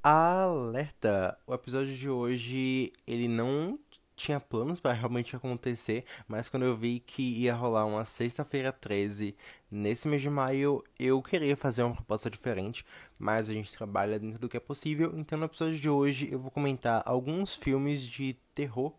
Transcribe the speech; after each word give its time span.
Alerta! 0.00 1.36
O 1.44 1.52
episódio 1.52 1.92
de 1.92 2.08
hoje, 2.08 2.92
ele 3.04 3.26
não 3.26 3.76
tinha 4.14 4.38
planos 4.38 4.78
para 4.78 4.92
realmente 4.92 5.34
acontecer, 5.34 6.04
mas 6.28 6.48
quando 6.48 6.62
eu 6.62 6.76
vi 6.76 7.00
que 7.00 7.20
ia 7.22 7.52
rolar 7.52 7.84
uma 7.84 8.04
sexta-feira 8.04 8.72
13 8.72 9.34
nesse 9.68 10.06
mês 10.06 10.22
de 10.22 10.30
maio, 10.30 10.84
eu 11.00 11.20
queria 11.20 11.56
fazer 11.56 11.82
uma 11.82 11.96
proposta 11.96 12.30
diferente, 12.30 12.86
mas 13.18 13.50
a 13.50 13.52
gente 13.52 13.72
trabalha 13.72 14.20
dentro 14.20 14.38
do 14.38 14.48
que 14.48 14.56
é 14.56 14.60
possível, 14.60 15.12
então 15.16 15.36
no 15.36 15.46
episódio 15.46 15.76
de 15.78 15.90
hoje 15.90 16.28
eu 16.30 16.38
vou 16.38 16.50
comentar 16.50 17.02
alguns 17.04 17.56
filmes 17.56 18.00
de 18.00 18.36
terror 18.54 18.92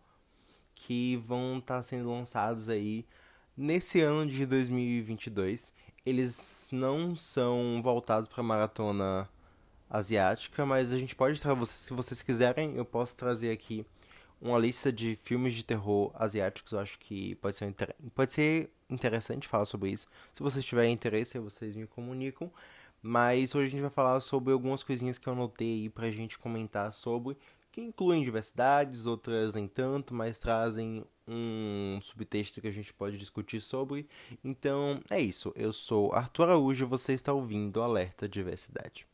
que 0.74 1.16
vão 1.16 1.58
estar 1.58 1.76
tá 1.76 1.82
sendo 1.82 2.10
lançados 2.10 2.68
aí 2.68 3.06
nesse 3.56 4.02
ano 4.02 4.30
de 4.30 4.44
2022. 4.44 5.72
Eles 6.04 6.68
não 6.70 7.16
são 7.16 7.80
voltados 7.82 8.28
para 8.28 8.42
maratona 8.42 9.28
asiática, 9.90 10.64
mas 10.64 10.92
a 10.92 10.96
gente 10.96 11.16
pode 11.16 11.40
trazer, 11.40 11.66
se 11.66 11.92
vocês 11.92 12.22
quiserem, 12.22 12.76
eu 12.76 12.84
posso 12.84 13.16
trazer 13.16 13.50
aqui 13.50 13.84
uma 14.40 14.58
lista 14.58 14.92
de 14.92 15.16
filmes 15.16 15.52
de 15.52 15.64
terror 15.64 16.12
asiáticos. 16.14 16.72
Eu 16.72 16.78
acho 16.78 16.98
que 16.98 17.34
pode 17.36 17.56
ser, 17.56 17.74
pode 18.14 18.32
ser 18.32 18.70
interessante 18.88 19.48
falar 19.48 19.64
sobre 19.64 19.90
isso. 19.90 20.08
Se 20.32 20.42
vocês 20.42 20.64
tiverem 20.64 20.92
interesse, 20.92 21.38
vocês 21.38 21.74
me 21.74 21.86
comunicam. 21.86 22.50
Mas 23.02 23.54
hoje 23.54 23.66
a 23.66 23.70
gente 23.70 23.80
vai 23.80 23.90
falar 23.90 24.20
sobre 24.20 24.52
algumas 24.52 24.82
coisinhas 24.82 25.18
que 25.18 25.26
eu 25.26 25.32
anotei 25.32 25.82
aí 25.82 25.88
pra 25.88 26.10
gente 26.10 26.38
comentar 26.38 26.92
sobre, 26.92 27.36
que 27.72 27.80
incluem 27.80 28.22
diversidades, 28.22 29.06
outras 29.06 29.54
nem 29.54 29.66
tanto, 29.66 30.12
mas 30.12 30.38
trazem 30.38 31.02
um 31.26 31.98
subtexto 32.02 32.60
que 32.60 32.68
a 32.68 32.72
gente 32.72 32.92
pode 32.92 33.16
discutir 33.16 33.60
sobre. 33.60 34.06
Então 34.44 35.00
é 35.08 35.18
isso. 35.18 35.52
Eu 35.56 35.72
sou 35.72 36.12
Arthur 36.12 36.44
Araújo 36.44 36.84
e 36.84 36.88
você 36.88 37.14
está 37.14 37.32
ouvindo 37.32 37.82
Alerta 37.82 38.28
Diversidade. 38.28 39.06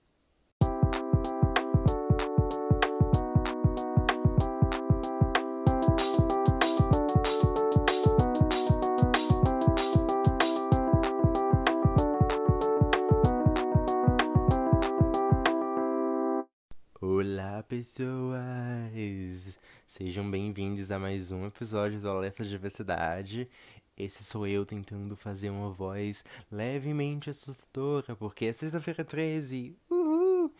Olá, 17.09 17.63
pessoas! 17.63 19.57
Sejam 19.87 20.29
bem-vindos 20.29 20.91
a 20.91 20.99
mais 20.99 21.31
um 21.31 21.47
episódio 21.47 22.01
do 22.01 22.11
Alerta 22.11 22.43
de 22.43 22.51
Diversidade. 22.51 23.49
Esse 23.97 24.25
sou 24.25 24.45
eu 24.45 24.67
tentando 24.67 25.15
fazer 25.15 25.51
uma 25.51 25.71
voz 25.71 26.25
levemente 26.51 27.31
assustadora, 27.31 28.17
porque 28.17 28.47
é 28.47 28.53
sexta-feira 28.53 29.05
13. 29.05 29.77
Uhul! 29.89 30.53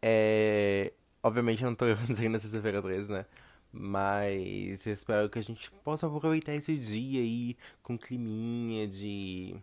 É. 0.00 0.94
Obviamente 1.22 1.62
eu 1.62 1.68
não 1.68 1.76
tô 1.76 1.84
gravando 1.84 2.28
na 2.30 2.40
sexta-feira 2.40 2.80
13, 2.80 3.12
né? 3.12 3.26
Mas 3.70 4.86
eu 4.86 4.94
espero 4.94 5.28
que 5.28 5.38
a 5.40 5.44
gente 5.44 5.70
possa 5.84 6.06
aproveitar 6.06 6.54
esse 6.54 6.74
dia 6.78 7.20
aí 7.20 7.54
com 7.82 7.98
climinha 7.98 8.88
de. 8.88 9.54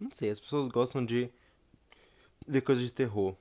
Não 0.00 0.10
sei, 0.10 0.30
as 0.30 0.40
pessoas 0.40 0.66
gostam 0.66 1.06
de 1.06 1.30
ver 2.44 2.60
coisas 2.62 2.82
de 2.82 2.92
terror. 2.92 3.36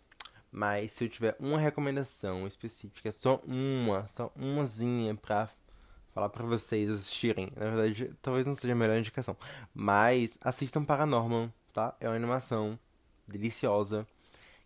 Mas 0.51 0.91
se 0.91 1.05
eu 1.05 1.09
tiver 1.09 1.35
uma 1.39 1.59
recomendação 1.59 2.47
específica, 2.47 3.11
só 3.11 3.41
uma, 3.45 4.07
só 4.13 4.31
umazinha 4.35 5.15
pra 5.15 5.49
falar 6.13 6.29
pra 6.29 6.45
vocês 6.45 6.89
assistirem. 6.89 7.51
Na 7.55 7.69
verdade, 7.69 8.11
talvez 8.21 8.45
não 8.45 8.55
seja 8.55 8.73
a 8.73 8.75
melhor 8.75 8.97
indicação. 8.97 9.37
Mas 9.73 10.37
assistam 10.41 10.83
Paranormal, 10.83 11.51
tá? 11.73 11.95
É 11.99 12.07
uma 12.09 12.15
animação 12.15 12.77
deliciosa. 13.27 14.07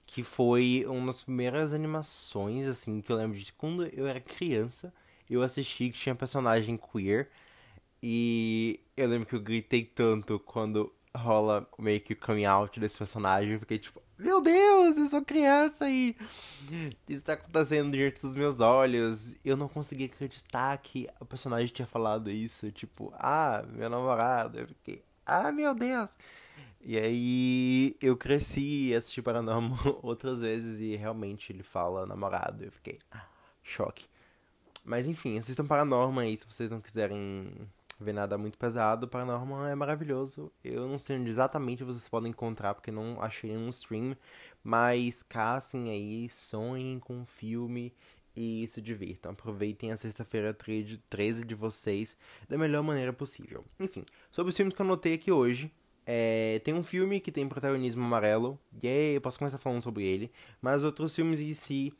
Que 0.06 0.22
foi 0.24 0.86
uma 0.88 1.08
das 1.08 1.24
primeiras 1.24 1.74
animações, 1.74 2.68
assim, 2.68 3.02
que 3.02 3.12
eu 3.12 3.16
lembro 3.16 3.38
de 3.38 3.54
quando 3.54 3.86
eu 3.88 4.06
era 4.06 4.20
criança. 4.20 4.94
Eu 5.30 5.42
assisti 5.42 5.90
que 5.90 5.98
tinha 5.98 6.14
personagem 6.14 6.78
queer. 6.78 7.30
E 8.02 8.80
eu 8.98 9.08
lembro 9.08 9.26
que 9.28 9.36
eu 9.36 9.42
gritei 9.42 9.86
tanto 9.86 10.40
quando 10.40 10.92
rola 11.16 11.68
meio 11.80 12.02
que 12.02 12.14
o 12.14 12.18
coming 12.18 12.46
out 12.46 12.80
desse 12.80 12.98
personagem. 12.98 13.58
Fiquei 13.60 13.80
tipo, 13.80 14.02
meu 14.24 14.42
Deus, 14.42 14.98
eu 14.98 15.08
sou 15.08 15.22
criança 15.22 15.90
e 15.90 16.16
está 17.08 17.34
acontecendo 17.34 17.92
diante 17.92 18.22
dos 18.22 18.36
meus 18.36 18.62
olhos. 18.62 19.36
Eu 19.44 19.58
não 19.58 19.68
consegui 19.68 20.06
acreditar 20.06 20.78
que 20.78 21.10
o 21.20 21.26
personagem 21.26 21.68
tinha 21.68 21.86
falado 21.86 22.32
isso. 22.32 22.72
Tipo, 22.72 23.14
ah, 23.18 23.64
meu 23.68 23.90
namorado. 23.90 24.60
Eu 24.60 24.68
fiquei, 24.68 25.04
ah, 25.26 25.52
meu 25.52 25.76
Deus. 25.76 26.16
E 26.82 26.98
aí 26.98 27.96
eu 28.02 28.16
cresci 28.16 28.90
e 28.90 28.96
assisti 28.96 29.22
Paranormal 29.22 30.00
outras 30.02 30.42
vezes 30.42 30.80
e 30.80 30.96
realmente 30.96 31.52
ele 31.52 31.64
fala 31.64 32.06
namorado. 32.06 32.64
Eu 32.64 32.72
fiquei, 32.72 33.00
ah, 33.12 33.26
choque. 33.62 34.06
Mas 34.86 35.06
enfim, 35.06 35.38
assistam 35.38 35.66
Paranormal 35.66 36.24
aí 36.24 36.40
se 36.40 36.46
vocês 36.46 36.70
não 36.70 36.80
quiserem 36.80 37.70
ver 38.04 38.14
nada 38.14 38.38
muito 38.38 38.58
pesado. 38.58 39.08
Paranormal 39.08 39.66
é 39.66 39.76
maravilhoso. 39.76 40.52
Eu 40.64 40.88
não 40.88 40.98
sei 40.98 41.18
onde 41.18 41.30
exatamente 41.30 41.84
vocês 41.84 42.08
podem 42.08 42.30
encontrar, 42.30 42.74
porque 42.74 42.92
não 42.92 43.22
achei 43.22 43.52
nenhum 43.52 43.70
stream. 43.70 44.16
Mas 44.64 45.24
caçem 45.24 45.90
aí, 45.90 46.30
sonhem 46.30 47.00
com 47.00 47.22
o 47.22 47.26
filme 47.26 47.94
e 48.36 48.68
se 48.68 48.82
divirtam. 48.82 49.32
Aproveitem 49.32 49.92
a 49.92 49.98
sexta-feira 49.98 50.56
13 51.10 51.46
de 51.46 51.56
vocês 51.56 52.18
da 52.48 52.58
melhor 52.58 52.84
maneira 52.84 53.14
possível. 53.14 53.64
Enfim, 53.80 54.04
sobre 54.30 54.50
os 54.50 54.58
filmes 54.58 54.74
que 54.74 54.82
eu 54.82 54.86
anotei 54.86 55.14
aqui 55.14 55.32
hoje. 55.32 55.72
É, 56.06 56.60
tem 56.66 56.74
um 56.74 56.84
filme 56.84 57.22
que 57.22 57.32
tem 57.32 57.48
protagonismo 57.48 58.04
amarelo. 58.04 58.60
E 58.82 58.88
aí 58.88 59.16
eu 59.16 59.22
posso 59.22 59.40
começar 59.40 59.58
falando 59.58 59.82
sobre 59.82 60.04
ele. 60.04 60.32
Mas 60.62 60.84
outros 60.84 61.16
filmes 61.16 61.40
em 61.40 61.54
si 61.54 61.94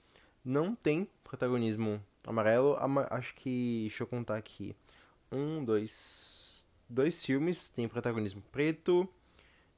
não 0.44 0.76
tem 0.76 1.08
protagonismo 1.24 2.04
amarelo. 2.26 2.78
Acho 3.10 3.36
que. 3.36 3.86
Deixa 3.88 4.04
eu 4.04 4.08
contar 4.08 4.36
aqui 4.36 4.76
um, 5.34 5.66
dois, 5.66 6.66
dois 6.90 7.26
filmes 7.26 7.70
tem 7.70 7.88
protagonismo 7.88 8.42
preto. 8.52 9.10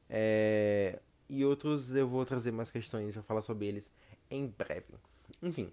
É, 0.09 0.99
e 1.29 1.43
outros 1.43 1.95
eu 1.95 2.07
vou 2.07 2.25
trazer 2.25 2.51
mais 2.51 2.69
questões, 2.69 3.15
vou 3.15 3.23
falar 3.23 3.41
sobre 3.41 3.67
eles 3.67 3.91
em 4.29 4.47
breve. 4.47 4.93
Enfim, 5.41 5.71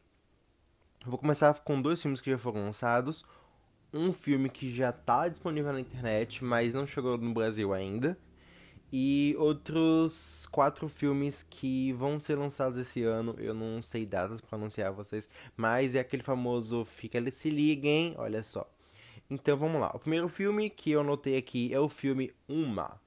vou 1.04 1.18
começar 1.18 1.52
com 1.60 1.80
dois 1.80 2.00
filmes 2.00 2.20
que 2.20 2.30
já 2.30 2.38
foram 2.38 2.64
lançados. 2.64 3.24
Um 3.92 4.12
filme 4.12 4.48
que 4.48 4.72
já 4.72 4.90
está 4.90 5.28
disponível 5.28 5.72
na 5.72 5.80
internet, 5.80 6.42
mas 6.42 6.72
não 6.72 6.86
chegou 6.86 7.18
no 7.18 7.34
Brasil 7.34 7.74
ainda. 7.74 8.16
E 8.90 9.34
outros 9.38 10.46
quatro 10.50 10.88
filmes 10.88 11.42
que 11.42 11.92
vão 11.94 12.18
ser 12.18 12.36
lançados 12.36 12.78
esse 12.78 13.02
ano. 13.02 13.34
Eu 13.38 13.54
não 13.54 13.82
sei 13.82 14.06
datas 14.06 14.40
para 14.40 14.56
anunciar 14.56 14.88
a 14.88 14.92
vocês, 14.92 15.28
mas 15.56 15.94
é 15.94 16.00
aquele 16.00 16.22
famoso 16.22 16.84
Fica 16.84 17.18
se 17.30 17.50
liguem, 17.50 18.14
olha 18.16 18.42
só. 18.42 18.70
Então 19.30 19.56
vamos 19.56 19.80
lá. 19.80 19.90
O 19.94 19.98
primeiro 19.98 20.28
filme 20.28 20.68
que 20.68 20.90
eu 20.90 21.00
anotei 21.00 21.36
aqui 21.36 21.72
é 21.72 21.80
o 21.80 21.88
filme 21.88 22.32
Uma. 22.48 23.00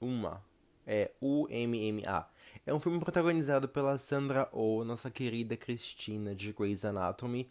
Uma. 0.00 0.42
É 0.86 1.10
U-M-M-A. 1.20 2.28
É 2.64 2.72
um 2.74 2.80
filme 2.80 2.98
protagonizado 2.98 3.68
pela 3.68 3.98
Sandra 3.98 4.48
Oh, 4.52 4.84
nossa 4.84 5.10
querida 5.10 5.56
Cristina 5.56 6.34
de 6.34 6.52
Grey's 6.52 6.84
Anatomy. 6.84 7.48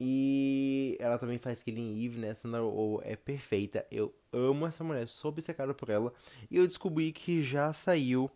E 0.00 0.96
ela 0.98 1.18
também 1.18 1.38
faz 1.38 1.62
Killing 1.62 2.04
Eve, 2.04 2.18
né? 2.18 2.34
Sandra 2.34 2.64
Oh 2.64 3.00
é 3.04 3.14
perfeita. 3.14 3.86
Eu 3.90 4.12
amo 4.32 4.66
essa 4.66 4.82
mulher, 4.82 5.06
sou 5.06 5.30
obcecado 5.30 5.74
por 5.74 5.90
ela. 5.90 6.12
E 6.50 6.56
eu 6.56 6.66
descobri 6.66 7.12
que 7.12 7.42
já 7.42 7.72
saiu 7.72 8.30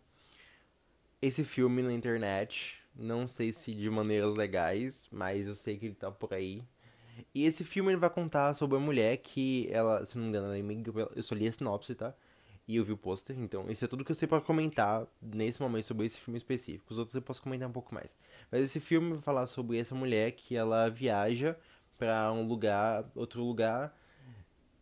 esse 1.21 1.43
filme 1.43 1.81
na 1.81 1.93
internet. 1.93 2.77
Não 2.95 3.27
sei 3.27 3.53
se 3.53 3.73
de 3.73 3.89
maneiras 3.89 4.33
legais, 4.35 5.07
mas 5.11 5.47
eu 5.47 5.55
sei 5.55 5.77
que 5.77 5.87
ele 5.87 5.95
tá 5.95 6.09
por 6.11 6.33
aí. 6.33 6.63
E 7.33 7.45
esse 7.45 7.63
filme 7.63 7.91
ele 7.91 7.97
vai 7.97 8.09
contar 8.09 8.53
sobre 8.53 8.77
uma 8.77 8.85
mulher 8.85 9.17
que 9.17 9.67
ela, 9.71 10.05
se 10.05 10.17
não 10.17 10.25
me 10.25 10.29
engano, 10.29 10.53
é 10.53 11.09
eu 11.15 11.23
só 11.23 11.35
li 11.35 11.47
a 11.47 11.51
sinopse, 11.51 11.95
tá? 11.95 12.13
E 12.67 12.75
eu 12.75 12.83
vi 12.83 12.91
o 12.91 12.97
pôster, 12.97 13.37
então 13.39 13.69
isso 13.69 13.85
é 13.85 13.87
tudo 13.87 14.03
que 14.03 14.11
eu 14.11 14.15
sei 14.15 14.27
para 14.27 14.41
comentar 14.41 15.07
nesse 15.21 15.61
momento 15.61 15.85
sobre 15.85 16.05
esse 16.05 16.19
filme 16.19 16.37
específico. 16.37 16.91
Os 16.91 16.97
outros 16.97 17.15
eu 17.15 17.21
posso 17.21 17.41
comentar 17.41 17.67
um 17.69 17.71
pouco 17.71 17.95
mais. 17.95 18.13
Mas 18.51 18.61
esse 18.61 18.81
filme 18.81 19.13
vai 19.13 19.21
falar 19.21 19.45
sobre 19.47 19.79
essa 19.79 19.95
mulher 19.95 20.31
que 20.33 20.53
ela 20.53 20.89
viaja 20.89 21.55
para 21.97 22.29
um 22.33 22.45
lugar, 22.45 23.05
outro 23.15 23.41
lugar. 23.41 23.95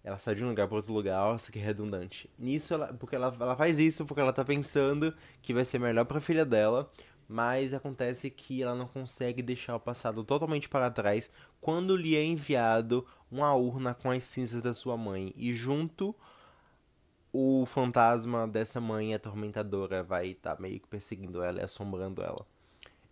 Ela 0.03 0.17
sai 0.17 0.33
de 0.33 0.43
um 0.43 0.49
lugar 0.49 0.67
para 0.67 0.77
outro 0.77 0.93
lugar, 0.93 1.19
nossa, 1.19 1.51
que 1.51 1.59
redundante. 1.59 2.29
Nisso, 2.39 2.73
ela, 2.73 2.93
porque 2.93 3.15
ela, 3.15 3.35
ela 3.39 3.55
faz 3.55 3.79
isso 3.79 4.03
porque 4.05 4.21
ela 4.21 4.33
tá 4.33 4.43
pensando 4.43 5.13
que 5.41 5.53
vai 5.53 5.63
ser 5.63 5.79
melhor 5.79 6.05
pra 6.05 6.19
filha 6.19 6.45
dela, 6.45 6.91
mas 7.27 7.73
acontece 7.73 8.29
que 8.29 8.61
ela 8.61 8.75
não 8.75 8.87
consegue 8.87 9.41
deixar 9.41 9.75
o 9.75 9.79
passado 9.79 10.23
totalmente 10.23 10.69
para 10.69 10.91
trás 10.91 11.29
quando 11.59 11.95
lhe 11.95 12.15
é 12.15 12.23
enviado 12.23 13.05
uma 13.31 13.53
urna 13.53 13.93
com 13.93 14.11
as 14.11 14.23
cinzas 14.23 14.61
da 14.61 14.73
sua 14.73 14.95
mãe 14.95 15.33
e 15.35 15.53
junto 15.53 16.15
o 17.33 17.65
fantasma 17.65 18.47
dessa 18.47 18.79
mãe 18.79 19.13
atormentadora 19.13 20.01
vai 20.01 20.27
estar 20.27 20.55
tá 20.55 20.61
meio 20.61 20.79
que 20.79 20.87
perseguindo 20.87 21.43
ela 21.43 21.59
e 21.59 21.63
assombrando 21.63 22.21
ela. 22.21 22.45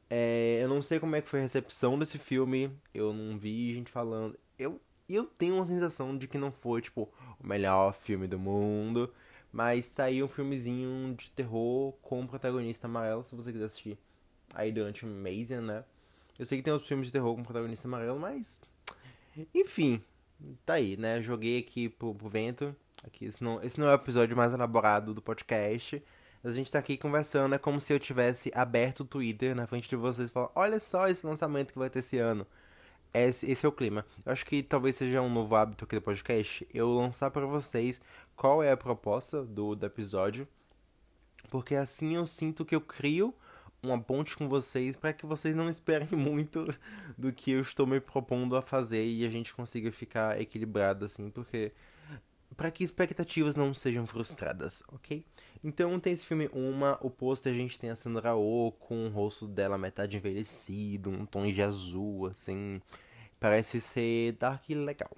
É, 0.10 0.60
eu 0.62 0.70
não 0.70 0.82
sei 0.82 1.00
como 1.00 1.16
é 1.16 1.22
que 1.22 1.28
foi 1.28 1.40
a 1.40 1.42
recepção 1.42 2.00
desse 2.00 2.18
filme, 2.18 2.72
eu 2.94 3.14
não 3.14 3.38
vi 3.38 3.74
gente 3.74 3.92
falando. 3.92 4.38
Eu, 4.58 4.80
eu 5.10 5.26
tenho 5.26 5.56
uma 5.56 5.66
sensação 5.66 6.18
de 6.18 6.28
que 6.28 6.38
não 6.38 6.52
foi, 6.52 6.82
tipo, 6.82 7.10
o 7.38 7.46
melhor 7.46 7.94
filme 7.94 8.28
do 8.28 8.40
mundo. 8.40 9.12
Mas 9.54 10.00
aí 10.00 10.24
um 10.24 10.28
filmezinho 10.28 11.14
de 11.16 11.30
terror 11.30 11.94
com 12.02 12.22
um 12.22 12.28
protagonista 12.28 12.88
amarelo, 12.88 13.24
se 13.24 13.36
você 13.36 13.52
quiser 13.52 13.66
assistir 13.66 14.00
aí 14.52 14.72
durante 14.72 15.06
o 15.06 15.08
mês, 15.08 15.52
né? 15.52 15.84
Eu 16.40 16.46
sei 16.48 16.58
que 16.58 16.64
tem 16.64 16.74
outros 16.74 16.88
filmes 16.88 17.06
de 17.06 17.14
terror 17.14 17.36
com 17.36 17.44
protagonista 17.44 17.88
amarelo, 17.88 18.20
mas. 18.20 18.60
Enfim, 19.54 20.04
tá 20.66 20.74
aí, 20.74 20.98
né? 20.98 21.22
Joguei 21.22 21.60
aqui 21.60 21.88
pro, 21.88 22.16
pro 22.16 22.30
vento. 22.30 22.76
Aqui, 23.04 23.26
esse 23.26 23.44
não, 23.44 23.62
esse 23.62 23.80
não 23.80 23.88
é 23.88 23.92
o 23.92 23.96
episódio 23.96 24.36
mais 24.36 24.54
elaborado 24.54 25.14
do 25.14 25.22
podcast. 25.22 26.02
A 26.44 26.50
gente 26.50 26.72
tá 26.72 26.80
aqui 26.80 26.98
conversando, 26.98 27.54
é 27.54 27.60
como 27.60 27.80
se 27.80 27.94
eu 27.94 28.00
tivesse 28.00 28.52
aberto 28.56 29.02
o 29.02 29.06
Twitter 29.06 29.56
na 29.56 29.68
frente 29.68 29.88
de 29.88 29.96
vocês 29.96 30.30
e 30.30 30.32
falar, 30.32 30.52
olha 30.56 30.80
só 30.80 31.08
esse 31.08 31.26
lançamento 31.26 31.72
que 31.72 31.80
vai 31.80 31.92
ter 31.92 32.00
esse 32.00 32.18
ano. 32.18 32.48
Esse, 33.14 33.50
esse 33.52 33.66
é 33.66 33.70
o 33.70 33.72
clima. 33.72 34.06
Eu 34.26 34.32
acho 34.32 34.46
que 34.46 34.64
talvez 34.64 34.96
seja 34.96 35.22
um 35.22 35.30
novo 35.30 35.56
hábito 35.56 35.86
aqui 35.86 35.96
do 35.96 36.02
podcast, 36.02 36.68
eu 36.74 36.92
lançar 36.92 37.30
para 37.30 37.46
vocês 37.46 38.02
qual 38.36 38.64
é 38.64 38.72
a 38.72 38.78
proposta 38.78 39.44
do, 39.44 39.76
do 39.76 39.86
episódio. 39.86 40.48
Porque 41.50 41.76
assim 41.76 42.16
eu 42.16 42.26
sinto 42.26 42.66
que 42.66 42.76
eu 42.76 42.82
crio 42.82 43.34
uma 43.84 44.02
ponte 44.02 44.36
com 44.36 44.48
vocês 44.48 44.96
para 44.96 45.14
que 45.14 45.26
vocês 45.26 45.54
não 45.54 45.70
esperem 45.70 46.08
muito 46.18 46.66
do 47.18 47.32
que 47.34 47.52
eu 47.52 47.62
estou 47.62 47.86
me 47.86 48.00
propondo 48.00 48.56
a 48.56 48.62
fazer 48.62 49.06
e 49.06 49.26
a 49.26 49.30
gente 49.30 49.54
consiga 49.54 49.92
ficar 49.92 50.40
equilibrado 50.40 51.06
assim, 51.06 51.30
porque 51.30 51.74
para 52.56 52.72
que 52.72 52.84
expectativas 52.84 53.56
não 53.56 53.74
sejam 53.74 54.08
frustradas, 54.08 54.84
ok? 54.88 55.26
Então 55.64 55.98
tem 56.00 56.14
esse 56.14 56.26
filme 56.26 56.50
Uma, 56.52 56.98
o 57.02 57.10
pôster 57.10 57.54
a 57.54 57.56
gente 57.56 57.80
tem 57.80 57.90
a 57.90 57.96
Sandra 57.96 58.36
Oh 58.36 58.72
com 58.74 59.08
o 59.08 59.10
rosto 59.10 59.48
dela 59.48 59.78
metade 59.78 60.18
envelhecido, 60.18 61.10
um 61.10 61.26
tom 61.26 61.46
de 61.50 61.62
azul, 61.62 62.28
assim, 62.28 62.82
parece 63.40 63.80
ser 63.80 64.34
dark 64.34 64.70
e 64.70 64.76
legal. 64.76 65.12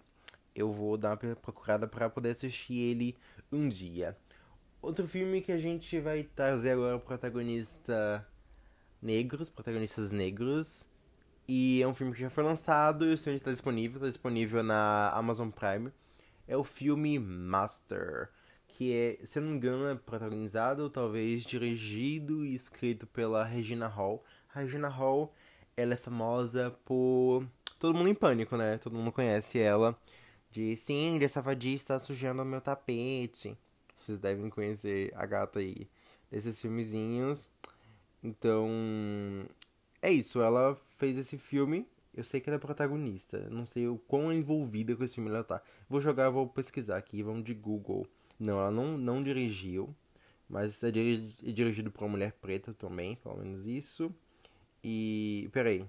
Eu 0.53 0.71
vou 0.71 0.97
dar 0.97 1.17
uma 1.17 1.35
procurada 1.35 1.87
para 1.87 2.09
poder 2.09 2.29
assistir 2.29 2.77
ele 2.77 3.17
um 3.51 3.67
dia. 3.67 4.15
Outro 4.81 5.07
filme 5.07 5.41
que 5.41 5.51
a 5.51 5.57
gente 5.57 5.99
vai 5.99 6.23
trazer 6.23 6.71
agora 6.71 6.95
o 6.95 6.99
protagonista 6.99 8.25
negros, 9.01 9.49
protagonistas 9.49 10.11
negros. 10.11 10.87
E 11.47 11.81
é 11.81 11.87
um 11.87 11.93
filme 11.93 12.13
que 12.13 12.21
já 12.21 12.29
foi 12.29 12.43
lançado 12.43 13.05
e 13.07 13.13
o 13.13 13.17
filme 13.17 13.37
está 13.37 13.51
disponível, 13.51 13.97
está 13.97 14.09
disponível 14.09 14.63
na 14.63 15.09
Amazon 15.09 15.49
Prime. 15.49 15.91
É 16.47 16.55
o 16.55 16.63
filme 16.63 17.19
Master, 17.19 18.29
que 18.75 18.93
é, 18.93 19.25
se 19.25 19.39
não 19.39 19.51
me 19.51 19.55
engano, 19.55 19.87
é 19.87 19.95
protagonizado, 19.95 20.89
talvez 20.89 21.43
dirigido 21.43 22.45
e 22.45 22.53
escrito 22.53 23.07
pela 23.07 23.41
Regina 23.41 23.87
Hall. 23.87 24.21
A 24.53 24.59
Regina 24.59 24.89
Hall, 24.89 25.33
ela 25.77 25.93
é 25.93 25.97
famosa 25.97 26.71
por 26.83 27.47
Todo 27.79 27.95
Mundo 27.97 28.09
em 28.09 28.13
Pânico, 28.13 28.57
né? 28.57 28.77
Todo 28.77 28.97
mundo 28.97 29.13
conhece 29.13 29.59
ela. 29.59 29.97
De 30.51 30.75
sim, 30.75 31.17
de 31.17 31.25
safadista 31.29 31.97
sujando 32.01 32.41
o 32.41 32.45
meu 32.45 32.59
tapete. 32.59 33.57
Vocês 33.95 34.19
devem 34.19 34.49
conhecer 34.49 35.09
a 35.15 35.25
gata 35.25 35.59
aí 35.59 35.87
desses 36.29 36.59
filmezinhos. 36.59 37.49
Então, 38.21 38.67
é 40.01 40.11
isso. 40.11 40.41
Ela 40.41 40.77
fez 40.97 41.17
esse 41.17 41.37
filme. 41.37 41.87
Eu 42.13 42.25
sei 42.25 42.41
que 42.41 42.49
ela 42.49 42.57
é 42.57 42.59
protagonista. 42.59 43.47
Não 43.49 43.63
sei 43.63 43.87
o 43.87 43.97
quão 43.99 44.33
envolvida 44.33 44.93
com 44.97 45.03
esse 45.05 45.15
filme 45.15 45.29
ela 45.29 45.45
tá. 45.45 45.61
Vou 45.89 46.01
jogar, 46.01 46.29
vou 46.29 46.45
pesquisar 46.49 46.97
aqui. 46.97 47.23
Vamos 47.23 47.45
de 47.45 47.53
Google. 47.53 48.05
Não, 48.39 48.59
ela 48.59 48.71
não, 48.71 48.97
não 48.97 49.21
dirigiu. 49.21 49.95
Mas 50.49 50.83
é 50.83 50.91
dirigido 50.91 51.91
por 51.91 52.03
uma 52.03 52.11
mulher 52.11 52.33
preta 52.33 52.73
também, 52.73 53.15
pelo 53.15 53.37
menos 53.37 53.65
isso. 53.67 54.13
E. 54.83 55.49
Peraí. 55.51 55.85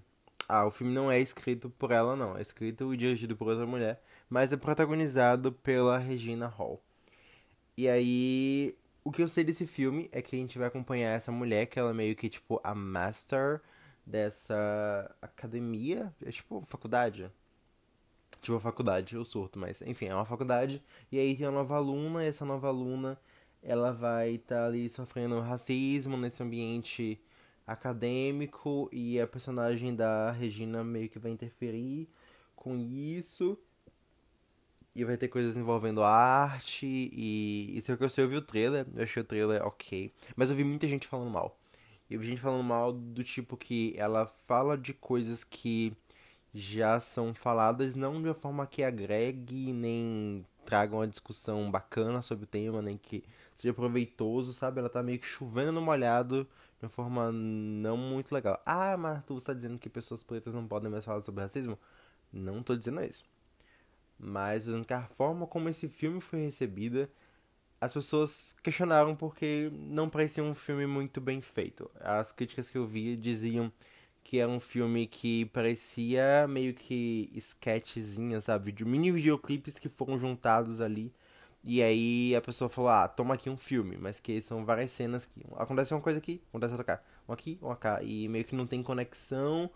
Ah, 0.48 0.66
o 0.66 0.70
filme 0.70 0.92
não 0.94 1.10
é 1.10 1.20
escrito 1.20 1.70
por 1.70 1.90
ela, 1.90 2.16
não. 2.16 2.36
É 2.36 2.42
escrito 2.42 2.92
e 2.94 2.96
dirigido 2.96 3.36
por 3.36 3.48
outra 3.48 3.66
mulher. 3.66 4.02
Mas 4.30 4.52
é 4.52 4.56
protagonizado 4.56 5.52
pela 5.52 5.98
Regina 5.98 6.46
Hall. 6.46 6.82
E 7.76 7.88
aí, 7.88 8.74
o 9.04 9.12
que 9.12 9.22
eu 9.22 9.28
sei 9.28 9.44
desse 9.44 9.66
filme 9.66 10.08
é 10.12 10.22
que 10.22 10.36
a 10.36 10.38
gente 10.38 10.58
vai 10.58 10.68
acompanhar 10.68 11.10
essa 11.14 11.30
mulher, 11.32 11.66
que 11.66 11.78
ela 11.78 11.90
é 11.90 11.94
meio 11.94 12.16
que, 12.16 12.28
tipo, 12.28 12.60
a 12.64 12.74
master 12.74 13.60
dessa 14.04 15.14
academia. 15.20 16.14
É 16.24 16.30
tipo, 16.30 16.62
faculdade. 16.64 17.30
Tipo, 18.40 18.60
faculdade, 18.60 19.16
eu 19.16 19.24
surto, 19.24 19.58
mas 19.58 19.82
enfim, 19.82 20.06
é 20.06 20.14
uma 20.14 20.24
faculdade. 20.24 20.82
E 21.10 21.18
aí 21.18 21.36
tem 21.36 21.46
uma 21.46 21.52
nova 21.52 21.76
aluna, 21.76 22.24
e 22.24 22.28
essa 22.28 22.44
nova 22.44 22.68
aluna, 22.68 23.18
ela 23.62 23.92
vai 23.92 24.34
estar 24.34 24.56
tá 24.56 24.66
ali 24.66 24.88
sofrendo 24.88 25.40
racismo 25.40 26.16
nesse 26.16 26.42
ambiente 26.42 27.20
acadêmico. 27.66 28.88
E 28.92 29.20
a 29.20 29.26
personagem 29.26 29.94
da 29.94 30.30
Regina 30.30 30.84
meio 30.84 31.08
que 31.08 31.18
vai 31.18 31.32
interferir 31.32 32.08
com 32.54 32.76
isso. 32.76 33.58
E 34.94 35.04
vai 35.04 35.16
ter 35.16 35.28
coisas 35.28 35.58
envolvendo 35.58 36.02
arte 36.02 36.86
e 36.86 37.76
isso 37.76 37.92
é 37.92 37.94
o 37.94 37.98
que 37.98 38.04
eu 38.04 38.08
sei, 38.08 38.24
eu 38.24 38.28
vi 38.30 38.36
o 38.36 38.40
trailer, 38.40 38.86
eu 38.94 39.04
achei 39.04 39.22
o 39.22 39.24
trailer 39.26 39.62
ok. 39.62 40.10
Mas 40.34 40.48
eu 40.48 40.56
vi 40.56 40.64
muita 40.64 40.88
gente 40.88 41.06
falando 41.06 41.30
mal. 41.30 41.54
Eu 42.10 42.18
vi 42.18 42.28
gente 42.28 42.40
falando 42.40 42.64
mal 42.64 42.92
do 42.92 43.22
tipo 43.22 43.56
que 43.58 43.94
ela 43.98 44.26
fala 44.26 44.76
de 44.78 44.94
coisas 44.94 45.44
que 45.44 45.92
já 46.56 46.98
são 47.00 47.34
faladas, 47.34 47.94
não 47.94 48.20
de 48.20 48.28
uma 48.28 48.34
forma 48.34 48.66
que 48.66 48.82
agregue, 48.82 49.72
nem 49.72 50.44
traga 50.64 50.96
uma 50.96 51.06
discussão 51.06 51.70
bacana 51.70 52.22
sobre 52.22 52.44
o 52.44 52.48
tema, 52.48 52.80
nem 52.80 52.96
que 52.96 53.22
seja 53.54 53.74
proveitoso, 53.74 54.52
sabe? 54.54 54.80
Ela 54.80 54.88
tá 54.88 55.02
meio 55.02 55.18
que 55.18 55.26
chovendo 55.26 55.72
no 55.72 55.82
molhado 55.82 56.48
de 56.78 56.84
uma 56.86 56.88
forma 56.88 57.30
não 57.30 57.96
muito 57.96 58.32
legal. 58.34 58.60
Ah, 58.64 58.96
mas 58.96 59.22
tu 59.24 59.36
está 59.36 59.52
dizendo 59.52 59.78
que 59.78 59.88
pessoas 59.90 60.22
pretas 60.22 60.54
não 60.54 60.66
podem 60.66 60.90
mais 60.90 61.04
falar 61.04 61.20
sobre 61.22 61.42
racismo? 61.42 61.78
Não 62.32 62.62
tô 62.62 62.74
dizendo 62.74 63.02
isso. 63.04 63.24
Mas 64.18 64.66
a 64.68 65.02
forma 65.16 65.46
como 65.46 65.68
esse 65.68 65.88
filme 65.88 66.22
foi 66.22 66.40
recebida, 66.40 67.10
as 67.78 67.92
pessoas 67.92 68.56
questionaram 68.62 69.14
porque 69.14 69.70
não 69.74 70.08
parecia 70.08 70.42
um 70.42 70.54
filme 70.54 70.86
muito 70.86 71.20
bem 71.20 71.42
feito. 71.42 71.90
As 72.00 72.32
críticas 72.32 72.70
que 72.70 72.78
eu 72.78 72.86
vi 72.86 73.14
diziam 73.14 73.70
que 74.26 74.40
era 74.40 74.50
um 74.50 74.58
filme 74.58 75.06
que 75.06 75.44
parecia 75.46 76.48
meio 76.48 76.74
que 76.74 77.30
sketchzinha, 77.36 78.40
sabe? 78.40 78.72
De 78.72 78.84
mini 78.84 79.12
videoclipes 79.12 79.78
que 79.78 79.88
foram 79.88 80.18
juntados 80.18 80.80
ali. 80.80 81.12
E 81.62 81.80
aí 81.80 82.34
a 82.34 82.40
pessoa 82.40 82.68
falou, 82.68 82.90
ah, 82.90 83.06
toma 83.06 83.34
aqui 83.34 83.48
um 83.48 83.56
filme, 83.56 83.96
mas 83.96 84.18
que 84.18 84.42
são 84.42 84.64
várias 84.64 84.90
cenas 84.90 85.24
que 85.26 85.40
acontece 85.56 85.94
uma 85.94 86.00
coisa 86.00 86.18
aqui, 86.18 86.42
acontece 86.48 86.72
outra 86.72 86.96
cá, 86.96 87.02
um 87.28 87.32
aqui, 87.32 87.56
um 87.62 87.72
cá, 87.76 88.02
e 88.02 88.28
meio 88.28 88.44
que 88.44 88.56
não 88.56 88.66
tem 88.66 88.82
conexão 88.82 89.70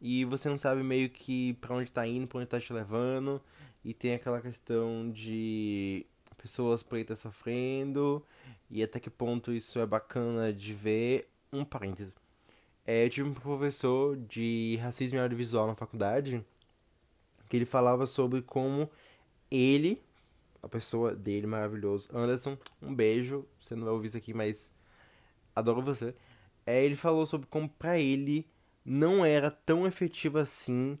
e 0.00 0.24
você 0.26 0.50
não 0.50 0.58
sabe 0.58 0.82
meio 0.82 1.08
que 1.08 1.54
para 1.54 1.74
onde 1.74 1.90
tá 1.90 2.06
indo, 2.06 2.26
pra 2.26 2.38
onde 2.40 2.46
tá 2.48 2.60
te 2.60 2.72
levando. 2.74 3.40
E 3.82 3.94
tem 3.94 4.14
aquela 4.14 4.40
questão 4.40 5.10
de 5.10 6.04
pessoas 6.36 6.82
pretas 6.82 7.20
sofrendo 7.20 8.22
e 8.70 8.82
até 8.82 9.00
que 9.00 9.10
ponto 9.10 9.52
isso 9.52 9.78
é 9.78 9.86
bacana 9.86 10.52
de 10.52 10.74
ver. 10.74 11.28
Um 11.52 11.64
parêntese. 11.64 12.12
É, 12.86 13.04
eu 13.04 13.10
tive 13.10 13.28
um 13.28 13.34
professor 13.34 14.16
de 14.16 14.78
racismo 14.82 15.18
e 15.18 15.20
audiovisual 15.20 15.66
na 15.66 15.74
faculdade 15.74 16.44
que 17.48 17.56
ele 17.56 17.64
falava 17.66 18.06
sobre 18.06 18.42
como 18.42 18.90
ele, 19.50 20.02
a 20.62 20.68
pessoa 20.68 21.14
dele 21.14 21.46
maravilhoso, 21.46 22.08
Anderson, 22.12 22.58
um 22.82 22.94
beijo, 22.94 23.46
você 23.60 23.74
não 23.74 23.84
vai 23.84 23.92
ouvir 23.92 24.08
isso 24.08 24.16
aqui, 24.16 24.34
mas 24.34 24.72
adoro 25.54 25.82
você. 25.82 26.14
É, 26.66 26.84
ele 26.84 26.96
falou 26.96 27.26
sobre 27.26 27.46
como 27.46 27.68
para 27.68 27.98
ele 27.98 28.46
não 28.84 29.24
era 29.24 29.50
tão 29.50 29.86
efetivo 29.86 30.38
assim 30.38 30.98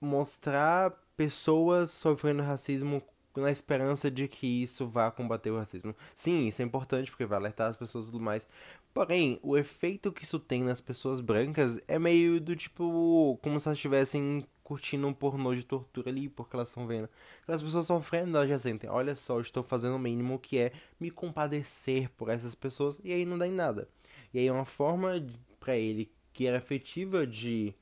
mostrar 0.00 0.92
pessoas 1.16 1.90
sofrendo 1.90 2.42
racismo 2.42 3.02
na 3.36 3.50
esperança 3.50 4.10
de 4.10 4.26
que 4.26 4.62
isso 4.62 4.88
vá 4.88 5.10
combater 5.10 5.50
o 5.50 5.56
racismo. 5.58 5.94
Sim, 6.14 6.48
isso 6.48 6.62
é 6.62 6.64
importante 6.64 7.10
porque 7.10 7.26
vai 7.26 7.38
alertar 7.38 7.68
as 7.68 7.76
pessoas 7.76 8.04
e 8.06 8.10
tudo 8.10 8.22
mais. 8.22 8.46
Porém, 8.92 9.38
o 9.42 9.56
efeito 9.56 10.10
que 10.10 10.24
isso 10.24 10.38
tem 10.40 10.62
nas 10.62 10.80
pessoas 10.80 11.20
brancas 11.20 11.80
é 11.86 11.98
meio 11.98 12.40
do 12.40 12.56
tipo. 12.56 13.38
como 13.42 13.60
se 13.60 13.68
elas 13.68 13.78
estivessem 13.78 14.44
curtindo 14.64 15.06
um 15.06 15.14
pornô 15.14 15.54
de 15.54 15.64
tortura 15.64 16.10
ali, 16.10 16.28
porque 16.28 16.54
elas 16.56 16.68
estão 16.68 16.86
vendo. 16.86 17.08
Aquelas 17.42 17.62
pessoas 17.62 17.86
sofrendo, 17.86 18.36
elas 18.36 18.48
já 18.48 18.58
sentem: 18.58 18.90
olha 18.90 19.14
só, 19.14 19.40
estou 19.40 19.62
fazendo 19.62 19.96
o 19.96 19.98
mínimo 19.98 20.38
que 20.38 20.58
é 20.58 20.72
me 21.00 21.10
compadecer 21.10 22.10
por 22.10 22.28
essas 22.28 22.54
pessoas, 22.54 23.00
e 23.04 23.12
aí 23.12 23.24
não 23.24 23.38
dá 23.38 23.46
em 23.46 23.52
nada. 23.52 23.88
E 24.32 24.38
aí 24.38 24.46
é 24.46 24.52
uma 24.52 24.64
forma 24.64 25.12
para 25.60 25.76
ele 25.76 26.10
que 26.32 26.46
era 26.46 26.58
efetiva 26.58 27.26
de 27.26 27.74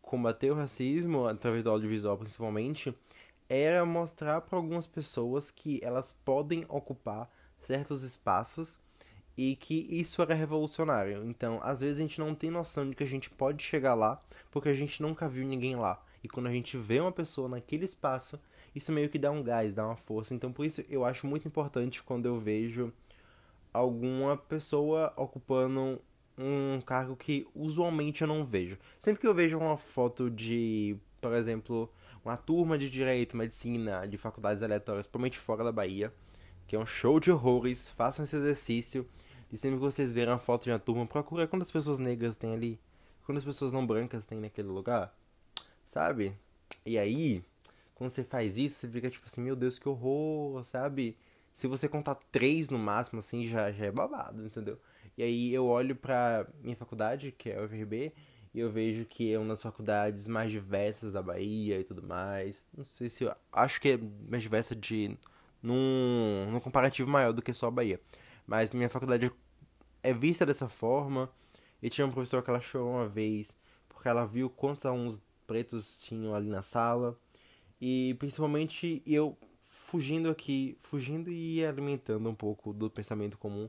combater 0.00 0.50
o 0.50 0.54
racismo 0.54 1.26
através 1.26 1.62
do 1.62 1.70
audiovisual 1.70 2.16
principalmente 2.18 2.94
era 3.50 3.84
mostrar 3.84 4.40
para 4.42 4.56
algumas 4.56 4.86
pessoas 4.86 5.50
que 5.50 5.80
elas 5.82 6.12
podem 6.12 6.64
ocupar 6.68 7.28
certos 7.60 8.04
espaços 8.04 8.78
e 9.36 9.56
que 9.56 9.86
isso 9.90 10.22
era 10.22 10.34
revolucionário. 10.34 11.24
Então, 11.24 11.58
às 11.62 11.80
vezes 11.80 11.96
a 11.98 12.02
gente 12.02 12.20
não 12.20 12.32
tem 12.32 12.48
noção 12.48 12.88
de 12.88 12.94
que 12.94 13.02
a 13.02 13.06
gente 13.06 13.28
pode 13.28 13.64
chegar 13.64 13.94
lá 13.94 14.22
porque 14.52 14.68
a 14.68 14.74
gente 14.74 15.02
nunca 15.02 15.28
viu 15.28 15.44
ninguém 15.44 15.74
lá. 15.74 16.00
E 16.22 16.28
quando 16.28 16.46
a 16.46 16.52
gente 16.52 16.78
vê 16.78 17.00
uma 17.00 17.10
pessoa 17.10 17.48
naquele 17.48 17.84
espaço, 17.84 18.38
isso 18.72 18.92
meio 18.92 19.08
que 19.08 19.18
dá 19.18 19.32
um 19.32 19.42
gás, 19.42 19.74
dá 19.74 19.84
uma 19.84 19.96
força. 19.96 20.32
Então, 20.32 20.52
por 20.52 20.64
isso 20.64 20.84
eu 20.88 21.04
acho 21.04 21.26
muito 21.26 21.48
importante 21.48 22.02
quando 22.04 22.26
eu 22.26 22.38
vejo 22.38 22.92
alguma 23.72 24.36
pessoa 24.36 25.12
ocupando 25.16 26.00
um 26.38 26.80
cargo 26.80 27.16
que 27.16 27.48
usualmente 27.54 28.22
eu 28.22 28.28
não 28.28 28.44
vejo. 28.44 28.78
Sempre 28.98 29.20
que 29.20 29.26
eu 29.26 29.34
vejo 29.34 29.58
uma 29.58 29.76
foto 29.76 30.30
de, 30.30 30.96
por 31.20 31.34
exemplo, 31.34 31.90
uma 32.24 32.36
turma 32.36 32.78
de 32.78 32.90
direito, 32.90 33.36
medicina, 33.36 34.06
de 34.06 34.18
faculdades 34.18 34.62
aleatórias, 34.62 35.06
provavelmente 35.06 35.38
fora 35.38 35.64
da 35.64 35.72
Bahia, 35.72 36.12
que 36.66 36.76
é 36.76 36.78
um 36.78 36.86
show 36.86 37.18
de 37.18 37.30
horrores, 37.30 37.88
façam 37.90 38.24
esse 38.24 38.36
exercício. 38.36 39.08
E 39.52 39.56
sempre 39.56 39.78
que 39.78 39.84
vocês 39.84 40.12
verem 40.12 40.34
a 40.34 40.38
foto 40.38 40.64
de 40.64 40.70
uma 40.70 40.78
turma, 40.78 41.06
procura 41.06 41.46
quantas 41.46 41.70
pessoas 41.70 41.98
negras 41.98 42.36
tem 42.36 42.52
ali. 42.52 42.78
quando 43.24 43.38
as 43.38 43.44
pessoas 43.44 43.72
não 43.72 43.86
brancas 43.86 44.26
têm 44.26 44.40
naquele 44.40 44.68
lugar, 44.68 45.14
sabe? 45.84 46.36
E 46.84 46.98
aí, 46.98 47.44
quando 47.94 48.10
você 48.10 48.24
faz 48.24 48.56
isso, 48.56 48.80
você 48.80 48.88
fica 48.88 49.10
tipo 49.10 49.26
assim, 49.26 49.40
meu 49.40 49.54
Deus, 49.54 49.78
que 49.78 49.88
horror, 49.88 50.64
sabe? 50.64 51.16
Se 51.52 51.66
você 51.66 51.88
contar 51.88 52.16
três 52.32 52.70
no 52.70 52.78
máximo, 52.78 53.18
assim, 53.18 53.46
já, 53.46 53.70
já 53.72 53.86
é 53.86 53.90
babado, 53.90 54.44
entendeu? 54.44 54.78
E 55.16 55.22
aí 55.22 55.52
eu 55.52 55.66
olho 55.66 55.94
pra 55.94 56.46
minha 56.62 56.76
faculdade, 56.76 57.32
que 57.32 57.50
é 57.50 57.60
o 57.60 57.64
UFRB, 57.64 58.12
e 58.52 58.60
eu 58.60 58.70
vejo 58.70 59.04
que 59.04 59.32
é 59.32 59.38
uma 59.38 59.48
das 59.48 59.62
faculdades 59.62 60.26
mais 60.26 60.50
diversas 60.50 61.12
da 61.12 61.22
Bahia 61.22 61.78
e 61.78 61.84
tudo 61.84 62.02
mais. 62.02 62.66
Não 62.76 62.84
sei 62.84 63.08
se 63.08 63.24
eu. 63.24 63.34
Acho 63.52 63.80
que 63.80 63.90
é 63.90 63.98
mais 64.28 64.42
diversa 64.42 64.74
de. 64.74 65.16
num, 65.62 66.50
num 66.50 66.60
comparativo 66.60 67.08
maior 67.08 67.32
do 67.32 67.42
que 67.42 67.54
só 67.54 67.68
a 67.68 67.70
Bahia. 67.70 68.00
Mas 68.46 68.70
minha 68.70 68.88
faculdade 68.88 69.30
é 70.02 70.12
vista 70.12 70.44
dessa 70.44 70.68
forma. 70.68 71.30
E 71.82 71.88
tinha 71.88 72.06
um 72.06 72.10
professor 72.10 72.42
que 72.42 72.50
ela 72.50 72.60
chorou 72.60 72.90
uma 72.90 73.08
vez 73.08 73.56
porque 73.88 74.08
ela 74.08 74.26
viu 74.26 74.50
quantos 74.50 74.84
alunos 74.84 75.22
pretos 75.46 76.00
tinham 76.00 76.34
ali 76.34 76.48
na 76.48 76.62
sala. 76.62 77.16
E 77.80 78.14
principalmente 78.18 79.02
eu 79.06 79.38
fugindo 79.60 80.28
aqui, 80.28 80.76
fugindo 80.82 81.30
e 81.30 81.64
alimentando 81.64 82.28
um 82.28 82.34
pouco 82.34 82.72
do 82.72 82.90
pensamento 82.90 83.38
comum 83.38 83.68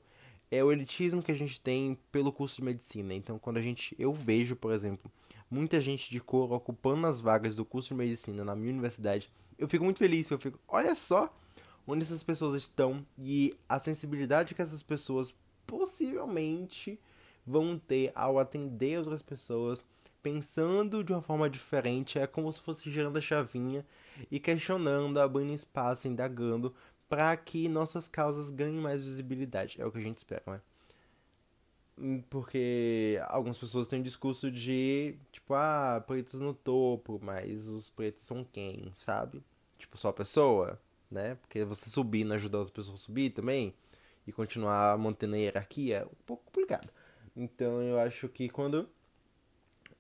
é 0.52 0.62
o 0.62 0.72
elitismo 0.72 1.24
que 1.24 1.32
a 1.32 1.36
gente 1.36 1.60
tem 1.62 1.98
pelo 2.12 2.32
curso 2.32 2.58
de 2.58 2.64
medicina. 2.64 3.14
Então, 3.14 3.40
quando 3.40 3.58
a 3.58 3.62
gente, 3.62 3.96
eu 3.98 4.12
vejo, 4.12 4.56
por 4.56 4.74
exemplo, 4.74 5.10
muita 5.50 5.80
gente 5.80 6.12
de 6.12 6.20
cor 6.20 6.52
ocupando 6.52 7.08
as 7.08 7.22
vagas 7.22 7.56
do 7.56 7.64
curso 7.64 7.90
de 7.90 7.96
medicina 7.96 8.44
na 8.44 8.54
minha 8.54 8.72
universidade, 8.72 9.32
eu 9.58 9.68
fico 9.68 9.86
muito 9.86 10.00
feliz. 10.00 10.30
Eu 10.30 10.38
fico, 10.38 10.60
olha 10.68 10.94
só 10.94 11.34
onde 11.88 12.04
essas 12.04 12.22
pessoas 12.22 12.62
estão 12.62 13.06
e 13.18 13.56
a 13.68 13.80
sensibilidade 13.80 14.54
que 14.54 14.62
essas 14.62 14.84
pessoas 14.84 15.34
possivelmente 15.66 17.00
vão 17.46 17.80
ter 17.80 18.12
ao 18.14 18.38
atender 18.38 19.00
outras 19.00 19.22
pessoas, 19.22 19.82
pensando 20.22 21.04
de 21.04 21.12
uma 21.12 21.22
forma 21.22 21.50
diferente, 21.50 22.20
é 22.20 22.28
como 22.28 22.52
se 22.52 22.60
fosse 22.60 22.90
girando 22.92 23.18
a 23.18 23.22
chavinha 23.22 23.86
e 24.30 24.40
questionando, 24.40 25.20
abrindo 25.20 25.54
espaço, 25.54 26.08
indagando 26.08 26.74
para 27.12 27.36
que 27.36 27.68
nossas 27.68 28.08
causas 28.08 28.52
ganhem 28.52 28.80
mais 28.80 29.02
visibilidade. 29.02 29.82
É 29.82 29.86
o 29.86 29.92
que 29.92 29.98
a 29.98 30.02
gente 30.02 30.20
espera, 30.20 30.44
né? 30.48 30.62
Hum, 31.98 32.24
porque 32.30 33.22
algumas 33.28 33.58
pessoas 33.58 33.90
têm 33.90 34.00
um 34.00 34.04
discurso 34.04 34.50
de, 34.50 35.18
tipo, 35.30 35.54
ah, 35.54 36.02
pretos 36.08 36.40
no 36.40 36.54
topo, 36.54 37.20
mas 37.22 37.68
os 37.68 37.90
pretos 37.90 38.24
são 38.24 38.46
quem, 38.46 38.94
sabe? 38.96 39.44
Tipo, 39.78 39.98
só 39.98 40.08
a 40.08 40.14
pessoa, 40.14 40.82
né? 41.12 41.36
Porque 41.36 41.66
você 41.66 41.90
subir 41.90 42.24
não 42.24 42.38
ajuda 42.38 42.60
outras 42.60 42.74
pessoas 42.74 43.02
a 43.02 43.04
subir 43.04 43.32
também 43.32 43.74
e 44.26 44.32
continuar 44.32 44.98
mantendo 44.98 45.36
a 45.36 45.38
hierarquia 45.38 45.98
é 45.98 46.06
um 46.06 46.26
pouco 46.26 46.46
complicado. 46.46 46.90
Então 47.36 47.82
eu 47.82 48.00
acho 48.00 48.30
que 48.30 48.48
quando 48.48 48.88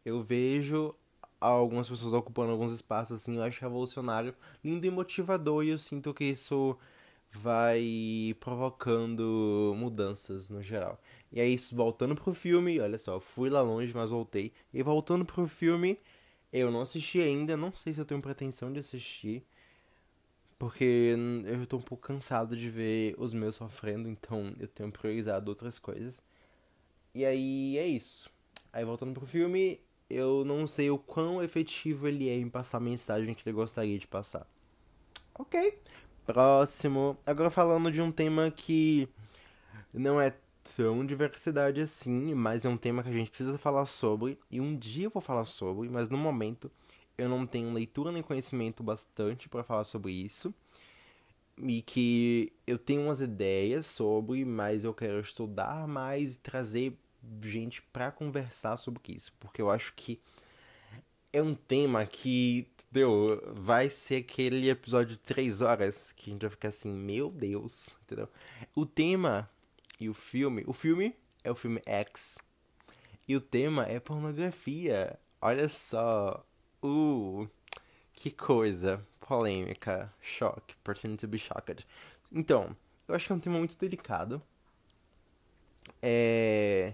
eu 0.06 0.24
vejo 0.24 0.96
algumas 1.41 1.89
pessoas 1.89 2.13
ocupando 2.13 2.53
alguns 2.53 2.72
espaços 2.72 3.18
assim, 3.18 3.36
eu 3.36 3.44
acho 3.44 3.60
revolucionário, 3.60 4.34
lindo 4.63 4.88
e 4.88 4.89
motivador 4.89 5.65
e 5.65 5.72
eu 5.72 5.80
sinto 5.80 6.13
que 6.13 6.24
isso 6.24 6.77
vai 7.34 8.36
provocando 8.40 9.74
mudanças 9.78 10.50
no 10.50 10.62
geral. 10.62 11.00
E 11.32 11.40
aí, 11.40 11.56
voltando 11.72 12.16
pro 12.16 12.34
filme, 12.34 12.80
olha 12.80 13.00
só, 13.00 13.20
fui 13.20 13.50
lá 13.50 13.62
longe, 13.62 13.94
mas 13.94 14.10
voltei. 14.10 14.52
E 14.74 14.84
voltando 14.84 15.26
pro 15.26 15.48
filme, 15.48 15.98
eu 16.52 16.70
não 16.72 16.82
assisti 16.82 17.22
ainda, 17.22 17.56
não 17.56 17.74
sei 17.74 17.94
se 17.94 18.00
eu 18.02 18.06
tenho 18.06 18.22
pretensão 18.22 18.72
de 18.72 18.80
assistir. 18.80 19.46
Porque 20.60 21.16
eu 21.46 21.66
tô 21.66 21.78
um 21.78 21.82
pouco 21.82 22.06
cansado 22.06 22.56
de 22.56 22.70
ver 22.70 23.16
os 23.18 23.34
meus 23.34 23.56
sofrendo, 23.56 24.08
então 24.10 24.54
eu 24.60 24.68
tenho 24.68 24.92
priorizado 24.92 25.50
outras 25.50 25.80
coisas. 25.80 26.22
E 27.16 27.26
aí 27.26 27.78
é 27.78 27.88
isso. 27.88 28.30
Aí 28.72 28.86
voltando 28.86 29.14
pro 29.14 29.26
filme, 29.26 29.80
eu 30.10 30.46
não 30.46 30.68
sei 30.68 30.90
o 30.92 31.00
quão 31.00 31.42
efetivo 31.42 32.08
ele 32.08 32.30
é 32.30 32.36
em 32.36 32.50
passar 32.50 32.78
a 32.78 32.82
mensagem 32.82 33.34
que 33.34 33.48
ele 33.48 33.56
gostaria 33.56 33.98
de 33.98 34.08
passar. 34.08 34.46
Ok. 35.34 35.80
Próximo. 36.32 37.18
Agora 37.26 37.50
falando 37.50 37.92
de 37.92 38.02
um 38.02 38.10
tema 38.10 38.50
que 38.50 39.10
não 39.94 40.22
é 40.22 40.34
tão 40.78 41.06
diversidade 41.06 41.82
assim, 41.82 42.34
mas 42.34 42.64
é 42.64 42.70
um 42.70 42.78
tema 42.78 43.04
que 43.04 43.10
a 43.10 43.12
gente 43.12 43.30
precisa 43.30 43.58
falar 43.58 43.86
sobre. 43.86 44.40
E 44.50 44.62
um 44.62 44.78
dia 44.78 45.08
eu 45.08 45.10
vou 45.10 45.22
falar 45.22 45.44
sobre, 45.44 45.90
mas 45.90 46.08
no 46.08 46.18
momento 46.18 46.72
eu 47.18 47.28
não 47.28 47.46
tenho 47.46 47.74
leitura 47.74 48.14
nem 48.14 48.24
conhecimento 48.24 48.82
bastante 48.82 49.50
para 49.50 49.62
falar 49.62 49.84
sobre 49.84 50.14
isso. 50.14 50.54
E 51.62 51.82
que 51.82 52.54
eu 52.66 52.80
tenho 52.80 53.02
umas 53.02 53.20
ideias 53.20 53.86
sobre, 53.88 54.46
mas 54.46 54.86
eu 54.86 54.94
quero 54.94 55.20
estudar 55.20 55.86
mais 55.86 56.36
e 56.36 56.40
trazer 56.40 56.98
gente 57.44 57.82
para 57.82 58.10
conversar 58.10 58.78
sobre 58.78 59.02
isso, 59.10 59.34
porque 59.38 59.62
eu 59.62 59.70
acho 59.70 59.94
que 59.98 60.18
é 61.34 61.42
um 61.42 61.56
tema 61.56 62.06
que, 62.06 62.68
entendeu? 62.88 63.42
Vai 63.56 63.90
ser 63.90 64.18
aquele 64.18 64.70
episódio 64.70 65.16
de 65.16 65.18
três 65.18 65.62
horas 65.62 66.12
que 66.12 66.30
a 66.30 66.34
gente 66.34 66.42
vai 66.42 66.50
ficar 66.50 66.68
assim, 66.68 66.92
meu 66.92 67.30
Deus, 67.30 67.98
entendeu? 68.04 68.30
O 68.76 68.86
tema 68.86 69.50
e 70.00 70.10
o 70.10 70.14
filme. 70.14 70.64
O 70.68 70.74
filme 70.74 71.16
é 71.44 71.50
o 71.52 71.56
filme 71.56 71.82
X. 71.86 72.38
E 73.28 73.36
o 73.36 73.42
tema 73.42 73.86
é 73.86 74.00
pornografia. 74.00 75.18
Olha 75.42 75.70
só. 75.70 76.46
Uh, 76.84 77.48
que 78.14 78.30
coisa. 78.32 79.06
Polêmica. 79.20 80.14
Choque. 80.22 80.76
Person 80.84 81.16
to 81.16 81.28
be 81.28 81.38
shocked. 81.38 81.86
Então, 82.32 82.76
eu 83.08 83.16
acho 83.16 83.28
que 83.28 83.32
é 83.32 83.36
um 83.36 83.40
tema 83.40 83.58
muito 83.58 83.78
delicado. 83.78 84.42
É 86.02 86.94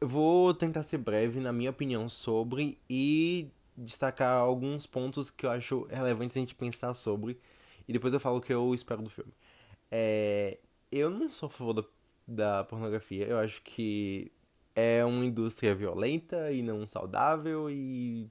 vou 0.00 0.54
tentar 0.54 0.82
ser 0.82 0.98
breve 0.98 1.40
na 1.40 1.52
minha 1.52 1.70
opinião 1.70 2.08
sobre 2.08 2.78
e 2.88 3.48
destacar 3.76 4.38
alguns 4.38 4.86
pontos 4.86 5.30
que 5.30 5.46
eu 5.46 5.50
acho 5.50 5.86
relevantes 5.90 6.36
a 6.36 6.40
gente 6.40 6.54
pensar 6.54 6.94
sobre. 6.94 7.38
E 7.86 7.92
depois 7.92 8.12
eu 8.14 8.20
falo 8.20 8.38
o 8.38 8.40
que 8.40 8.52
eu 8.52 8.74
espero 8.74 9.02
do 9.02 9.10
filme. 9.10 9.32
É, 9.90 10.58
eu 10.90 11.10
não 11.10 11.30
sou 11.30 11.48
a 11.48 11.50
favor 11.50 11.72
da, 11.72 11.84
da 12.26 12.64
pornografia. 12.64 13.26
Eu 13.26 13.38
acho 13.38 13.62
que 13.62 14.30
é 14.74 15.04
uma 15.04 15.24
indústria 15.24 15.74
violenta 15.74 16.50
e 16.50 16.62
não 16.62 16.86
saudável 16.86 17.70
e 17.70 18.28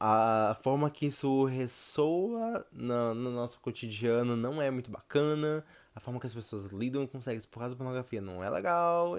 a 0.00 0.56
forma 0.62 0.90
que 0.90 1.06
isso 1.06 1.44
ressoa 1.44 2.64
no, 2.72 3.14
no 3.14 3.30
nosso 3.30 3.58
cotidiano 3.60 4.36
não 4.36 4.62
é 4.62 4.70
muito 4.70 4.90
bacana 4.90 5.64
a 5.98 6.00
forma 6.00 6.20
que 6.20 6.26
as 6.26 6.34
pessoas 6.34 6.66
lidam 6.66 7.06
com 7.08 7.20
sexo 7.20 7.48
por 7.48 7.58
causa 7.58 7.74
da 7.74 7.78
pornografia 7.78 8.20
não 8.20 8.42
é 8.42 8.48
legal. 8.48 9.14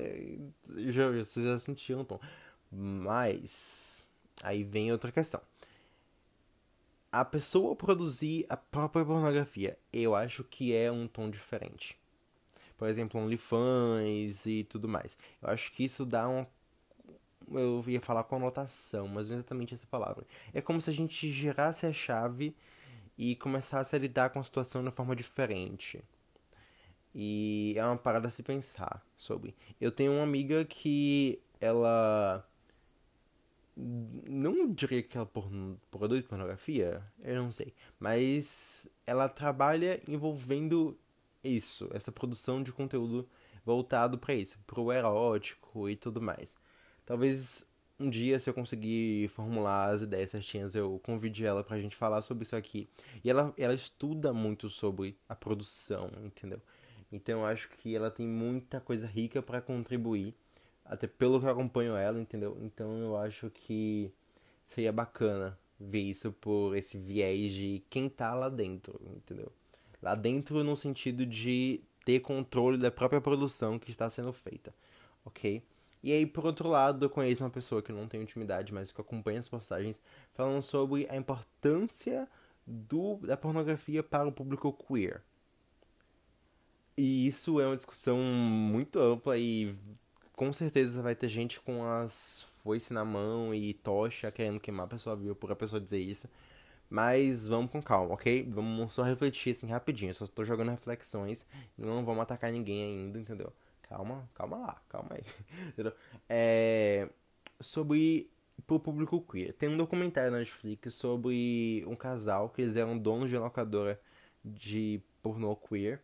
Já, 0.88 1.12
vocês 1.12 1.46
já 1.46 1.60
sentiram, 1.60 2.06
tom. 2.06 2.20
Mas 2.72 4.10
aí 4.42 4.64
vem 4.64 4.90
outra 4.90 5.12
questão. 5.12 5.42
A 7.12 7.26
pessoa 7.26 7.76
produzir 7.76 8.46
a 8.48 8.56
própria 8.56 9.04
pornografia, 9.04 9.78
eu 9.92 10.16
acho 10.16 10.42
que 10.46 10.74
é 10.74 10.90
um 10.90 11.06
tom 11.06 11.30
diferente. 11.30 11.98
Por 12.78 12.88
exemplo, 12.88 13.20
OnlyFans 13.20 14.46
e 14.46 14.64
tudo 14.64 14.88
mais. 14.88 15.18
Eu 15.42 15.50
acho 15.50 15.74
que 15.74 15.84
isso 15.84 16.06
dá 16.06 16.30
um 16.30 16.46
eu 17.52 17.84
ia 17.88 18.00
falar 18.00 18.24
conotação, 18.26 19.08
mas 19.08 19.30
não 19.30 19.38
é 19.38 19.40
exatamente 19.40 19.74
essa 19.74 19.88
palavra. 19.88 20.24
É 20.54 20.62
como 20.62 20.80
se 20.80 20.90
a 20.92 20.94
gente 20.94 21.32
girasse 21.32 21.86
a 21.88 21.92
chave 21.92 22.56
e 23.18 23.36
começasse 23.36 23.96
a 23.96 24.00
lidar 24.00 24.30
com 24.30 24.40
a 24.40 24.44
situação 24.44 24.82
de 24.82 24.88
uma 24.88 24.94
forma 24.94 25.16
diferente. 25.16 26.02
E 27.14 27.74
é 27.78 27.84
uma 27.84 27.98
parada 27.98 28.28
a 28.28 28.32
se 28.32 28.44
pensar 28.44 29.04
sobre. 29.18 29.56
Eu 29.80 29.92
tenho 29.92 30.14
uma 30.14 30.24
amiga 30.24 30.64
que 30.66 31.42
ela. 31.60 32.46
Não 33.76 34.74
diria 34.74 35.02
que 35.02 35.18
ela 35.18 35.30
produz 35.90 36.26
pornografia, 36.26 37.02
eu 37.22 37.42
não 37.42 37.52
sei. 37.52 37.74
Mas 37.98 38.90
ela 39.08 39.30
trabalha 39.30 40.02
envolvendo 40.08 40.98
isso, 41.44 41.90
essa 41.94 42.12
produção 42.12 42.62
de 42.62 42.74
conteúdo 42.74 43.28
voltado 43.64 44.18
para 44.18 44.34
isso, 44.34 44.60
pro 44.68 44.92
erótico 44.92 45.90
e 45.90 45.96
tudo 45.96 46.22
mais. 46.22 46.58
Talvez 47.06 47.70
um 48.00 48.10
dia, 48.10 48.40
se 48.40 48.50
eu 48.50 48.54
conseguir 48.54 49.28
formular 49.30 49.90
as 49.90 50.02
ideias 50.02 50.32
certinhas, 50.32 50.74
eu 50.74 51.00
convide 51.04 51.46
ela 51.46 51.64
pra 51.64 51.80
gente 51.80 51.96
falar 51.96 52.22
sobre 52.22 52.44
isso 52.44 52.56
aqui. 52.56 52.90
E 53.24 53.30
ela, 53.30 53.54
ela 53.58 53.74
estuda 53.74 54.32
muito 54.32 54.70
sobre 54.70 55.18
a 55.28 55.36
produção, 55.36 56.10
entendeu? 56.24 56.62
Então 57.12 57.42
eu 57.42 57.46
acho 57.46 57.70
que 57.70 57.96
ela 57.96 58.12
tem 58.12 58.28
muita 58.28 58.80
coisa 58.80 59.08
rica 59.08 59.42
para 59.42 59.62
contribuir, 59.62 60.34
até 60.86 61.08
pelo 61.08 61.40
que 61.40 61.46
eu 61.46 61.52
acompanho 61.52 61.96
ela, 61.96 62.20
entendeu? 62.20 62.58
Então 62.62 62.98
eu 63.00 63.18
acho 63.18 63.50
que 63.50 64.12
seria 64.68 64.92
bacana 64.92 65.58
ver 65.80 66.02
isso 66.02 66.32
por 66.34 66.76
esse 66.76 66.98
viés 66.98 67.52
de 67.54 67.84
quem 67.90 68.10
tá 68.10 68.34
lá 68.34 68.50
dentro, 68.50 69.00
entendeu? 69.16 69.52
Lá 70.02 70.16
dentro 70.16 70.64
no 70.64 70.76
sentido 70.76 71.26
de 71.26 71.82
ter 72.06 72.20
controle 72.20 72.78
da 72.78 72.92
própria 72.92 73.22
produção 73.22 73.80
que 73.80 73.92
está 73.92 74.10
sendo 74.10 74.34
feita, 74.34 74.74
ok? 75.26 75.64
E 76.02 76.14
aí, 76.14 76.26
por 76.26 76.46
outro 76.46 76.70
lado, 76.70 77.06
eu 77.06 77.10
conheço 77.10 77.44
uma 77.44 77.50
pessoa 77.50 77.82
que 77.82 77.92
não 77.92 78.08
tem 78.08 78.22
intimidade, 78.22 78.74
mas 78.74 78.92
que 78.92 79.02
acompanha 79.02 79.40
as 79.40 79.50
postagens, 79.50 80.00
falando 80.34 80.62
sobre 80.62 81.06
a 81.10 81.16
importância 81.18 82.28
do, 82.66 83.18
da 83.18 83.36
pornografia 83.36 84.02
para 84.02 84.28
o 84.28 84.32
público 84.32 84.72
queer. 84.72 85.22
E 87.00 87.28
isso 87.28 87.62
é 87.62 87.66
uma 87.66 87.78
discussão 87.78 88.18
muito 88.18 89.00
ampla 89.00 89.38
e 89.38 89.74
com 90.34 90.52
certeza 90.52 91.02
vai 91.02 91.16
ter 91.16 91.30
gente 91.30 91.58
com 91.62 91.82
as 91.86 92.46
foice 92.62 92.94
na 92.94 93.06
mão 93.06 93.54
e 93.56 93.74
tocha 93.74 94.30
querendo 94.30 94.60
queimar 94.60 94.86
a 94.86 94.90
pessoa 94.90 95.16
viu 95.16 95.34
por 95.34 95.50
a 95.50 95.56
pessoa 95.56 95.80
dizer 95.80 96.00
isso. 96.00 96.28
Mas 96.90 97.48
vamos 97.48 97.72
com 97.72 97.82
calma, 97.82 98.14
ok? 98.14 98.44
Vamos 98.52 98.94
só 98.94 99.04
refletir 99.04 99.52
assim 99.52 99.68
rapidinho. 99.68 100.10
Eu 100.10 100.14
só 100.14 100.28
tô 100.28 100.44
jogando 100.44 100.72
reflexões. 100.72 101.48
Não 101.78 102.04
vamos 102.04 102.22
atacar 102.22 102.52
ninguém 102.52 102.84
ainda, 102.84 103.18
entendeu? 103.18 103.54
Calma, 103.84 104.30
calma 104.36 104.58
lá, 104.58 104.82
calma 104.90 105.12
aí. 105.14 105.24
entendeu? 105.70 105.94
É. 106.28 107.08
Sobre. 107.62 108.30
Pro 108.68 108.78
público 108.80 109.22
queer. 109.22 109.54
Tem 109.54 109.70
um 109.70 109.78
documentário 109.78 110.32
na 110.32 110.40
Netflix 110.40 110.94
sobre 110.94 111.84
um 111.88 111.96
casal 111.96 112.50
que 112.50 112.62
eles 112.62 112.76
eram 112.76 112.98
donos 112.98 113.30
de 113.30 113.38
locadora 113.38 114.00
de 114.44 115.02
pornô 115.24 115.56
queer. 115.56 116.02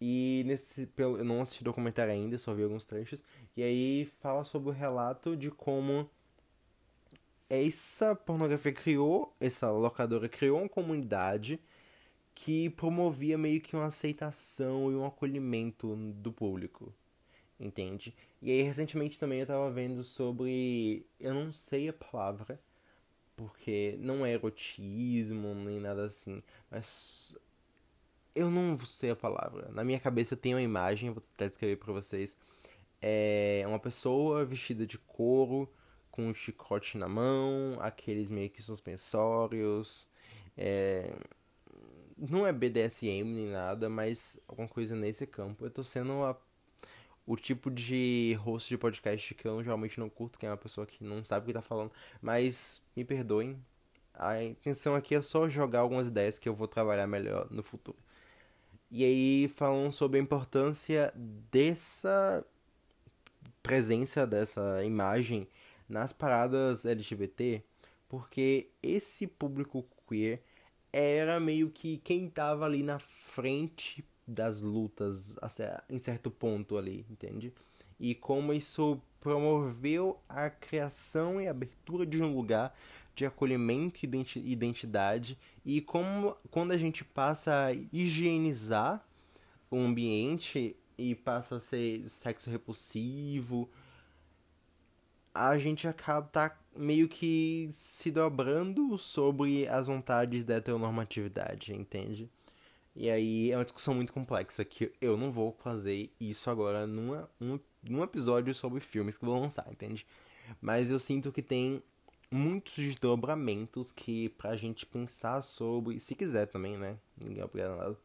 E 0.00 0.42
nesse. 0.46 0.88
Eu 0.96 1.24
não 1.24 1.40
assisti 1.40 1.64
documentário 1.64 2.12
ainda, 2.12 2.38
só 2.38 2.52
vi 2.54 2.62
alguns 2.62 2.84
trechos. 2.84 3.24
E 3.56 3.62
aí 3.62 4.10
fala 4.20 4.44
sobre 4.44 4.70
o 4.70 4.72
relato 4.72 5.36
de 5.36 5.50
como 5.50 6.08
essa 7.48 8.14
pornografia 8.14 8.72
criou, 8.72 9.34
essa 9.40 9.70
locadora 9.70 10.28
criou 10.28 10.58
uma 10.58 10.68
comunidade 10.68 11.60
que 12.34 12.70
promovia 12.70 13.38
meio 13.38 13.60
que 13.60 13.74
uma 13.74 13.86
aceitação 13.86 14.90
e 14.92 14.96
um 14.96 15.06
acolhimento 15.06 15.96
do 15.96 16.32
público. 16.32 16.92
Entende? 17.58 18.14
E 18.42 18.50
aí 18.50 18.62
recentemente 18.62 19.18
também 19.18 19.40
eu 19.40 19.46
tava 19.46 19.70
vendo 19.70 20.04
sobre. 20.04 21.06
Eu 21.18 21.32
não 21.34 21.52
sei 21.52 21.88
a 21.88 21.92
palavra, 21.92 22.60
porque 23.36 23.96
não 24.00 24.26
é 24.26 24.32
erotismo 24.32 25.54
nem 25.54 25.80
nada 25.80 26.04
assim, 26.06 26.42
mas. 26.70 27.36
Eu 28.36 28.50
não 28.50 28.78
sei 28.84 29.10
a 29.10 29.16
palavra. 29.16 29.70
Na 29.72 29.82
minha 29.82 29.98
cabeça 29.98 30.36
tem 30.36 30.54
uma 30.54 30.60
imagem, 30.60 31.10
vou 31.10 31.22
tentar 31.22 31.48
descrever 31.48 31.76
pra 31.76 31.90
vocês. 31.90 32.36
É 33.00 33.64
uma 33.66 33.78
pessoa 33.78 34.44
vestida 34.44 34.86
de 34.86 34.98
couro 34.98 35.72
com 36.10 36.28
um 36.28 36.34
chicote 36.34 36.98
na 36.98 37.08
mão, 37.08 37.78
aqueles 37.80 38.28
meio 38.28 38.50
que 38.50 38.62
suspensórios. 38.62 40.06
É... 40.54 41.14
Não 42.18 42.46
é 42.46 42.52
BDSM 42.52 43.24
nem 43.24 43.46
nada, 43.46 43.88
mas 43.88 44.38
alguma 44.46 44.68
coisa 44.68 44.94
nesse 44.94 45.26
campo. 45.26 45.64
Eu 45.64 45.70
tô 45.70 45.82
sendo 45.82 46.22
a... 46.22 46.36
o 47.26 47.36
tipo 47.36 47.70
de 47.70 48.36
host 48.42 48.68
de 48.68 48.76
podcast 48.76 49.34
que 49.34 49.48
eu 49.48 49.62
geralmente 49.62 49.98
não 49.98 50.10
curto, 50.10 50.38
que 50.38 50.44
é 50.44 50.50
uma 50.50 50.58
pessoa 50.58 50.86
que 50.86 51.02
não 51.02 51.24
sabe 51.24 51.44
o 51.44 51.46
que 51.46 51.52
tá 51.54 51.62
falando. 51.62 51.90
Mas 52.20 52.82
me 52.94 53.02
perdoem. 53.02 53.58
A 54.12 54.42
intenção 54.42 54.94
aqui 54.94 55.14
é 55.14 55.22
só 55.22 55.48
jogar 55.48 55.80
algumas 55.80 56.08
ideias 56.08 56.38
que 56.38 56.48
eu 56.48 56.54
vou 56.54 56.68
trabalhar 56.68 57.06
melhor 57.06 57.50
no 57.50 57.62
futuro. 57.62 57.98
E 58.90 59.04
aí 59.04 59.48
falam 59.48 59.90
sobre 59.90 60.18
a 60.18 60.22
importância 60.22 61.12
dessa 61.50 62.44
presença 63.62 64.24
dessa 64.24 64.84
imagem 64.84 65.48
nas 65.88 66.12
paradas 66.12 66.84
LGBT, 66.86 67.62
porque 68.08 68.68
esse 68.80 69.26
público 69.26 69.84
queer 70.08 70.40
era 70.92 71.40
meio 71.40 71.68
que 71.70 71.98
quem 71.98 72.30
tava 72.30 72.64
ali 72.64 72.82
na 72.82 73.00
frente 73.00 74.04
das 74.26 74.60
lutas 74.60 75.34
em 75.88 75.98
certo 75.98 76.30
ponto 76.30 76.76
ali, 76.76 77.04
entende? 77.10 77.52
E 77.98 78.14
como 78.14 78.52
isso 78.52 79.00
promoveu 79.20 80.20
a 80.28 80.48
criação 80.48 81.40
e 81.40 81.48
abertura 81.48 82.06
de 82.06 82.22
um 82.22 82.34
lugar 82.34 82.72
de 83.16 83.26
acolhimento 83.26 84.00
e 84.04 84.52
identidade 84.52 85.36
e 85.64 85.80
como 85.80 86.36
quando 86.50 86.70
a 86.72 86.78
gente 86.78 87.02
passa 87.02 87.66
a 87.66 87.72
higienizar 87.72 89.04
o 89.70 89.78
ambiente 89.78 90.76
e 90.96 91.14
passa 91.14 91.56
a 91.56 91.60
ser 91.60 92.08
sexo 92.08 92.50
repulsivo 92.50 93.68
a 95.34 95.58
gente 95.58 95.86
acaba 95.86 96.26
tá 96.28 96.58
meio 96.74 97.08
que 97.08 97.68
se 97.72 98.10
dobrando 98.10 98.96
sobre 98.96 99.68
as 99.68 99.86
vontades 99.86 100.44
da 100.44 100.56
heteronormatividade, 100.56 101.74
entende? 101.74 102.30
E 102.94 103.10
aí 103.10 103.50
é 103.50 103.56
uma 103.56 103.64
discussão 103.64 103.94
muito 103.94 104.12
complexa 104.12 104.64
que 104.64 104.90
eu 105.00 105.16
não 105.16 105.30
vou 105.30 105.52
fazer 105.62 106.10
isso 106.18 106.48
agora 106.48 106.86
numa, 106.86 107.28
um, 107.38 107.58
num 107.82 108.02
episódio 108.02 108.54
sobre 108.54 108.80
filmes 108.80 109.18
que 109.18 109.26
vou 109.26 109.38
lançar, 109.38 109.66
entende? 109.70 110.06
Mas 110.60 110.90
eu 110.90 110.98
sinto 110.98 111.30
que 111.30 111.42
tem 111.42 111.82
muitos 112.36 112.74
desdobramentos 112.76 113.92
que 113.92 114.28
pra 114.30 114.56
gente 114.56 114.86
pensar 114.86 115.42
sobre, 115.42 115.98
se 116.00 116.14
quiser 116.14 116.46
também, 116.46 116.76
né? 116.76 116.98
Ninguém 117.16 117.40
é 117.40 117.44
obrigado 117.44 117.72
a 117.72 117.76
nada. 117.76 117.98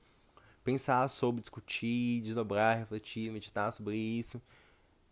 Pensar 0.63 1.07
sobre, 1.07 1.41
discutir, 1.41 2.21
desdobrar, 2.21 2.77
refletir, 2.77 3.31
meditar 3.31 3.71
sobre 3.73 3.95
isso 3.95 4.41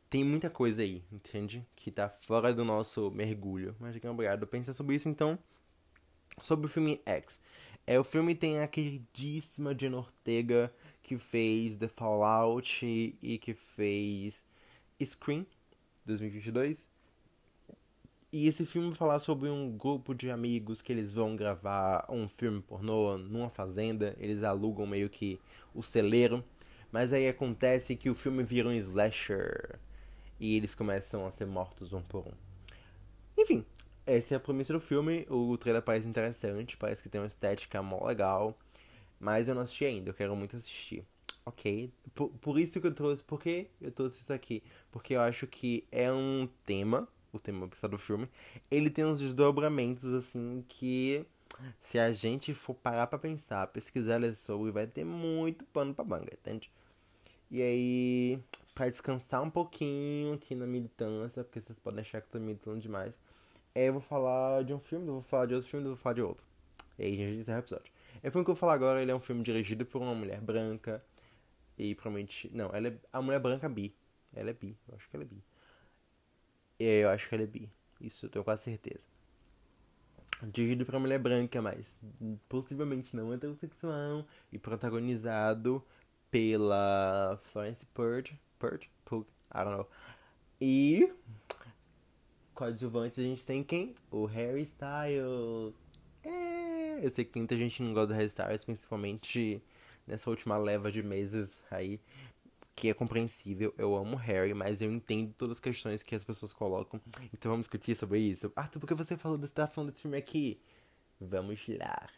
tem 0.09 0.23
muita 0.23 0.49
coisa 0.49 0.81
aí, 0.81 1.03
entende? 1.11 1.65
Que 1.75 1.91
tá 1.91 2.09
fora 2.09 2.53
do 2.53 2.65
nosso 2.65 3.11
mergulho. 3.11 3.75
Mas 3.79 3.95
que 3.97 4.07
obrigado. 4.07 4.47
Pensa 4.47 4.73
sobre 4.73 4.95
isso 4.95 5.07
então. 5.07 5.37
Sobre 6.41 6.65
o 6.65 6.69
filme 6.69 6.99
X. 7.05 7.39
É, 7.85 7.99
o 7.99 8.03
filme 8.03 8.33
tem 8.33 8.59
a 8.59 8.67
queridíssima 8.67 9.75
Jen 9.75 9.93
Ortega 9.93 10.73
que 11.03 11.17
fez 11.17 11.75
The 11.75 11.87
Fallout 11.87 12.85
e 13.21 13.37
que 13.37 13.53
fez 13.53 14.47
Scream 15.03 15.45
2022. 16.05 16.89
E 18.31 18.47
esse 18.47 18.63
filme 18.63 18.93
falar 18.93 19.19
sobre 19.19 19.49
um 19.49 19.75
grupo 19.75 20.13
de 20.13 20.29
amigos 20.29 20.83
que 20.83 20.91
eles 20.91 21.11
vão 21.11 21.35
gravar 21.35 22.05
um 22.07 22.27
filme 22.27 22.61
pornô 22.61 23.17
numa 23.17 23.49
fazenda. 23.49 24.15
Eles 24.19 24.43
alugam 24.43 24.85
meio 24.85 25.09
que 25.09 25.39
o 25.73 25.81
celeiro. 25.81 26.43
Mas 26.91 27.11
aí 27.11 27.27
acontece 27.27 27.95
que 27.95 28.07
o 28.07 28.13
filme 28.13 28.43
vira 28.43 28.67
um 28.67 28.73
slasher 28.73 29.79
e 30.39 30.55
eles 30.55 30.75
começam 30.75 31.25
a 31.25 31.31
ser 31.31 31.47
mortos 31.47 31.91
um 31.91 32.01
por 32.03 32.27
um. 32.27 32.33
Enfim, 33.35 33.65
essa 34.05 34.35
é 34.35 34.37
a 34.37 34.39
premissa 34.39 34.73
do 34.73 34.79
filme. 34.79 35.25
O 35.27 35.57
trailer 35.57 35.81
parece 35.81 36.07
interessante, 36.07 36.77
parece 36.77 37.01
que 37.01 37.09
tem 37.09 37.19
uma 37.19 37.27
estética 37.27 37.81
mó 37.81 38.05
legal. 38.05 38.55
Mas 39.19 39.49
eu 39.49 39.55
não 39.55 39.63
assisti 39.63 39.85
ainda, 39.85 40.11
eu 40.11 40.13
quero 40.13 40.35
muito 40.35 40.55
assistir. 40.55 41.03
Ok? 41.45 41.91
Por, 42.13 42.29
por 42.29 42.59
isso 42.59 42.79
que 42.79 42.85
eu 42.85 42.93
trouxe. 42.93 43.23
Por 43.23 43.41
que 43.41 43.71
eu 43.81 43.91
trouxe 43.91 44.21
isso 44.21 44.31
aqui? 44.31 44.61
Porque 44.91 45.15
eu 45.15 45.21
acho 45.21 45.47
que 45.47 45.87
é 45.91 46.11
um 46.11 46.47
tema, 46.63 47.07
o 47.31 47.39
tema 47.39 47.67
do 47.67 47.97
filme. 47.97 48.29
Ele 48.69 48.89
tem 48.89 49.05
uns 49.05 49.19
desdobramentos, 49.19 50.13
assim, 50.13 50.63
que 50.67 51.25
se 51.79 51.99
a 51.99 52.11
gente 52.11 52.53
for 52.53 52.73
parar 52.73 53.07
pra 53.07 53.19
pensar, 53.19 53.67
pesquisar 53.67 54.17
ler 54.17 54.35
sobre, 54.35 54.71
vai 54.71 54.87
ter 54.87 55.03
muito 55.03 55.65
pano 55.65 55.93
pra 55.93 56.05
manga, 56.05 56.33
entende? 56.33 56.71
E 57.51 57.61
aí, 57.61 58.39
para 58.75 58.89
descansar 58.89 59.41
um 59.41 59.49
pouquinho 59.49 60.33
aqui 60.33 60.55
na 60.55 60.67
militância, 60.67 61.43
porque 61.43 61.59
vocês 61.59 61.79
podem 61.79 62.01
achar 62.01 62.21
que 62.21 62.27
eu 62.27 62.31
tô 62.31 62.39
militando 62.39 62.79
demais. 62.79 63.13
É, 63.73 63.87
eu 63.89 63.93
vou 63.93 64.01
falar 64.01 64.63
de 64.63 64.73
um 64.73 64.79
filme, 64.79 65.07
eu 65.07 65.13
vou 65.13 65.21
falar 65.23 65.45
de 65.47 65.55
outro 65.55 65.69
filme, 65.69 65.85
eu 65.85 65.91
vou 65.91 65.97
falar 65.97 66.15
de 66.15 66.21
outro. 66.21 66.47
E 66.97 67.03
aí 67.03 67.13
a 67.23 67.27
gente 67.27 67.39
encerra 67.41 67.57
o 67.57 67.61
episódio. 67.61 67.91
O 68.17 68.31
filme 68.31 68.45
que 68.45 68.51
eu 68.51 68.55
vou 68.55 68.55
falar 68.55 68.73
agora, 68.73 69.01
ele 69.01 69.11
é 69.11 69.15
um 69.15 69.19
filme 69.19 69.41
dirigido 69.43 69.85
por 69.85 70.01
uma 70.01 70.13
mulher 70.13 70.41
branca. 70.41 71.03
E 71.77 71.95
provavelmente. 71.95 72.49
Não, 72.53 72.69
ela 72.73 72.89
é. 72.89 72.97
A 73.13 73.21
mulher 73.21 73.39
branca 73.39 73.69
bi. 73.69 73.95
Ela 74.33 74.49
é 74.49 74.53
bi. 74.53 74.77
Eu 74.87 74.95
acho 74.95 75.09
que 75.09 75.15
ela 75.15 75.23
é 75.23 75.27
bi. 75.27 75.41
E 76.79 77.01
eu 77.01 77.09
acho 77.09 77.27
que 77.27 77.35
ela 77.35 77.43
é 77.43 77.47
bi. 77.47 77.69
Isso 77.99 78.25
eu 78.25 78.29
tenho 78.29 78.45
quase 78.45 78.63
certeza. 78.63 79.05
Dirigido 80.41 80.85
por 80.85 80.95
uma 80.95 81.01
mulher 81.01 81.19
branca, 81.19 81.61
mas 81.61 81.97
possivelmente 82.47 83.15
não 83.15 83.33
heterossexual. 83.33 84.25
E 84.51 84.57
protagonizado 84.57 85.83
pela 86.31 87.37
Florence 87.41 87.85
Purge. 87.87 88.39
Purge? 88.57 88.89
Pug, 89.03 89.27
I 89.53 89.57
don't 89.57 89.71
know. 89.71 89.89
E 90.61 91.11
coadjuvantes 92.53 93.19
a 93.19 93.23
gente 93.23 93.45
tem 93.45 93.63
quem? 93.63 93.95
O 94.11 94.25
Harry 94.25 94.63
Styles. 94.63 95.75
É, 96.23 97.05
eu 97.05 97.09
sei 97.09 97.25
que 97.25 97.37
muita 97.37 97.57
gente 97.57 97.81
não 97.81 97.93
gosta 97.93 98.07
do 98.07 98.13
Harry 98.13 98.27
Styles, 98.27 98.65
principalmente 98.65 99.61
nessa 100.05 100.29
última 100.29 100.57
leva 100.57 100.91
de 100.91 101.03
meses 101.03 101.61
aí, 101.69 101.99
que 102.79 102.87
é 102.89 102.93
compreensível. 102.93 103.73
Eu 103.77 103.93
amo 103.93 104.15
Harry, 104.15 104.53
mas 104.53 104.81
eu 104.81 104.89
entendo 104.89 105.33
todas 105.33 105.57
as 105.57 105.59
questões 105.59 106.01
que 106.01 106.15
as 106.15 106.23
pessoas 106.23 106.53
colocam. 106.53 106.99
Então 107.33 107.51
vamos 107.51 107.65
discutir 107.65 107.93
sobre 107.93 108.19
isso. 108.19 108.51
Arthur, 108.55 108.79
por 108.79 108.87
que 108.87 108.93
você 108.93 109.17
falou 109.17 109.37
desse, 109.37 109.53
tá 109.53 109.67
falando 109.67 109.89
desse 109.89 110.01
filme 110.01 110.17
aqui? 110.17 110.61
Vamos 111.19 111.61
lá. 111.67 112.09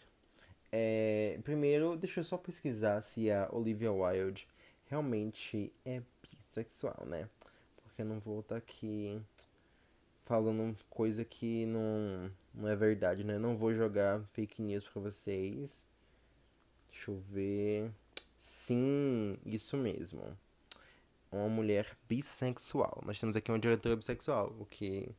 É, 0.71 1.39
primeiro, 1.43 1.97
deixa 1.97 2.19
eu 2.19 2.23
só 2.23 2.37
pesquisar 2.37 3.01
se 3.01 3.31
a 3.31 3.49
Olivia 3.51 3.91
Wilde 3.91 4.47
realmente 4.87 5.73
é 5.83 6.03
sexual, 6.51 7.05
né? 7.07 7.27
Porque 7.81 8.03
eu 8.03 8.05
não 8.05 8.19
vou 8.19 8.41
estar 8.41 8.55
tá 8.55 8.57
aqui 8.59 9.19
falando 10.25 10.77
coisa 10.91 11.25
que 11.25 11.65
não, 11.65 12.31
não 12.53 12.69
é 12.69 12.75
verdade, 12.75 13.23
né? 13.23 13.39
Não 13.39 13.57
vou 13.57 13.73
jogar 13.73 14.21
fake 14.33 14.61
news 14.61 14.83
pra 14.83 15.01
vocês. 15.01 15.83
Deixa 16.91 17.09
eu 17.09 17.17
ver. 17.31 17.91
Sim, 18.39 19.37
isso 19.43 19.75
mesmo. 19.75 20.37
Uma 21.31 21.47
mulher 21.47 21.87
bissexual. 22.09 23.01
Nós 23.05 23.19
temos 23.19 23.35
aqui 23.35 23.51
uma 23.51 23.59
diretora 23.59 23.95
bissexual, 23.95 24.53
o 24.59 24.65
que. 24.65 25.09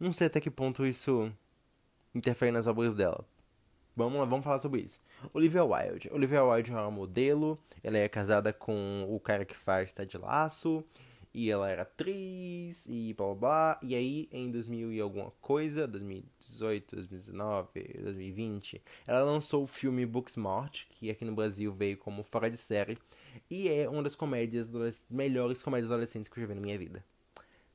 Não 0.00 0.12
sei 0.12 0.26
até 0.26 0.40
que 0.40 0.50
ponto 0.50 0.86
isso 0.86 1.32
interfere 2.14 2.50
nas 2.50 2.66
obras 2.66 2.94
dela. 2.94 3.24
Vamos 3.94 4.18
lá, 4.18 4.24
vamos 4.24 4.44
falar 4.44 4.58
sobre 4.58 4.80
isso. 4.80 5.02
Olivia 5.34 5.64
Wilde. 5.64 6.08
Olivia 6.10 6.42
Wilde 6.42 6.72
é 6.72 6.74
uma 6.74 6.90
modelo. 6.90 7.58
Ela 7.82 7.98
é 7.98 8.08
casada 8.08 8.52
com 8.52 9.06
o 9.08 9.20
cara 9.20 9.44
que 9.44 9.54
faz 9.54 9.92
Ted 9.92 10.16
Laço. 10.16 10.82
E 11.34 11.50
ela 11.50 11.68
era 11.70 11.82
atriz 11.82 12.86
e 12.88 13.14
blá 13.14 13.26
blá 13.26 13.34
blá. 13.34 13.80
E 13.82 13.94
aí, 13.94 14.28
em 14.30 14.50
2000 14.50 14.92
e 14.92 15.00
alguma 15.00 15.30
coisa, 15.40 15.86
2018, 15.86 16.96
2019, 16.96 17.68
2020, 18.02 18.82
ela 19.06 19.22
lançou 19.22 19.64
o 19.64 19.66
filme 19.66 20.04
Booksmart, 20.04 20.86
que 20.90 21.10
aqui 21.10 21.24
no 21.24 21.34
Brasil 21.34 21.72
veio 21.72 21.96
como 21.96 22.22
Fora 22.22 22.50
de 22.50 22.56
Série, 22.56 22.98
e 23.50 23.68
é 23.68 23.88
uma 23.88 24.02
das 24.02 24.14
comédias, 24.14 24.70
melhores 25.10 25.62
comédias 25.62 25.90
adolescentes 25.90 26.30
que 26.30 26.38
eu 26.38 26.42
já 26.42 26.48
vi 26.48 26.54
na 26.54 26.60
minha 26.60 26.78
vida. 26.78 27.04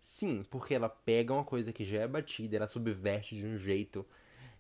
Sim, 0.02 0.44
porque 0.50 0.74
ela 0.74 0.90
pega 0.90 1.34
uma 1.34 1.44
coisa 1.44 1.74
que 1.74 1.84
já 1.84 2.00
é 2.00 2.08
batida, 2.08 2.58
ela 2.58 2.68
subverte 2.68 3.36
de 3.36 3.46
um 3.46 3.58
jeito, 3.58 4.06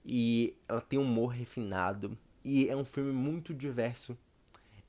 e 0.03 0.55
ela 0.67 0.81
tem 0.81 0.99
um 0.99 1.03
humor 1.03 1.27
refinado, 1.27 2.17
e 2.43 2.67
é 2.67 2.75
um 2.75 2.85
filme 2.85 3.11
muito 3.11 3.53
diverso. 3.53 4.17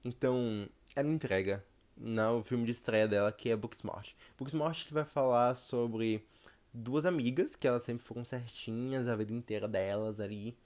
Então, 0.04 0.68
ela 0.94 1.08
entrega 1.08 1.64
no 2.00 2.42
filme 2.42 2.64
de 2.64 2.70
estreia 2.72 3.08
dela, 3.08 3.32
que 3.32 3.50
é 3.50 3.56
Booksmart. 3.56 4.12
Booksmart 4.36 4.90
vai 4.90 5.04
falar 5.04 5.54
sobre 5.54 6.24
duas 6.72 7.04
amigas, 7.04 7.56
que 7.56 7.66
elas 7.66 7.84
sempre 7.84 8.04
foram 8.04 8.24
certinhas 8.24 9.08
a 9.08 9.16
vida 9.16 9.32
inteira 9.32 9.66
delas 9.66 10.20
ali. 10.20 10.56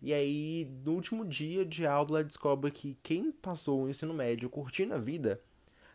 E 0.00 0.12
aí, 0.12 0.68
no 0.84 0.92
último 0.92 1.24
dia 1.24 1.64
de 1.64 1.86
aula, 1.86 2.18
ela 2.18 2.24
descobre 2.24 2.70
que 2.70 2.98
quem 3.02 3.30
passou 3.30 3.84
o 3.84 3.88
ensino 3.88 4.12
médio 4.12 4.50
curtindo 4.50 4.94
a 4.94 4.98
vida 4.98 5.40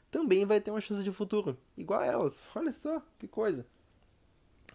também 0.10 0.46
vai 0.46 0.62
ter 0.62 0.72
uma 0.72 0.82
chance 0.82 1.04
de 1.04 1.12
futuro, 1.12 1.58
igual 1.78 2.00
a 2.00 2.06
elas. 2.06 2.42
Olha 2.56 2.72
só, 2.72 3.02
que 3.20 3.28
coisa. 3.28 3.66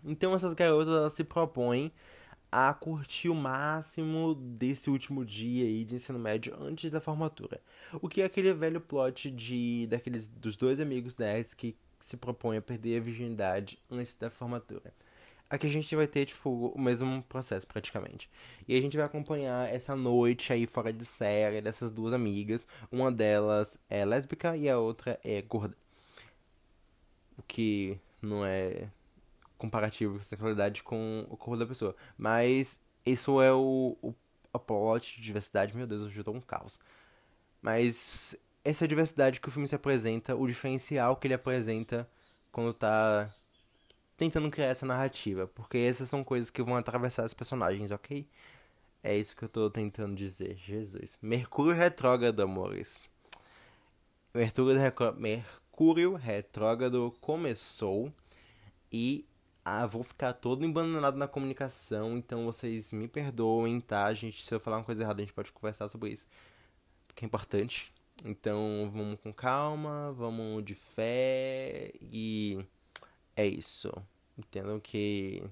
Então 0.05 0.35
essas 0.35 0.55
garotas 0.55 0.93
elas 0.93 1.13
se 1.13 1.25
propõem 1.25 1.93
a 2.53 2.73
curtir 2.75 3.31
o 3.31 3.35
máximo 3.35 4.35
desse 4.35 4.91
último 4.91 5.25
dia 5.25 5.65
aí 5.65 5.85
de 5.85 5.95
ensino 5.95 6.19
médio 6.19 6.55
antes 6.61 6.91
da 6.91 7.01
formatura. 7.01 7.59
O 7.95 8.09
que 8.11 8.21
é 8.21 8.27
aquele 8.27 8.53
velho 8.53 8.81
plot 8.81 9.31
de 9.31 9.87
daqueles 9.89 10.29
dos 10.29 10.55
dois 10.57 10.79
amigos 10.79 11.17
nerds 11.17 11.55
que 11.55 11.75
se 11.99 12.17
propõem 12.17 12.59
a 12.59 12.63
perder 12.63 12.99
a 12.99 13.01
virgindade 13.01 13.79
antes 13.91 14.15
da 14.17 14.29
formatura. 14.29 14.93
Aqui 15.49 15.67
a 15.67 15.71
gente 15.71 15.95
vai 15.95 16.07
ter, 16.07 16.25
tipo, 16.25 16.73
o 16.75 16.81
mesmo 16.81 17.23
processo, 17.25 17.67
praticamente. 17.67 18.29
E 18.67 18.77
a 18.77 18.81
gente 18.81 18.97
vai 18.97 19.05
acompanhar 19.05 19.69
essa 19.73 19.95
noite 19.95 20.51
aí 20.53 20.67
fora 20.67 20.93
de 20.93 21.05
série 21.05 21.61
dessas 21.61 21.91
duas 21.91 22.15
amigas. 22.15 22.67
Uma 22.91 23.13
delas 23.13 23.79
é 23.89 24.05
lésbica 24.05 24.57
e 24.57 24.69
a 24.69 24.79
outra 24.79 25.21
é 25.23 25.43
gorda. 25.43 25.77
O 27.37 27.43
que 27.43 27.99
não 28.23 28.45
é 28.47 28.89
comparativo 29.63 30.17
com 30.17 30.23
sexualidade 30.23 30.83
com 30.83 31.25
o 31.31 31.37
corpo 31.37 31.57
da 31.57 31.67
pessoa. 31.67 31.95
Mas 32.19 32.83
isso 33.07 33.41
é 33.41 33.53
o, 33.53 33.97
o, 34.03 34.15
o 34.53 34.59
plot 34.59 35.17
de 35.17 35.23
diversidade. 35.23 35.77
Meu 35.77 35.87
Deus, 35.87 36.03
hoje 36.03 36.19
eu 36.19 36.25
tô 36.25 36.33
um 36.33 36.41
caos. 36.41 36.81
Mas 37.61 38.37
essa 38.65 38.85
é 38.85 38.87
a 38.87 38.89
diversidade 38.89 39.41
que 39.41 39.49
o 39.49 39.53
filme 39.53 39.69
se 39.69 39.75
apresenta, 39.75 40.35
o 40.35 40.47
diferencial 40.49 41.17
que 41.17 41.29
ele 41.29 41.35
apresenta 41.35 42.09
quando 42.51 42.75
tá 42.75 43.33
tentando 44.17 44.51
criar 44.51 44.67
essa 44.67 44.85
narrativa. 44.85 45.47
Porque 45.47 45.79
essas 45.79 46.09
são 46.09 46.25
coisas 46.25 46.51
que 46.51 46.63
vão 46.63 46.77
atravessar 46.77 47.25
os 47.25 47.35
personagens, 47.35 47.93
ok? 47.93 48.27
É 49.03 49.17
isso 49.17 49.37
que 49.37 49.45
eu 49.45 49.49
tô 49.49 49.71
tentando 49.71 50.17
dizer. 50.17 50.57
Jesus. 50.57 51.17
Mercúrio 51.23 51.73
retrógrado, 51.73 52.41
amores. 52.41 53.09
Mercúrio, 54.35 54.75
Mercúrio 55.17 56.15
retrógrado 56.15 57.15
começou 57.21 58.13
e 58.91 59.25
ah, 59.65 59.87
vou 59.87 60.03
ficar 60.03 60.33
todo 60.33 60.65
embananado 60.65 61.17
na 61.17 61.29
comunicação, 61.29 62.17
então 62.17 62.45
vocês 62.47 62.93
me 62.93 63.07
perdoem, 63.09 63.81
tá? 63.81 64.13
Gente, 64.13 64.43
se 64.43 64.53
eu 64.55 64.61
falar 64.61 64.79
uma 64.79 64.85
coisa 64.85 65.03
errada, 65.03 65.23
a 65.23 65.25
gente 65.25 65.35
pode 65.35 65.53
conversar 65.53 65.89
sobre 65.89 66.11
isso. 66.11 66.27
Que 67.15 67.25
é 67.25 67.27
importante. 67.27 67.93
Então, 68.25 68.91
vamos 68.93 69.21
com 69.21 69.33
calma, 69.33 70.13
vamos 70.13 70.65
de 70.65 70.75
fé 70.75 71.93
e 72.01 72.65
é 73.37 73.47
isso. 73.47 73.93
Entendam 74.39 74.81
que 74.81 75.43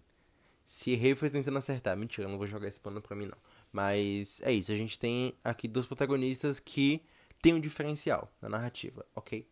se 0.66 0.92
errei 0.92 1.14
foi 1.14 1.30
tentando 1.30 1.58
acertar. 1.58 1.96
Mentira, 1.96 2.26
eu 2.26 2.30
não 2.30 2.38
vou 2.38 2.46
jogar 2.46 2.68
esse 2.68 2.80
pano 2.80 3.00
pra 3.02 3.16
mim 3.16 3.26
não. 3.26 3.38
Mas 3.72 4.40
é 4.42 4.52
isso, 4.52 4.72
a 4.72 4.76
gente 4.76 4.98
tem 4.98 5.34
aqui 5.44 5.68
dois 5.68 5.86
protagonistas 5.86 6.58
que 6.60 7.02
tem 7.42 7.54
um 7.54 7.60
diferencial 7.60 8.32
na 8.40 8.48
narrativa, 8.48 9.06
ok? 9.14 9.46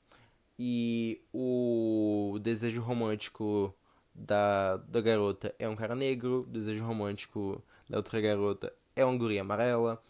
E 0.58 1.22
o 1.32 2.38
desejo 2.42 2.80
romântico 2.80 3.74
da, 4.18 4.76
da 4.76 5.00
garota 5.00 5.54
é 5.58 5.68
um 5.68 5.76
cara 5.76 5.94
negro, 5.94 6.40
o 6.40 6.46
desejo 6.46 6.84
romântico 6.84 7.62
da 7.88 7.98
outra 7.98 8.20
garota 8.20 8.72
é 8.94 9.04
uma 9.04 9.16
guria 9.16 9.40
amarela. 9.40 10.02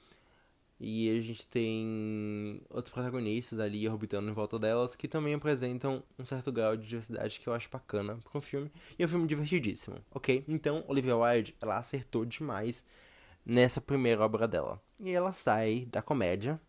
E 0.80 1.10
a 1.10 1.20
gente 1.20 1.44
tem 1.48 2.60
outros 2.70 2.94
protagonistas 2.94 3.58
ali 3.58 3.88
orbitando 3.88 4.30
em 4.30 4.32
volta 4.32 4.60
delas 4.60 4.94
que 4.94 5.08
também 5.08 5.34
apresentam 5.34 6.04
um 6.16 6.24
certo 6.24 6.52
grau 6.52 6.76
de 6.76 6.86
diversidade 6.86 7.40
que 7.40 7.48
eu 7.48 7.52
acho 7.52 7.68
bacana 7.68 8.16
para 8.22 8.38
um 8.38 8.40
filme. 8.40 8.70
E 8.96 9.02
é 9.02 9.06
um 9.06 9.08
filme 9.08 9.26
divertidíssimo, 9.26 9.96
ok? 10.12 10.44
Então, 10.46 10.84
Olivia 10.86 11.16
Wilde, 11.16 11.56
ela 11.60 11.78
acertou 11.78 12.24
demais 12.24 12.86
nessa 13.44 13.80
primeira 13.80 14.24
obra 14.24 14.46
dela. 14.46 14.80
E 15.00 15.10
ela 15.10 15.32
sai 15.32 15.88
da 15.90 16.00
comédia 16.00 16.60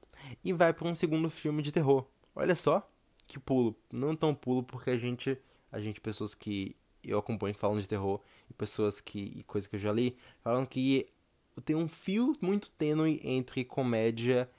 e 0.43 0.53
vai 0.53 0.73
para 0.73 0.87
um 0.87 0.95
segundo 0.95 1.29
filme 1.29 1.61
de 1.61 1.71
terror. 1.71 2.07
Olha 2.35 2.55
só 2.55 2.89
que 3.27 3.37
pulo. 3.37 3.75
Não 3.93 4.15
tão 4.15 4.33
pulo 4.33 4.63
porque 4.63 4.89
a 4.89 4.97
gente, 4.97 5.37
a 5.71 5.79
gente 5.79 6.01
pessoas 6.01 6.33
que 6.33 6.75
eu 7.03 7.17
acompanho 7.17 7.55
falando 7.55 7.81
de 7.81 7.87
terror 7.87 8.21
e 8.49 8.53
pessoas 8.53 8.99
que 9.01 9.33
e 9.37 9.43
coisas 9.43 9.67
que 9.67 9.75
eu 9.75 9.79
já 9.79 9.91
li 9.91 10.17
falam 10.41 10.65
que 10.65 11.07
tem 11.65 11.75
um 11.75 11.87
fio 11.87 12.35
muito 12.41 12.69
tênue 12.71 13.19
entre 13.23 13.65
comédia 13.65 14.49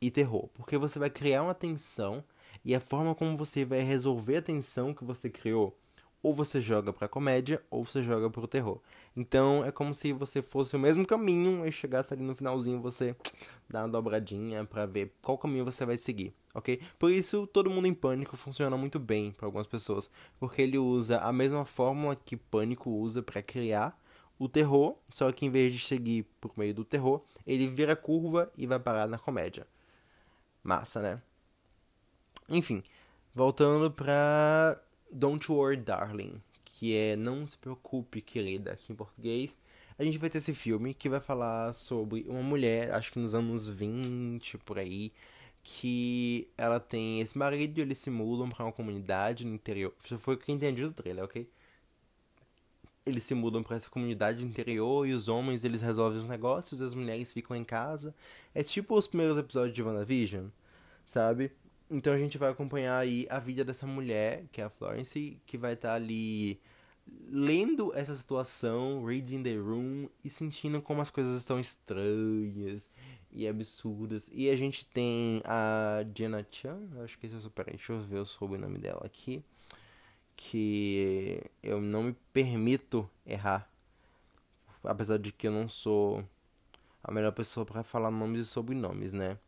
e 0.00 0.10
terror, 0.10 0.48
porque 0.54 0.76
você 0.76 0.98
vai 0.98 1.10
criar 1.10 1.42
uma 1.42 1.54
tensão 1.54 2.24
e 2.64 2.74
a 2.74 2.80
forma 2.80 3.14
como 3.14 3.36
você 3.36 3.64
vai 3.64 3.80
resolver 3.80 4.36
a 4.36 4.42
tensão 4.42 4.94
que 4.94 5.04
você 5.04 5.28
criou, 5.30 5.76
ou 6.22 6.34
você 6.34 6.60
joga 6.60 6.92
para 6.92 7.08
comédia 7.08 7.62
ou 7.70 7.84
você 7.84 8.02
joga 8.02 8.28
para 8.28 8.44
o 8.44 8.48
terror. 8.48 8.80
Então 9.16 9.64
é 9.64 9.70
como 9.70 9.94
se 9.94 10.12
você 10.12 10.42
fosse 10.42 10.76
o 10.76 10.78
mesmo 10.78 11.06
caminho 11.06 11.66
e 11.66 11.72
chegasse 11.72 12.12
ali 12.12 12.22
no 12.22 12.34
finalzinho 12.34 12.80
você 12.80 13.14
dá 13.68 13.82
uma 13.82 13.88
dobradinha 13.88 14.64
para 14.64 14.86
ver 14.86 15.12
qual 15.22 15.38
caminho 15.38 15.64
você 15.64 15.84
vai 15.84 15.96
seguir, 15.96 16.34
ok? 16.54 16.80
Por 16.98 17.10
isso 17.10 17.46
todo 17.46 17.70
mundo 17.70 17.86
em 17.86 17.94
pânico 17.94 18.36
funciona 18.36 18.76
muito 18.76 18.98
bem 18.98 19.32
para 19.32 19.46
algumas 19.46 19.66
pessoas, 19.66 20.10
porque 20.38 20.62
ele 20.62 20.78
usa 20.78 21.18
a 21.18 21.32
mesma 21.32 21.64
fórmula 21.64 22.16
que 22.16 22.36
pânico 22.36 22.90
usa 22.90 23.22
para 23.22 23.42
criar 23.42 23.98
o 24.38 24.48
terror, 24.48 24.96
só 25.10 25.30
que 25.32 25.44
em 25.44 25.50
vez 25.50 25.74
de 25.74 25.80
seguir 25.80 26.24
por 26.40 26.52
meio 26.56 26.72
do 26.72 26.84
terror, 26.84 27.22
ele 27.46 27.66
vira 27.66 27.96
curva 27.96 28.50
e 28.56 28.66
vai 28.66 28.78
parar 28.78 29.08
na 29.08 29.18
comédia. 29.18 29.66
Massa, 30.62 31.00
né? 31.02 31.22
Enfim, 32.48 32.82
voltando 33.34 33.90
pra 33.90 34.80
Don't 35.10 35.50
Worry 35.50 35.76
Darling, 35.76 36.40
que 36.64 36.94
é 36.94 37.16
Não 37.16 37.44
Se 37.46 37.56
Preocupe, 37.56 38.20
Querida, 38.20 38.72
aqui 38.72 38.92
em 38.92 38.96
português. 38.96 39.56
A 39.98 40.04
gente 40.04 40.18
vai 40.18 40.30
ter 40.30 40.38
esse 40.38 40.54
filme 40.54 40.94
que 40.94 41.08
vai 41.08 41.20
falar 41.20 41.72
sobre 41.72 42.24
uma 42.28 42.42
mulher, 42.42 42.92
acho 42.92 43.12
que 43.12 43.18
nos 43.18 43.34
anos 43.34 43.68
20, 43.68 44.58
por 44.58 44.78
aí, 44.78 45.12
que 45.62 46.48
ela 46.56 46.78
tem 46.78 47.20
esse 47.20 47.36
marido 47.36 47.78
e 47.78 47.80
eles 47.82 47.98
se 47.98 48.10
mudam 48.10 48.48
pra 48.48 48.64
uma 48.64 48.72
comunidade 48.72 49.44
no 49.44 49.54
interior. 49.54 49.92
Isso 50.04 50.18
foi 50.18 50.34
o 50.34 50.38
que 50.38 50.50
eu 50.50 50.54
entendi 50.54 50.82
do 50.82 50.92
trailer, 50.92 51.24
ok? 51.24 51.48
Eles 53.04 53.24
se 53.24 53.34
mudam 53.34 53.62
para 53.62 53.76
essa 53.76 53.90
comunidade 53.90 54.44
interior 54.44 55.06
e 55.06 55.12
os 55.12 55.28
homens 55.28 55.64
eles 55.64 55.80
resolvem 55.80 56.18
os 56.18 56.28
negócios 56.28 56.80
e 56.80 56.84
as 56.84 56.94
mulheres 56.94 57.32
ficam 57.32 57.56
em 57.56 57.64
casa. 57.64 58.14
É 58.54 58.62
tipo 58.62 58.94
os 58.96 59.06
primeiros 59.06 59.36
episódios 59.36 59.74
de 59.74 59.82
WandaVision, 59.82 60.46
sabe? 61.04 61.50
Então 61.90 62.12
a 62.12 62.18
gente 62.18 62.36
vai 62.36 62.50
acompanhar 62.50 62.98
aí 62.98 63.26
a 63.30 63.38
vida 63.38 63.64
dessa 63.64 63.86
mulher, 63.86 64.44
que 64.52 64.60
é 64.60 64.64
a 64.64 64.70
Florence, 64.70 65.40
que 65.46 65.56
vai 65.56 65.72
estar 65.72 65.90
tá 65.90 65.94
ali 65.94 66.60
lendo 67.30 67.92
essa 67.94 68.14
situação, 68.14 69.04
reading 69.04 69.42
the 69.42 69.54
room 69.54 70.08
e 70.24 70.30
sentindo 70.30 70.82
como 70.82 71.00
as 71.00 71.10
coisas 71.10 71.38
estão 71.38 71.58
estranhas 71.58 72.90
e 73.30 73.46
absurdas. 73.46 74.30
E 74.32 74.50
a 74.50 74.56
gente 74.56 74.84
tem 74.86 75.42
a 75.44 76.04
Jenna 76.14 76.46
Chan, 76.50 76.80
acho 77.02 77.18
que 77.18 77.26
esse 77.26 77.34
é 77.34 77.38
o 77.38 77.42
super. 77.42 77.64
Deixa 77.66 77.92
eu 77.92 78.00
ver 78.00 78.18
o 78.18 78.26
sobrenome 78.26 78.78
dela 78.78 79.02
aqui. 79.04 79.42
Que 80.36 81.42
eu 81.62 81.80
não 81.80 82.04
me 82.04 82.16
permito 82.32 83.08
errar. 83.26 83.70
Apesar 84.84 85.18
de 85.18 85.32
que 85.32 85.48
eu 85.48 85.52
não 85.52 85.68
sou 85.68 86.24
a 87.02 87.10
melhor 87.10 87.32
pessoa 87.32 87.66
para 87.66 87.82
falar 87.82 88.10
nomes 88.10 88.40
e 88.42 88.44
sobrenomes, 88.44 89.12
né? 89.12 89.38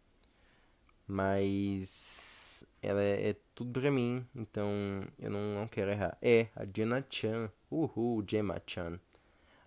Mas 1.10 2.64
ela 2.80 3.02
é, 3.02 3.30
é, 3.30 3.36
tudo 3.52 3.80
pra 3.80 3.90
mim, 3.90 4.24
então 4.32 4.70
eu 5.18 5.28
não, 5.28 5.56
não 5.56 5.66
quero 5.66 5.90
errar. 5.90 6.16
É, 6.22 6.46
a 6.54 6.64
Jenna 6.64 7.04
Chan. 7.10 7.50
Uhul, 7.68 8.24
Gemma 8.24 8.62
Chan. 8.64 9.00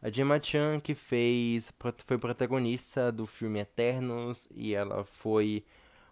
A 0.01 0.09
Gemma 0.09 0.41
Chan 0.41 0.79
que 0.79 0.95
fez. 0.95 1.73
foi 2.05 2.17
protagonista 2.17 3.11
do 3.11 3.27
filme 3.27 3.59
Eternos 3.59 4.47
e 4.55 4.73
ela 4.73 5.03
foi 5.03 5.65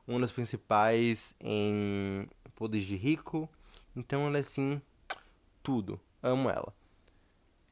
uma 0.06 0.20
das 0.20 0.34
principais 0.34 1.34
em 1.40 2.28
Poderes 2.54 2.86
de 2.86 2.98
Rico. 2.98 3.50
Então 3.96 4.28
ela 4.28 4.36
é 4.36 4.42
assim. 4.42 4.82
Tudo. 5.64 5.98
Amo 6.22 6.50
ela. 6.50 6.76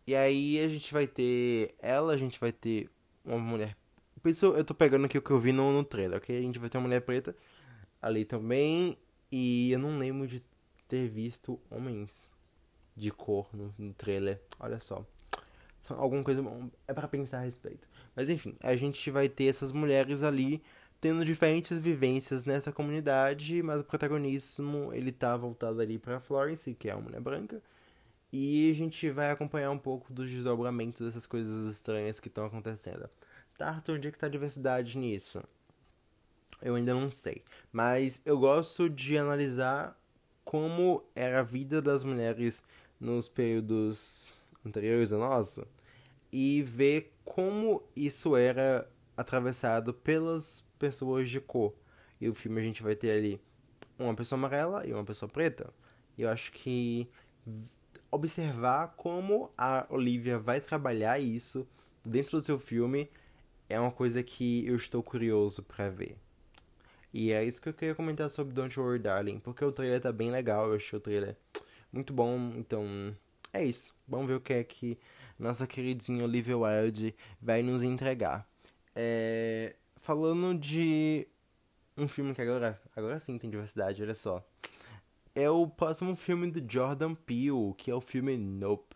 E 0.07 0.15
aí 0.15 0.59
a 0.61 0.69
gente 0.69 0.93
vai 0.93 1.07
ter 1.07 1.75
ela, 1.79 2.13
a 2.13 2.17
gente 2.17 2.39
vai 2.39 2.53
ter 2.53 2.89
uma 3.25 3.37
mulher 3.37 3.75
isso 4.25 4.47
eu 4.47 4.63
tô 4.65 4.73
pegando 4.73 5.05
aqui 5.05 5.17
o 5.17 5.21
que 5.21 5.31
eu 5.31 5.37
vi 5.37 5.53
no, 5.53 5.71
no 5.71 5.83
trailer, 5.83 6.17
ok? 6.17 6.37
A 6.37 6.41
gente 6.41 6.59
vai 6.59 6.69
ter 6.69 6.77
uma 6.77 6.83
mulher 6.83 7.01
preta 7.01 7.35
ali 8.01 8.25
também. 8.25 8.97
E 9.31 9.71
eu 9.71 9.79
não 9.79 9.97
lembro 9.97 10.27
de 10.27 10.43
ter 10.87 11.07
visto 11.07 11.59
homens 11.69 12.29
de 12.95 13.11
cor 13.11 13.47
no, 13.53 13.73
no 13.77 13.93
trailer. 13.93 14.41
Olha 14.59 14.79
só. 14.79 15.05
Alguma 15.89 16.23
coisa 16.23 16.43
é 16.87 16.93
para 16.93 17.07
pensar 17.07 17.39
a 17.39 17.43
respeito. 17.43 17.87
Mas 18.15 18.29
enfim, 18.29 18.55
a 18.61 18.75
gente 18.75 19.09
vai 19.09 19.27
ter 19.27 19.45
essas 19.45 19.71
mulheres 19.71 20.23
ali 20.23 20.61
tendo 21.01 21.23
diferentes 21.23 21.77
vivências 21.79 22.45
nessa 22.45 22.71
comunidade, 22.71 23.63
mas 23.63 23.79
o 23.79 23.83
protagonismo 23.83 24.91
ele 24.93 25.11
tá 25.11 25.35
voltado 25.37 25.79
ali 25.79 25.97
para 25.97 26.19
Florence, 26.19 26.73
que 26.75 26.89
é 26.89 26.95
uma 26.95 27.03
mulher 27.03 27.21
branca, 27.21 27.61
e 28.31 28.69
a 28.69 28.73
gente 28.73 29.09
vai 29.09 29.31
acompanhar 29.31 29.71
um 29.71 29.77
pouco 29.77 30.11
dos 30.11 30.29
desdobramentos 30.29 31.05
dessas 31.05 31.25
coisas 31.25 31.71
estranhas 31.73 32.19
que 32.19 32.27
estão 32.27 32.45
acontecendo. 32.45 33.09
Tá, 33.57 33.69
Arthur, 33.69 33.95
onde 33.95 34.07
é 34.09 34.11
que 34.11 34.19
tá 34.19 34.27
a 34.27 34.29
diversidade 34.29 34.97
nisso? 34.97 35.41
Eu 36.61 36.75
ainda 36.75 36.93
não 36.93 37.09
sei, 37.09 37.43
mas 37.71 38.21
eu 38.25 38.37
gosto 38.37 38.89
de 38.89 39.17
analisar 39.17 39.97
como 40.43 41.03
era 41.15 41.39
a 41.39 41.43
vida 41.43 41.81
das 41.81 42.03
mulheres 42.03 42.63
nos 42.99 43.29
períodos 43.29 44.37
anteriores 44.65 45.13
a 45.13 45.17
nossa 45.17 45.67
e 46.31 46.61
ver 46.63 47.13
como 47.23 47.83
isso 47.95 48.35
era 48.35 48.89
atravessado 49.15 49.93
pelas 49.93 50.65
pessoas 50.77 51.29
de 51.29 51.39
cor. 51.39 51.73
E 52.19 52.27
o 52.27 52.33
filme 52.33 52.59
a 52.59 52.63
gente 52.63 52.83
vai 52.83 52.95
ter 52.95 53.11
ali 53.11 53.41
uma 53.97 54.15
pessoa 54.15 54.37
amarela 54.37 54.85
e 54.85 54.93
uma 54.93 55.03
pessoa 55.03 55.29
preta. 55.29 55.73
E 56.17 56.23
eu 56.23 56.29
acho 56.29 56.51
que 56.51 57.07
observar 58.11 58.95
como 58.97 59.51
a 59.57 59.85
Olivia 59.89 60.37
vai 60.37 60.59
trabalhar 60.59 61.19
isso 61.19 61.67
dentro 62.03 62.37
do 62.37 62.43
seu 62.43 62.57
filme 62.57 63.09
é 63.69 63.79
uma 63.79 63.91
coisa 63.91 64.23
que 64.23 64.65
eu 64.65 64.75
estou 64.75 65.03
curioso 65.03 65.61
para 65.61 65.89
ver. 65.89 66.17
E 67.13 67.31
é 67.31 67.43
isso 67.43 67.61
que 67.61 67.69
eu 67.69 67.73
queria 67.73 67.95
comentar 67.95 68.29
sobre 68.29 68.53
Don't 68.53 68.79
Worry 68.79 68.99
Darling, 68.99 69.39
porque 69.39 69.65
o 69.65 69.71
trailer 69.71 69.99
tá 69.99 70.11
bem 70.11 70.29
legal, 70.29 70.69
eu 70.69 70.75
achei 70.75 70.97
o 70.97 71.01
trailer 71.01 71.35
muito 71.91 72.13
bom, 72.13 72.53
então 72.55 73.15
é 73.51 73.63
isso. 73.63 73.93
Vamos 74.07 74.27
ver 74.27 74.35
o 74.35 74.41
que 74.41 74.53
é 74.53 74.63
que 74.63 74.97
nossa 75.37 75.65
queridinha 75.65 76.23
Olivia 76.23 76.57
Wilde 76.57 77.15
vai 77.41 77.63
nos 77.63 77.81
entregar. 77.81 78.47
É, 78.95 79.75
falando 79.97 80.59
de 80.59 81.27
um 81.97 82.07
filme 82.07 82.33
que 82.33 82.41
agora, 82.41 82.79
agora 82.95 83.19
sim 83.19 83.37
tem 83.37 83.49
diversidade, 83.49 84.01
olha 84.01 84.15
só. 84.15 84.45
É 85.33 85.49
o 85.49 85.67
próximo 85.67 86.15
filme 86.15 86.51
do 86.51 86.71
Jordan 86.71 87.15
Peele, 87.15 87.73
que 87.77 87.89
é 87.89 87.95
o 87.95 88.01
filme 88.01 88.37
Nope. 88.37 88.95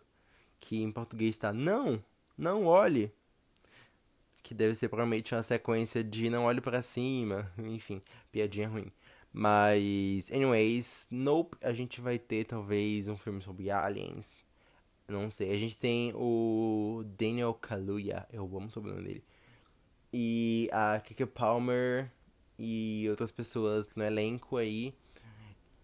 Que 0.60 0.82
em 0.82 0.90
português 0.90 1.34
está 1.34 1.52
Não, 1.52 2.02
não 2.36 2.66
olhe. 2.66 3.12
Que 4.44 4.54
deve 4.54 4.76
ser 4.76 4.88
provavelmente 4.88 5.34
uma 5.34 5.42
sequência 5.42 6.04
de 6.04 6.30
Não 6.30 6.44
Olhe 6.44 6.60
para 6.60 6.82
Cima. 6.82 7.50
Enfim, 7.58 8.00
piadinha 8.30 8.68
ruim. 8.68 8.92
Mas, 9.32 10.30
anyways, 10.30 11.08
Nope, 11.10 11.56
a 11.60 11.72
gente 11.72 12.00
vai 12.00 12.18
ter 12.20 12.44
talvez 12.44 13.08
um 13.08 13.16
filme 13.16 13.42
sobre 13.42 13.70
aliens. 13.72 14.44
Não 15.08 15.28
sei. 15.30 15.52
A 15.52 15.58
gente 15.58 15.76
tem 15.76 16.12
o 16.14 17.02
Daniel 17.18 17.54
Kaluuya, 17.54 18.26
eu 18.32 18.44
amo 18.44 18.68
o 18.76 18.80
nome 18.80 19.02
dele 19.02 19.24
e 20.16 20.70
a 20.72 21.00
Kiki 21.00 21.26
Palmer 21.26 22.08
e 22.56 23.04
outras 23.10 23.32
pessoas 23.32 23.90
no 23.96 24.04
elenco 24.04 24.56
aí. 24.56 24.94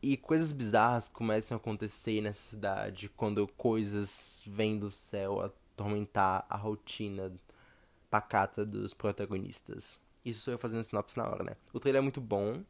E 0.00 0.16
coisas 0.16 0.52
bizarras 0.52 1.08
começam 1.08 1.56
a 1.56 1.60
acontecer 1.60 2.20
nessa 2.20 2.50
cidade 2.50 3.08
quando 3.08 3.46
coisas 3.48 4.42
vêm 4.46 4.78
do 4.78 4.88
céu 4.88 5.40
atormentar 5.40 6.46
a 6.48 6.56
rotina 6.56 7.32
pacata 8.10 8.64
dos 8.66 8.92
protagonistas. 8.92 10.00
Isso 10.24 10.50
eu 10.50 10.58
fazendo 10.58 10.84
sinopse 10.84 11.16
na 11.16 11.28
hora, 11.28 11.44
né? 11.44 11.56
O 11.72 11.80
trailer 11.80 12.00
é 12.00 12.02
muito 12.02 12.20
bom. 12.20 12.62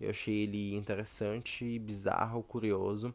Eu 0.00 0.10
achei 0.10 0.42
ele 0.42 0.76
interessante, 0.76 1.78
bizarro, 1.78 2.42
curioso. 2.42 3.14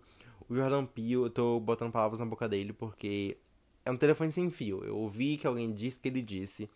O 0.50 0.56
Jordan 0.56 0.86
Peele, 0.86 1.14
eu 1.14 1.30
tô 1.30 1.60
botando 1.60 1.92
palavras 1.92 2.20
na 2.20 2.26
boca 2.26 2.48
dele 2.50 2.74
porque 2.74 3.38
é 3.86 3.92
um 3.92 3.98
telefone 3.98 4.32
sem 4.32 4.50
fio. 4.50 4.84
Eu 4.84 4.98
ouvi 4.98 5.38
que 5.38 5.48
alguém 5.48 5.74
disse 5.74 6.00
que 6.00 6.08
ele 6.08 6.22
disse 6.22 6.70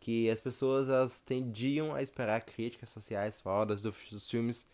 que 0.00 0.28
as 0.28 0.40
pessoas 0.40 0.90
elas 0.90 1.20
tendiam 1.20 1.94
a 1.94 2.02
esperar 2.02 2.42
críticas 2.44 2.90
sociais 2.90 3.42
dos, 3.66 3.82
dos 3.82 4.30
filmes, 4.30 4.66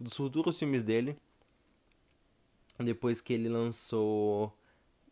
dos 0.00 0.16
futuros 0.16 0.58
filmes 0.58 0.82
dele, 0.82 1.16
depois 2.78 3.20
que 3.20 3.34
ele 3.34 3.48
lançou 3.48 4.56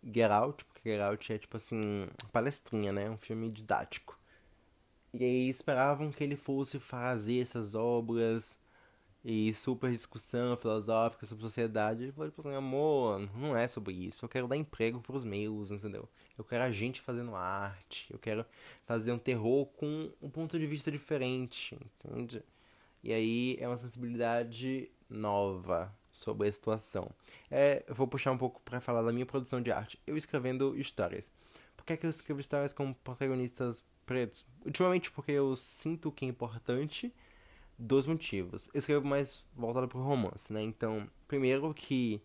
Get 0.02 0.30
Out, 0.30 0.64
porque 0.82 0.90
Get 0.90 1.00
Out 1.00 1.32
é 1.32 1.38
tipo 1.38 1.56
assim, 1.56 2.08
palestrinha, 2.32 2.92
né? 2.92 3.08
Um 3.08 3.16
filme 3.16 3.48
didático. 3.50 4.18
E 5.14 5.24
aí 5.24 5.48
esperavam 5.48 6.10
que 6.10 6.24
ele 6.24 6.36
fosse 6.36 6.80
fazer 6.80 7.40
essas 7.40 7.74
obras 7.74 8.58
e 9.24 9.54
super 9.54 9.90
discussão 9.92 10.56
filosófica 10.56 11.26
sobre 11.26 11.44
sociedade. 11.44 12.02
Ele 12.04 12.12
falou, 12.12 12.30
tipo 12.30 12.40
assim, 12.40 12.56
amor, 12.56 13.20
não 13.36 13.56
é 13.56 13.68
sobre 13.68 13.94
isso. 13.94 14.24
Eu 14.24 14.28
quero 14.28 14.48
dar 14.48 14.56
emprego 14.56 15.00
pros 15.00 15.24
meus, 15.24 15.70
entendeu? 15.70 16.08
Eu 16.36 16.44
quero 16.44 16.64
a 16.64 16.70
gente 16.72 17.00
fazendo 17.00 17.36
arte. 17.36 18.12
Eu 18.12 18.18
quero 18.18 18.44
fazer 18.86 19.12
um 19.12 19.18
terror 19.18 19.66
com 19.66 20.10
um 20.20 20.30
ponto 20.30 20.58
de 20.58 20.66
vista 20.66 20.90
diferente, 20.90 21.78
entende? 22.04 22.42
E 23.04 23.12
aí 23.12 23.56
é 23.60 23.68
uma 23.68 23.76
sensibilidade 23.76 24.90
nova 25.08 25.92
sobre 26.12 26.48
a 26.48 26.52
situação. 26.52 27.10
É, 27.50 27.84
eu 27.88 27.94
vou 27.94 28.06
puxar 28.06 28.30
um 28.30 28.38
pouco 28.38 28.60
para 28.60 28.80
falar 28.80 29.02
da 29.02 29.12
minha 29.12 29.26
produção 29.26 29.60
de 29.60 29.72
arte. 29.72 29.98
Eu 30.06 30.16
escrevendo 30.16 30.78
histórias. 30.78 31.32
Por 31.76 31.84
que, 31.84 31.94
é 31.94 31.96
que 31.96 32.06
eu 32.06 32.10
escrevo 32.10 32.40
histórias 32.40 32.72
com 32.72 32.92
protagonistas 32.92 33.82
pretos? 34.04 34.44
Ultimamente 34.64 35.10
porque 35.10 35.32
eu 35.32 35.56
sinto 35.56 36.12
que 36.12 36.24
é 36.24 36.28
importante 36.28 37.12
dois 37.78 38.06
motivos. 38.06 38.68
Eu 38.72 38.78
escrevo 38.78 39.06
mais 39.06 39.42
voltado 39.56 39.88
pro 39.88 40.00
romance, 40.00 40.52
né? 40.52 40.62
Então, 40.62 41.08
primeiro 41.26 41.72
que 41.74 42.20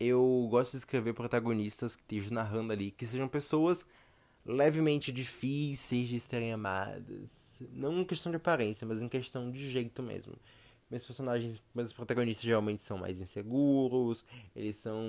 eu 0.00 0.48
gosto 0.50 0.72
de 0.72 0.78
escrever 0.78 1.12
protagonistas 1.12 1.94
que 1.94 2.02
estejam 2.02 2.32
narrando 2.32 2.72
ali, 2.72 2.90
que 2.90 3.06
sejam 3.06 3.28
pessoas 3.28 3.86
levemente 4.44 5.12
difíceis 5.12 6.08
de 6.08 6.18
serem 6.18 6.52
amadas. 6.52 7.28
Não 7.72 8.00
em 8.00 8.04
questão 8.04 8.30
de 8.30 8.36
aparência, 8.36 8.86
mas 8.86 9.02
em 9.02 9.08
questão 9.08 9.50
de 9.50 9.70
jeito 9.70 10.02
mesmo. 10.02 10.34
Meus 10.90 11.04
personagens, 11.04 11.60
meus 11.74 11.92
protagonistas 11.92 12.44
geralmente 12.44 12.82
são 12.82 12.98
mais 12.98 13.20
inseguros, 13.20 14.24
eles 14.56 14.76
são. 14.76 15.06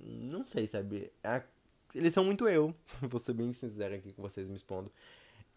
Não 0.00 0.44
sei, 0.44 0.66
sabe? 0.66 1.10
Eles 1.94 2.12
são 2.12 2.24
muito 2.24 2.48
eu, 2.48 2.74
vou 3.00 3.18
ser 3.18 3.32
bem 3.32 3.52
sincero 3.52 3.94
aqui 3.94 4.12
com 4.12 4.22
vocês 4.22 4.48
me 4.48 4.56
expondo. 4.56 4.92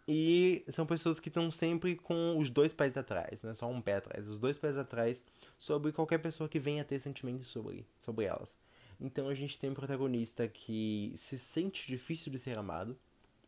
E 0.08 0.65
são 0.67 0.86
pessoas 0.86 1.19
que 1.19 1.29
estão 1.29 1.49
sempre 1.49 1.95
com 1.95 2.38
os 2.38 2.49
dois 2.49 2.73
pés 2.73 2.95
atrás, 2.97 3.41
não 3.41 3.51
é 3.51 3.53
só 3.53 3.69
um 3.69 3.82
pé 3.82 3.95
atrás, 3.95 4.27
os 4.27 4.38
dois 4.38 4.58
pés 4.58 4.77
atrás 4.77 5.23
sobre 5.58 5.93
qualquer 5.93 6.17
pessoa 6.17 6.49
que 6.49 6.60
venha 6.60 6.84
ter 6.84 6.99
sentimentos 6.99 7.47
sobre, 7.47 7.86
sobre 7.99 8.25
elas. 8.25 8.58
Então 8.99 9.29
a 9.29 9.34
gente 9.34 9.58
tem 9.58 9.69
um 9.69 9.73
protagonista 9.73 10.47
que 10.47 11.13
se 11.15 11.39
sente 11.39 11.88
difícil 11.88 12.32
de 12.32 12.39
ser 12.39 12.58
amado, 12.58 12.97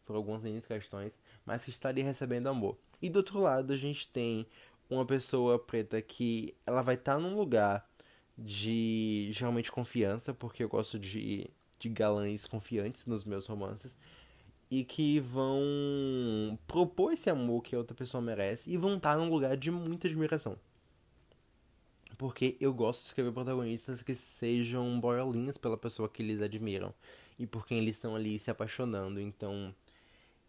por 0.05 0.15
algumas 0.15 0.43
questões, 0.65 1.19
mas 1.45 1.65
que 1.65 1.71
está 1.71 1.89
ali 1.89 2.01
recebendo 2.01 2.47
amor. 2.47 2.77
E 3.01 3.09
do 3.09 3.17
outro 3.17 3.39
lado 3.39 3.73
a 3.73 3.75
gente 3.75 4.07
tem 4.07 4.45
uma 4.89 5.05
pessoa 5.05 5.57
preta 5.59 6.01
que 6.01 6.55
ela 6.65 6.81
vai 6.81 6.95
estar 6.95 7.15
tá 7.15 7.19
num 7.19 7.35
lugar 7.35 7.87
de 8.37 9.29
geralmente 9.31 9.71
confiança, 9.71 10.33
porque 10.33 10.63
eu 10.63 10.69
gosto 10.69 10.99
de, 10.99 11.49
de 11.79 11.89
galãs 11.89 12.45
confiantes 12.45 13.07
nos 13.07 13.23
meus 13.23 13.45
romances 13.45 13.97
e 14.69 14.83
que 14.83 15.19
vão 15.19 16.57
propor 16.67 17.13
esse 17.13 17.29
amor 17.29 17.61
que 17.63 17.75
a 17.75 17.77
outra 17.77 17.95
pessoa 17.95 18.21
merece 18.21 18.69
e 18.71 18.77
vão 18.77 18.97
estar 18.97 19.15
num 19.17 19.29
lugar 19.29 19.55
de 19.55 19.71
muita 19.71 20.07
admiração. 20.07 20.57
Porque 22.17 22.55
eu 22.59 22.73
gosto 22.73 23.01
de 23.01 23.07
escrever 23.07 23.31
protagonistas 23.31 24.01
que 24.01 24.15
sejam 24.15 24.99
boiolinhas 24.99 25.57
pela 25.57 25.77
pessoa 25.77 26.09
que 26.09 26.23
eles 26.23 26.41
admiram 26.41 26.93
e 27.37 27.45
por 27.45 27.65
quem 27.65 27.77
eles 27.77 27.95
estão 27.95 28.15
ali 28.15 28.39
se 28.39 28.49
apaixonando. 28.49 29.19
Então, 29.19 29.75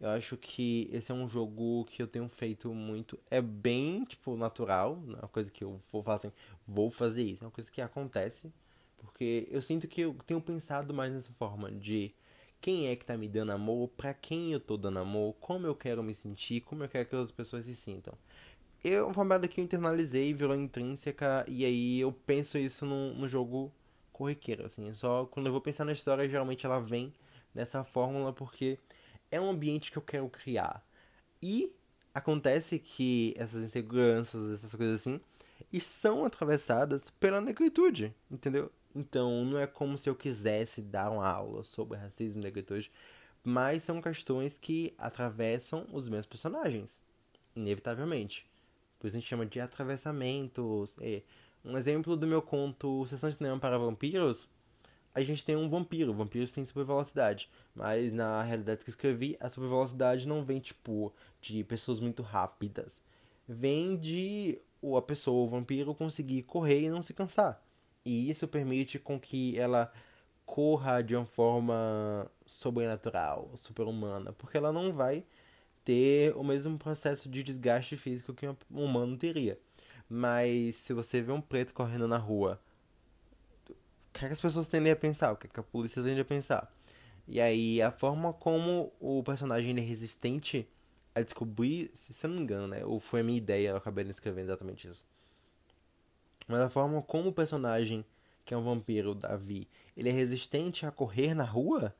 eu 0.00 0.10
acho 0.10 0.36
que 0.36 0.88
esse 0.92 1.10
é 1.10 1.14
um 1.14 1.28
jogo 1.28 1.84
que 1.86 2.02
eu 2.02 2.06
tenho 2.06 2.28
feito 2.28 2.72
muito. 2.72 3.18
É 3.30 3.40
bem, 3.40 4.04
tipo, 4.04 4.36
natural. 4.36 4.96
Não 5.06 5.14
é 5.14 5.22
uma 5.22 5.28
coisa 5.28 5.50
que 5.50 5.64
eu 5.64 5.80
vou 5.90 6.02
fazer, 6.02 6.28
assim, 6.28 6.36
vou 6.66 6.90
fazer 6.90 7.22
isso. 7.22 7.44
É 7.44 7.46
uma 7.46 7.52
coisa 7.52 7.70
que 7.70 7.80
acontece. 7.80 8.52
Porque 8.98 9.46
eu 9.50 9.62
sinto 9.62 9.88
que 9.88 10.02
eu 10.02 10.14
tenho 10.26 10.40
pensado 10.40 10.92
mais 10.92 11.12
nessa 11.12 11.32
forma 11.32 11.70
de 11.70 12.14
quem 12.60 12.88
é 12.88 12.96
que 12.96 13.04
tá 13.04 13.16
me 13.16 13.28
dando 13.28 13.52
amor, 13.52 13.88
para 13.88 14.12
quem 14.12 14.52
eu 14.52 14.60
tô 14.60 14.76
dando 14.76 14.98
amor, 14.98 15.34
como 15.40 15.66
eu 15.66 15.74
quero 15.74 16.02
me 16.02 16.14
sentir, 16.14 16.60
como 16.62 16.84
eu 16.84 16.88
quero 16.88 17.08
que 17.08 17.16
as 17.16 17.30
pessoas 17.30 17.64
se 17.64 17.74
sintam. 17.74 18.14
Eu, 18.84 19.06
uma 19.06 19.14
parada 19.14 19.48
que 19.48 19.60
eu 19.60 19.64
internalizei, 19.64 20.32
virou 20.34 20.54
intrínseca, 20.54 21.44
e 21.48 21.64
aí 21.64 22.00
eu 22.00 22.12
penso 22.12 22.58
isso 22.58 22.84
no, 22.84 23.14
no 23.14 23.28
jogo 23.28 23.72
corriqueiro, 24.12 24.64
assim. 24.66 24.92
Só 24.94 25.26
quando 25.26 25.46
eu 25.46 25.52
vou 25.52 25.60
pensar 25.60 25.84
na 25.84 25.92
história, 25.92 26.28
geralmente 26.28 26.66
ela 26.66 26.80
vem 26.80 27.12
nessa 27.54 27.84
fórmula, 27.84 28.32
porque 28.32 28.78
é 29.36 29.40
um 29.40 29.50
ambiente 29.50 29.90
que 29.90 29.98
eu 29.98 30.02
quero 30.02 30.28
criar. 30.28 30.84
E 31.42 31.72
acontece 32.14 32.78
que 32.78 33.34
essas 33.36 33.62
inseguranças, 33.62 34.50
essas 34.50 34.74
coisas 34.74 35.00
assim, 35.00 35.20
são 35.80 36.24
atravessadas 36.24 37.10
pela 37.10 37.40
negritude, 37.40 38.14
entendeu? 38.30 38.70
Então, 38.94 39.44
não 39.44 39.58
é 39.58 39.66
como 39.66 39.98
se 39.98 40.08
eu 40.08 40.14
quisesse 40.14 40.80
dar 40.80 41.10
uma 41.10 41.28
aula 41.28 41.62
sobre 41.62 41.98
racismo 41.98 42.40
e 42.40 42.44
negritude, 42.44 42.90
mas 43.44 43.84
são 43.84 44.00
questões 44.00 44.58
que 44.58 44.94
atravessam 44.96 45.86
os 45.92 46.08
meus 46.08 46.24
personagens, 46.24 47.00
inevitavelmente. 47.54 48.46
Por 48.98 49.06
isso 49.06 49.16
a 49.16 49.20
gente 49.20 49.28
chama 49.28 49.44
de 49.44 49.60
atravessamentos. 49.60 50.96
E 51.00 51.22
um 51.64 51.76
exemplo 51.76 52.16
do 52.16 52.26
meu 52.26 52.40
conto 52.40 53.04
Sessão 53.06 53.28
de 53.28 53.36
Cinema 53.36 53.58
para 53.58 53.78
Vampiros, 53.78 54.48
a 55.16 55.24
gente 55.24 55.42
tem 55.42 55.56
um 55.56 55.68
vampiro. 55.68 56.12
Vampiros 56.12 56.52
têm 56.52 56.64
super 56.64 56.84
velocidade. 56.84 57.48
Mas 57.74 58.12
na 58.12 58.42
realidade 58.42 58.84
que 58.84 58.90
eu 58.90 58.92
escrevi, 58.92 59.34
a 59.40 59.48
super 59.48 59.68
velocidade 59.68 60.28
não 60.28 60.44
vem, 60.44 60.60
tipo, 60.60 61.10
de 61.40 61.64
pessoas 61.64 61.98
muito 61.98 62.22
rápidas. 62.22 63.00
Vem 63.48 63.96
de 63.96 64.60
a 64.96 65.00
pessoa, 65.00 65.46
o 65.46 65.48
vampiro, 65.48 65.94
conseguir 65.94 66.42
correr 66.42 66.82
e 66.82 66.90
não 66.90 67.00
se 67.00 67.14
cansar. 67.14 67.62
E 68.04 68.28
isso 68.30 68.46
permite 68.46 68.98
com 68.98 69.18
que 69.18 69.58
ela 69.58 69.90
corra 70.44 71.02
de 71.02 71.16
uma 71.16 71.24
forma 71.24 72.30
sobrenatural, 72.44 73.50
super-humana. 73.54 74.34
Porque 74.34 74.58
ela 74.58 74.70
não 74.70 74.92
vai 74.92 75.24
ter 75.82 76.36
o 76.36 76.44
mesmo 76.44 76.76
processo 76.76 77.26
de 77.26 77.42
desgaste 77.42 77.96
físico 77.96 78.34
que 78.34 78.46
um 78.46 78.56
humano 78.70 79.16
teria. 79.16 79.58
Mas 80.10 80.76
se 80.76 80.92
você 80.92 81.22
vê 81.22 81.32
um 81.32 81.40
preto 81.40 81.72
correndo 81.72 82.06
na 82.06 82.18
rua, 82.18 82.60
que, 84.18 84.24
é 84.24 84.28
que 84.28 84.34
as 84.34 84.40
pessoas 84.40 84.68
tendem 84.68 84.92
a 84.92 84.96
pensar? 84.96 85.32
O 85.32 85.36
que, 85.36 85.46
é 85.46 85.50
que 85.50 85.60
a 85.60 85.62
polícia 85.62 86.02
tende 86.02 86.20
a 86.20 86.24
pensar? 86.24 86.72
E 87.28 87.40
aí 87.40 87.82
a 87.82 87.90
forma 87.90 88.32
como 88.32 88.92
o 89.00 89.22
personagem 89.22 89.76
é 89.76 89.80
resistente 89.80 90.66
a 91.14 91.20
descobrir, 91.20 91.90
se 91.94 92.24
eu 92.24 92.30
não 92.30 92.36
me 92.36 92.42
engano, 92.42 92.66
né? 92.66 92.84
Ou 92.84 93.00
foi 93.00 93.20
a 93.20 93.24
minha 93.24 93.38
ideia, 93.38 93.70
eu 93.70 93.76
acabei 93.76 94.04
não 94.04 94.10
escrevendo 94.10 94.46
exatamente 94.46 94.88
isso. 94.88 95.06
Mas 96.46 96.60
a 96.60 96.68
forma 96.68 97.02
como 97.02 97.30
o 97.30 97.32
personagem, 97.32 98.04
que 98.44 98.54
é 98.54 98.56
um 98.56 98.62
vampiro, 98.62 99.14
Davi, 99.14 99.68
ele 99.96 100.08
é 100.08 100.12
resistente 100.12 100.86
a 100.86 100.90
correr 100.90 101.34
na 101.34 101.44
rua, 101.44 101.94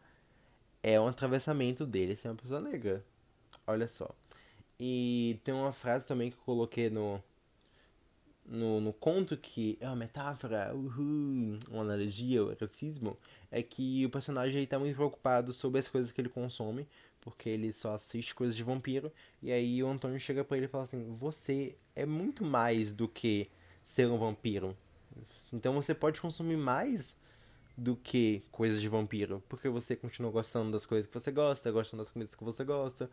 é 0.83 1.01
um 1.01 1.09
atravessamento 1.09 1.85
dele 1.85 2.15
ser 2.15 2.29
uma 2.29 2.37
pessoa 2.37 2.61
negra. 2.61 3.05
Olha 3.67 3.89
só. 3.89 4.15
E 4.79 5.41
tem 5.43 5.53
uma 5.53 5.73
frase 5.73 6.07
também 6.07 6.31
que 6.31 6.37
eu 6.37 6.45
coloquei 6.45 6.91
no, 6.91 7.23
no, 8.49 8.81
no 8.81 8.93
conto 8.93 9.37
que 9.37 9.77
é 9.81 9.87
uma 9.87 9.97
metáfora, 9.97 10.75
uhul, 10.75 11.59
uma 11.71 11.83
analogia, 11.83 12.45
o 12.45 12.57
racismo, 12.59 13.17
é 13.51 13.63
que 13.63 14.05
o 14.07 14.11
personagem 14.11 14.63
está 14.63 14.79
muito 14.79 14.95
preocupado 14.95 15.53
sobre 15.53 15.81
as 15.81 15.89
coisas 15.89 16.13
que 16.13 16.21
ele 16.21 16.29
consome, 16.29 16.87
porque 17.21 17.49
ele 17.49 17.73
só 17.73 17.95
assiste 17.95 18.35
coisas 18.35 18.57
de 18.57 18.63
vampiro, 18.63 19.13
e 19.43 19.51
aí 19.51 19.83
o 19.83 19.89
Antônio 19.89 20.19
chega 20.21 20.45
para 20.45 20.57
ele 20.57 20.67
e 20.67 20.69
fala 20.69 20.85
assim: 20.85 21.17
Você 21.17 21.77
é 21.95 22.07
muito 22.07 22.45
mais 22.45 22.93
do 22.93 23.09
que 23.09 23.51
ser 23.85 24.07
um 24.07 24.19
vampiro. 24.19 24.77
Então 25.53 25.75
você 25.75 25.95
pode 25.95 26.21
consumir 26.21 26.57
mais 26.57 27.17
do 27.77 27.97
que 27.97 28.43
coisas 28.51 28.81
de 28.81 28.89
vampiro, 28.89 29.43
porque 29.49 29.69
você 29.69 29.97
continua 29.97 30.31
gostando 30.31 30.71
das 30.71 30.87
coisas 30.87 31.07
que 31.07 31.19
você 31.19 31.31
gosta, 31.31 31.71
gostando 31.71 32.01
das 32.01 32.11
comidas 32.11 32.35
que 32.35 32.45
você 32.45 32.65
gosta. 32.65 33.11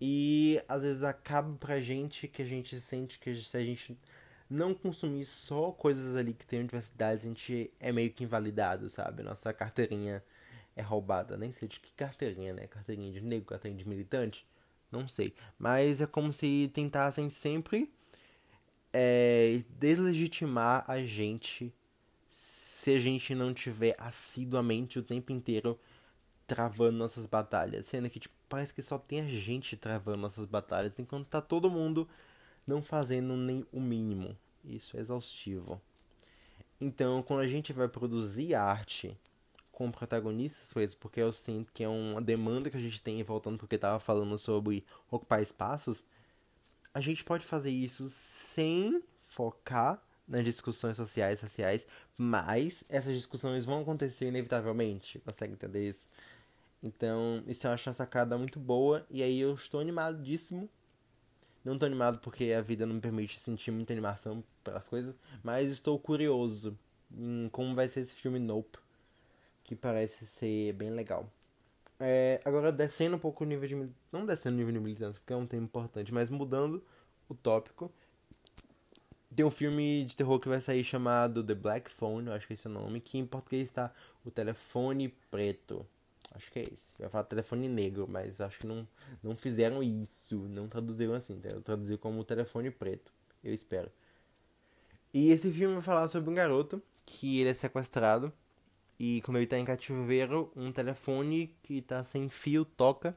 E 0.00 0.60
às 0.68 0.82
vezes 0.82 1.02
acaba 1.02 1.54
pra 1.56 1.80
gente 1.80 2.28
que 2.28 2.42
a 2.42 2.44
gente 2.44 2.78
sente 2.80 3.18
que 3.18 3.34
se 3.34 3.56
a 3.56 3.62
gente 3.62 3.96
não 4.48 4.74
consumir 4.74 5.24
só 5.26 5.72
coisas 5.72 6.16
ali 6.16 6.32
que 6.32 6.46
tem 6.46 6.60
universidade, 6.60 7.22
a 7.22 7.28
gente 7.28 7.70
é 7.80 7.92
meio 7.92 8.12
que 8.12 8.24
invalidado, 8.24 8.88
sabe? 8.88 9.22
Nossa 9.22 9.52
carteirinha 9.52 10.22
é 10.74 10.82
roubada. 10.82 11.36
Nem 11.36 11.52
sei 11.52 11.68
de 11.68 11.80
que 11.80 11.92
carteirinha, 11.92 12.52
né? 12.52 12.66
Carteirinha 12.66 13.12
de 13.12 13.20
negro, 13.20 13.46
carteirinha 13.46 13.82
de 13.82 13.88
militante? 13.88 14.46
Não 14.90 15.08
sei. 15.08 15.34
Mas 15.58 16.00
é 16.00 16.06
como 16.06 16.32
se 16.32 16.70
tentassem 16.72 17.28
sempre 17.28 17.92
é, 18.92 19.62
deslegitimar 19.78 20.84
a 20.88 21.02
gente 21.04 21.74
se 22.26 22.92
a 22.92 22.98
gente 22.98 23.34
não 23.34 23.52
tiver 23.52 23.94
assiduamente 23.98 24.98
o 24.98 25.02
tempo 25.02 25.32
inteiro 25.32 25.78
travando 26.46 26.92
nossas 26.92 27.26
batalhas. 27.26 27.86
Sendo 27.86 28.08
que, 28.08 28.20
tipo, 28.20 28.34
parece 28.48 28.72
que 28.72 28.82
só 28.82 28.98
tem 28.98 29.20
a 29.20 29.28
gente 29.28 29.76
travando 29.76 30.18
nossas 30.18 30.46
batalhas, 30.46 30.98
enquanto 30.98 31.26
tá 31.26 31.40
todo 31.40 31.68
mundo 31.68 32.08
não 32.66 32.82
fazendo 32.82 33.36
nem 33.36 33.64
o 33.72 33.80
mínimo. 33.80 34.36
Isso 34.64 34.96
é 34.96 35.00
exaustivo. 35.00 35.80
Então, 36.80 37.22
quando 37.22 37.40
a 37.40 37.48
gente 37.48 37.72
vai 37.72 37.88
produzir 37.88 38.54
arte 38.54 39.16
com 39.72 39.90
protagonistas 39.90 40.72
coisas, 40.72 40.94
porque 40.94 41.20
eu 41.20 41.32
sinto 41.32 41.72
que 41.72 41.84
é 41.84 41.88
uma 41.88 42.20
demanda 42.20 42.70
que 42.70 42.76
a 42.76 42.80
gente 42.80 43.00
tem, 43.02 43.22
voltando 43.22 43.58
porque 43.58 43.76
estava 43.76 44.00
falando 44.00 44.36
sobre 44.38 44.84
ocupar 45.10 45.42
espaços, 45.42 46.04
a 46.92 47.00
gente 47.00 47.22
pode 47.24 47.44
fazer 47.44 47.70
isso 47.70 48.08
sem 48.08 49.02
focar 49.26 50.02
nas 50.26 50.44
discussões 50.44 50.96
sociais, 50.96 51.38
sociais, 51.38 51.86
mas 52.16 52.84
essas 52.88 53.14
discussões 53.14 53.64
vão 53.64 53.82
acontecer 53.82 54.26
inevitavelmente. 54.26 55.18
Consegue 55.20 55.52
entender 55.52 55.88
isso? 55.88 56.08
Então, 56.82 57.42
isso 57.46 57.66
eu 57.66 57.70
acho 57.70 57.88
uma 57.88 57.92
sacada 57.92 58.36
muito 58.36 58.58
boa. 58.58 59.06
E 59.10 59.22
aí 59.22 59.38
eu 59.38 59.54
estou 59.54 59.80
animadíssimo 59.80 60.68
não 61.66 61.78
tô 61.78 61.86
animado 61.86 62.20
porque 62.20 62.52
a 62.52 62.62
vida 62.62 62.86
não 62.86 62.94
me 62.94 63.00
permite 63.00 63.38
sentir 63.38 63.70
muita 63.70 63.92
animação 63.92 64.42
pelas 64.62 64.88
coisas, 64.88 65.14
mas 65.42 65.70
estou 65.72 65.98
curioso 65.98 66.78
em 67.12 67.48
como 67.50 67.74
vai 67.74 67.88
ser 67.88 68.00
esse 68.00 68.14
filme 68.14 68.38
Nope, 68.38 68.78
que 69.64 69.74
parece 69.74 70.26
ser 70.26 70.72
bem 70.74 70.90
legal. 70.90 71.28
É, 71.98 72.40
agora 72.44 72.70
descendo 72.70 73.16
um 73.16 73.18
pouco 73.18 73.42
o 73.42 73.46
nível 73.46 73.68
de 73.68 73.92
não 74.12 74.26
descendo 74.26 74.54
o 74.54 74.58
nível 74.58 74.72
de 74.72 74.80
militância, 74.80 75.20
porque 75.20 75.32
é 75.32 75.36
um 75.36 75.46
tema 75.46 75.64
importante, 75.64 76.12
mas 76.12 76.30
mudando 76.30 76.82
o 77.28 77.34
tópico. 77.34 77.90
Tem 79.34 79.44
um 79.44 79.50
filme 79.50 80.04
de 80.04 80.16
terror 80.16 80.38
que 80.38 80.48
vai 80.48 80.60
sair 80.60 80.84
chamado 80.84 81.44
The 81.44 81.54
Black 81.54 81.90
Phone, 81.90 82.28
eu 82.28 82.32
acho 82.32 82.46
que 82.46 82.52
é 82.52 82.54
esse 82.54 82.66
é 82.66 82.70
o 82.70 82.72
nome, 82.72 83.00
que 83.00 83.18
em 83.18 83.26
português 83.26 83.64
está 83.64 83.92
O 84.24 84.30
Telefone 84.30 85.08
Preto. 85.30 85.86
Acho 86.36 86.52
que 86.52 86.58
é 86.58 86.62
esse. 86.62 86.94
Eu 87.00 87.04
ia 87.04 87.10
falar 87.10 87.24
telefone 87.24 87.68
negro, 87.68 88.06
mas 88.08 88.40
acho 88.40 88.58
que 88.58 88.66
não, 88.66 88.86
não 89.22 89.34
fizeram 89.34 89.82
isso. 89.82 90.36
Não 90.36 90.68
traduziram 90.68 91.14
assim. 91.14 91.40
Tá? 91.40 91.48
Eu 91.48 91.62
traduzi 91.62 91.96
como 91.96 92.22
telefone 92.24 92.70
preto. 92.70 93.12
Eu 93.42 93.54
espero. 93.54 93.90
E 95.14 95.30
esse 95.30 95.50
filme 95.50 95.74
vai 95.74 95.82
falar 95.82 96.08
sobre 96.08 96.30
um 96.30 96.34
garoto 96.34 96.82
que 97.06 97.40
ele 97.40 97.50
é 97.50 97.54
sequestrado. 97.54 98.32
E 98.98 99.22
quando 99.22 99.38
ele 99.38 99.46
tá 99.46 99.58
em 99.58 99.64
cativeiro, 99.64 100.52
um 100.54 100.70
telefone 100.70 101.54
que 101.62 101.80
tá 101.80 102.04
sem 102.04 102.28
fio 102.28 102.64
toca. 102.64 103.16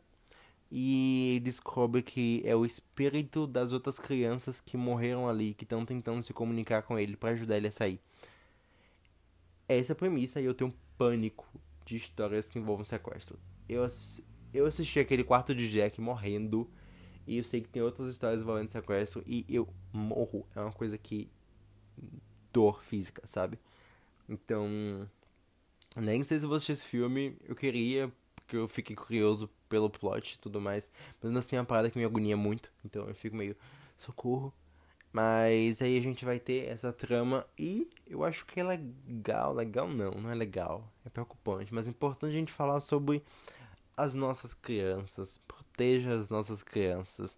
E 0.71 1.31
ele 1.31 1.39
descobre 1.41 2.01
que 2.01 2.41
é 2.45 2.55
o 2.55 2.65
espírito 2.65 3.47
das 3.47 3.73
outras 3.73 3.99
crianças 3.99 4.61
que 4.61 4.77
morreram 4.77 5.27
ali, 5.27 5.53
que 5.53 5.63
estão 5.63 5.85
tentando 5.85 6.21
se 6.21 6.31
comunicar 6.31 6.83
com 6.83 6.97
ele 6.97 7.17
para 7.17 7.31
ajudar 7.31 7.57
ele 7.57 7.67
a 7.67 7.71
sair. 7.71 7.99
Essa 9.67 9.91
é 9.91 9.93
a 9.93 9.95
premissa 9.95 10.39
e 10.39 10.45
eu 10.45 10.53
tenho 10.53 10.73
pânico 10.97 11.47
de 11.89 11.97
histórias 11.97 12.49
que 12.49 12.59
envolvam 12.59 12.85
sequestros. 12.85 13.39
Eu, 13.67 13.85
eu 14.53 14.65
assisti 14.67 14.99
aquele 14.99 15.23
quarto 15.23 15.55
de 15.55 15.69
Jack 15.71 15.99
morrendo. 15.99 16.69
E 17.25 17.37
eu 17.37 17.43
sei 17.43 17.61
que 17.61 17.67
tem 17.67 17.81
outras 17.81 18.09
histórias 18.09 18.41
envolvendo 18.41 18.69
sequestro. 18.69 19.23
E 19.25 19.43
eu 19.49 19.67
morro. 19.91 20.47
É 20.55 20.61
uma 20.61 20.71
coisa 20.71 20.97
que. 20.97 21.29
dor 22.53 22.83
física, 22.83 23.25
sabe? 23.25 23.57
Então. 24.27 25.09
Nem 25.95 26.23
sei 26.23 26.37
se 26.37 26.45
eu 26.45 26.49
vou 26.49 26.57
assistir 26.57 26.73
esse 26.73 26.85
filme. 26.85 27.35
Eu 27.43 27.55
queria, 27.55 28.11
porque 28.35 28.55
eu 28.55 28.67
fiquei 28.67 28.95
curioso 28.95 29.49
pelo 29.67 29.89
plot 29.89 30.35
e 30.35 30.39
tudo 30.39 30.61
mais. 30.61 30.91
Mas 31.21 31.35
assim 31.35 31.55
é 31.55 31.59
uma 31.59 31.65
parada 31.65 31.89
que 31.89 31.97
me 31.97 32.05
agonia 32.05 32.37
muito. 32.37 32.71
Então 32.85 33.07
eu 33.07 33.15
fico 33.15 33.35
meio. 33.35 33.55
Socorro. 33.97 34.53
Mas 35.11 35.81
aí 35.81 35.97
a 35.97 36.01
gente 36.01 36.23
vai 36.23 36.39
ter 36.39 36.67
essa 36.67 36.93
trama 36.93 37.45
e 37.57 37.89
eu 38.07 38.23
acho 38.23 38.45
que 38.45 38.59
é 38.59 38.63
legal. 38.63 39.53
Legal 39.53 39.87
não, 39.87 40.11
não 40.11 40.29
é 40.31 40.35
legal. 40.35 40.87
É 41.05 41.09
preocupante. 41.09 41.73
Mas 41.73 41.87
é 41.87 41.91
importante 41.91 42.31
a 42.31 42.39
gente 42.39 42.51
falar 42.51 42.79
sobre 42.81 43.23
as 43.97 44.13
nossas 44.13 44.53
crianças. 44.53 45.39
Proteja 45.39 46.13
as 46.13 46.29
nossas 46.29 46.61
crianças. 46.61 47.37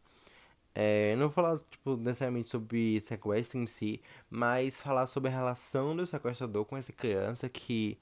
É, 0.74 1.16
não 1.16 1.24
vou 1.24 1.32
falar 1.32 1.60
tipo, 1.70 1.98
necessariamente 1.98 2.50
sobre 2.50 3.02
sequestro 3.02 3.60
em 3.60 3.68
si, 3.68 4.02
mas 4.30 4.82
falar 4.82 5.06
sobre 5.08 5.30
a 5.30 5.34
relação 5.34 5.96
do 5.96 6.06
sequestrador 6.06 6.64
com 6.66 6.78
essa 6.78 6.94
criança 6.94 7.50
que 7.50 7.98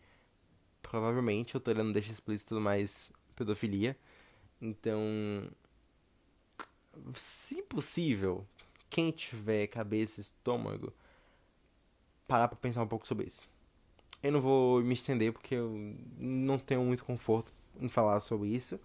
provavelmente 0.82 1.56
eu 1.56 1.62
tô 1.62 1.74
não 1.74 1.92
deixa 1.92 2.12
explícito, 2.12 2.60
mais 2.62 3.12
pedofilia. 3.36 3.98
Então, 4.62 5.02
se 7.14 7.62
possível, 7.64 8.46
quem 8.90 9.12
tiver 9.12 9.68
cabeça, 9.68 10.20
estômago, 10.20 10.94
parar 12.28 12.48
pra 12.48 12.58
pensar 12.58 12.84
um 12.84 12.88
pouco 12.88 13.08
sobre 13.08 13.26
isso. 13.26 13.50
Eu 14.22 14.32
não 14.32 14.42
vou 14.42 14.82
me 14.82 14.94
estender 14.94 15.32
porque 15.32 15.56
eu 15.56 15.96
não 16.18 16.60
tenho 16.60 16.84
muito 16.84 17.06
conforto 17.06 17.54
em 17.80 17.88
falar 17.88 18.20
sobre 18.20 18.50
isso. 18.50 18.80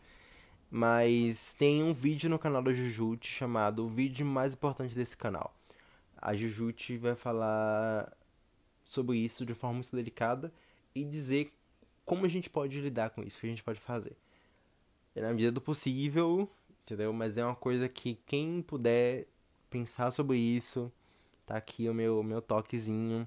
Mas 0.71 1.55
tem 1.55 1.83
um 1.83 1.93
vídeo 1.93 2.29
no 2.29 2.39
canal 2.39 2.63
da 2.63 2.73
Jujute 2.73 3.31
chamado 3.31 3.85
O 3.85 3.89
Vídeo 3.89 4.27
Mais 4.27 4.55
Importante 4.55 4.95
desse 4.95 5.17
canal. 5.17 5.55
A 6.17 6.35
Jujute 6.35 6.97
vai 6.97 7.15
falar 7.15 8.13
sobre 8.83 9.19
isso 9.19 9.47
de 9.47 9.55
forma 9.55 9.75
muito 9.75 9.95
delicada 9.95 10.53
e 10.95 11.05
dizer 11.05 11.53
como 12.05 12.27
a 12.27 12.29
gente 12.29 12.51
pode 12.51 12.81
lidar 12.81 13.11
com 13.11 13.23
isso, 13.23 13.39
o 13.39 13.41
que 13.41 13.47
a 13.47 13.51
gente 13.51 13.63
pode 13.63 13.81
fazer. 13.81 14.17
Na 15.15 15.31
medida 15.31 15.53
do 15.53 15.61
possível, 15.61 16.51
entendeu? 16.83 17.13
Mas 17.13 17.39
é 17.39 17.45
uma 17.45 17.55
coisa 17.55 17.89
que 17.89 18.19
quem 18.27 18.61
puder 18.61 19.27
pensar 19.75 20.13
sobre 20.13 20.39
isso. 20.39 20.91
Tá 21.45 21.57
aqui 21.57 21.89
o 21.89 21.95
meu, 21.95 22.23
meu 22.23 22.41
toquezinho. 22.41 23.27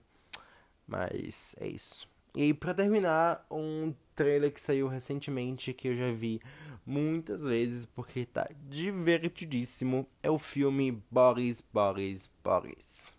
Mas 0.88 1.58
é 1.60 1.68
isso. 1.68 2.08
E 2.34 2.43
aí, 2.43 2.54
pra 2.54 2.74
terminar, 2.74 3.45
um 3.52 3.93
trailer 4.16 4.50
que 4.54 4.62
saiu 4.62 4.88
recentemente 4.88 5.74
que 5.74 5.89
eu 5.89 5.98
já 5.98 6.14
vi 6.14 6.39
muitas 6.86 7.43
vezes 7.43 7.86
porque 7.86 8.26
tá 8.26 8.50
divertidíssimo. 8.70 10.08
É 10.24 10.32
o 10.32 10.39
filme 10.39 11.04
Boris, 11.12 11.62
Boris, 11.74 12.30
Boris. 12.41 13.12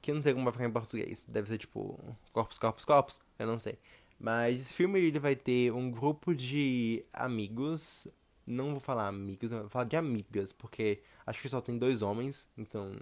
Que 0.00 0.12
eu 0.12 0.14
não 0.14 0.22
sei 0.22 0.32
como 0.32 0.44
vai 0.44 0.52
ficar 0.52 0.66
em 0.66 0.72
português. 0.72 1.20
Deve 1.26 1.48
ser 1.48 1.58
tipo 1.58 1.98
Corpos, 2.32 2.56
Corpos, 2.56 2.84
Corpos. 2.84 3.20
Eu 3.36 3.48
não 3.48 3.58
sei. 3.58 3.76
Mas 4.16 4.60
esse 4.60 4.74
filme 4.74 5.00
ele 5.00 5.18
vai 5.18 5.34
ter 5.34 5.72
um 5.72 5.90
grupo 5.90 6.34
de 6.36 7.04
amigos. 7.12 8.06
Não 8.50 8.72
vou 8.72 8.80
falar 8.80 9.08
amigos, 9.08 9.50
vou 9.50 9.68
falar 9.68 9.84
de 9.84 9.96
amigas, 9.96 10.52
porque 10.52 11.02
acho 11.26 11.40
que 11.40 11.48
só 11.48 11.60
tem 11.60 11.78
dois 11.78 12.02
homens, 12.02 12.48
então 12.58 12.92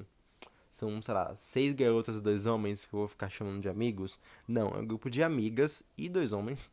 são, 0.70 1.00
sei 1.00 1.14
lá, 1.14 1.34
seis 1.36 1.72
garotas 1.74 2.18
e 2.18 2.22
dois 2.22 2.46
homens 2.46 2.84
que 2.84 2.94
eu 2.94 3.00
vou 3.00 3.08
ficar 3.08 3.28
chamando 3.30 3.62
de 3.62 3.68
amigos. 3.68 4.18
Não, 4.46 4.68
é 4.70 4.78
um 4.78 4.86
grupo 4.86 5.10
de 5.10 5.22
amigas 5.22 5.82
e 5.96 6.08
dois 6.08 6.32
homens 6.32 6.70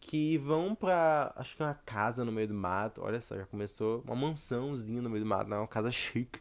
que 0.00 0.38
vão 0.38 0.74
pra, 0.74 1.32
acho 1.36 1.56
que 1.56 1.62
é 1.62 1.66
uma 1.66 1.74
casa 1.74 2.24
no 2.24 2.32
meio 2.32 2.48
do 2.48 2.54
mato. 2.54 3.02
Olha 3.02 3.20
só, 3.20 3.36
já 3.36 3.46
começou 3.46 4.02
uma 4.06 4.14
mansãozinha 4.14 5.02
no 5.02 5.10
meio 5.10 5.24
do 5.24 5.28
mato, 5.28 5.50
né? 5.50 5.56
uma 5.56 5.66
casa 5.66 5.90
chique. 5.90 6.40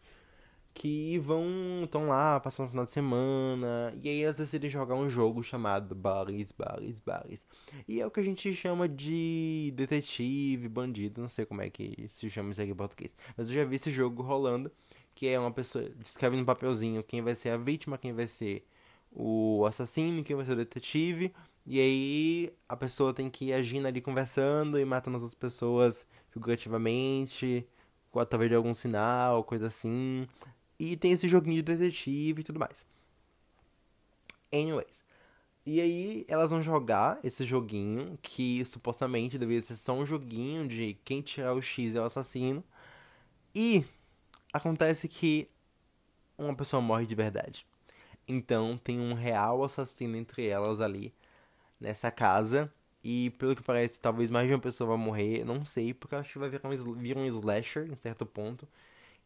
Que 0.79 1.17
vão, 1.17 1.45
estão 1.83 2.07
lá, 2.07 2.39
passando 2.39 2.67
o 2.67 2.69
final 2.69 2.85
de 2.85 2.91
semana. 2.91 3.97
E 4.01 4.07
aí 4.07 4.21
elas 4.21 4.37
decidem 4.37 4.69
jogar 4.69 4.93
um 4.93 5.09
jogo 5.09 5.41
chamado 5.41 5.95
Bares, 5.95 6.51
Bares, 6.51 6.99
Bares. 6.99 7.43
E 7.87 7.99
é 7.99 8.05
o 8.05 8.11
que 8.11 8.19
a 8.19 8.23
gente 8.23 8.53
chama 8.53 8.87
de 8.87 9.73
detetive, 9.75 10.69
bandido. 10.69 11.19
Não 11.19 11.27
sei 11.27 11.45
como 11.45 11.63
é 11.63 11.69
que 11.69 12.07
se 12.11 12.29
chama 12.29 12.51
isso 12.51 12.61
aqui 12.61 12.71
em 12.71 12.75
português. 12.75 13.15
Mas 13.35 13.47
eu 13.47 13.55
já 13.55 13.65
vi 13.65 13.75
esse 13.77 13.91
jogo 13.91 14.21
rolando 14.21 14.71
que 15.15 15.27
é 15.27 15.39
uma 15.39 15.51
pessoa 15.51 15.83
escreve 16.05 16.37
no 16.37 16.45
papelzinho 16.45 17.03
quem 17.03 17.23
vai 17.23 17.33
ser 17.33 17.49
a 17.49 17.57
vítima, 17.57 17.97
quem 17.97 18.13
vai 18.13 18.27
ser 18.27 18.63
o 19.11 19.65
assassino, 19.65 20.23
quem 20.23 20.35
vai 20.35 20.45
ser 20.45 20.51
o 20.51 20.55
detetive. 20.55 21.33
E 21.65 21.79
aí 21.79 22.53
a 22.69 22.77
pessoa 22.77 23.11
tem 23.13 23.29
que 23.29 23.45
ir 23.45 23.53
agindo 23.53 23.87
ali 23.87 23.99
conversando 23.99 24.79
e 24.79 24.85
matando 24.85 25.17
as 25.17 25.23
outras 25.23 25.39
pessoas 25.39 26.05
figurativamente, 26.29 27.67
através 28.15 28.49
de 28.49 28.55
algum 28.55 28.73
sinal, 28.73 29.43
coisa 29.43 29.67
assim. 29.67 30.27
E 30.79 30.95
tem 30.97 31.11
esse 31.11 31.27
joguinho 31.27 31.57
de 31.57 31.63
detetive 31.63 32.41
e 32.41 32.43
tudo 32.43 32.59
mais. 32.59 32.87
Anyways. 34.53 35.05
E 35.65 35.81
aí 35.81 36.25
elas 36.29 36.51
vão 36.51 36.61
jogar 36.63 37.19
esse 37.23 37.45
joguinho, 37.45 38.17
que 38.21 38.63
supostamente 38.65 39.37
deveria 39.37 39.61
ser 39.61 39.75
só 39.77 39.93
um 39.93 40.05
joguinho 40.05 40.67
de 40.67 40.95
quem 41.05 41.21
tirar 41.21 41.53
o 41.53 41.61
X 41.61 41.95
é 41.95 42.01
o 42.01 42.05
assassino. 42.05 42.63
E 43.53 43.85
Acontece 44.53 45.07
que 45.07 45.47
uma 46.37 46.55
pessoa 46.55 46.81
morre 46.81 47.05
de 47.05 47.15
verdade. 47.15 47.65
Então 48.27 48.77
tem 48.77 48.99
um 48.99 49.13
real 49.13 49.63
assassino 49.63 50.17
entre 50.17 50.47
elas 50.47 50.81
ali 50.81 51.13
nessa 51.79 52.11
casa. 52.11 52.71
E 53.03 53.31
pelo 53.39 53.55
que 53.55 53.63
parece, 53.63 54.01
talvez 54.01 54.31
mais 54.31 54.47
de 54.47 54.53
uma 54.53 54.59
pessoa 54.61 54.89
vai 54.89 54.97
morrer. 54.97 55.45
Não 55.45 55.65
sei, 55.65 55.93
porque 55.93 56.15
acho 56.15 56.33
que 56.33 56.39
vai 56.39 56.49
virar 56.49 56.69
um, 56.69 56.93
virar 56.95 57.21
um 57.21 57.25
slasher 57.27 57.91
em 57.91 57.95
certo 57.95 58.25
ponto. 58.25 58.67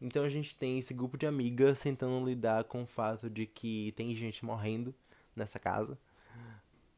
Então 0.02 0.24
a 0.24 0.28
gente 0.28 0.56
tem 0.56 0.80
esse 0.80 0.92
grupo 0.92 1.16
de 1.16 1.26
amigas 1.26 1.80
tentando 1.80 2.26
lidar 2.26 2.64
com 2.64 2.82
o 2.82 2.86
fato 2.86 3.30
de 3.30 3.46
que 3.46 3.92
tem 3.96 4.14
gente 4.16 4.44
morrendo 4.44 4.92
nessa 5.34 5.60
casa. 5.60 5.96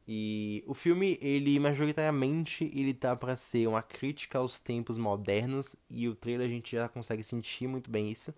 E 0.07 0.63
o 0.65 0.73
filme, 0.73 1.17
ele 1.21 1.59
majoritariamente, 1.59 2.69
ele 2.73 2.93
tá 2.95 3.15
para 3.15 3.35
ser 3.35 3.67
uma 3.67 3.81
crítica 3.83 4.39
aos 4.39 4.59
tempos 4.59 4.97
modernos 4.97 5.75
e 5.87 6.09
o 6.09 6.15
trailer 6.15 6.47
a 6.47 6.49
gente 6.49 6.75
já 6.75 6.89
consegue 6.89 7.21
sentir 7.21 7.67
muito 7.67 7.91
bem 7.91 8.11
isso. 8.11 8.33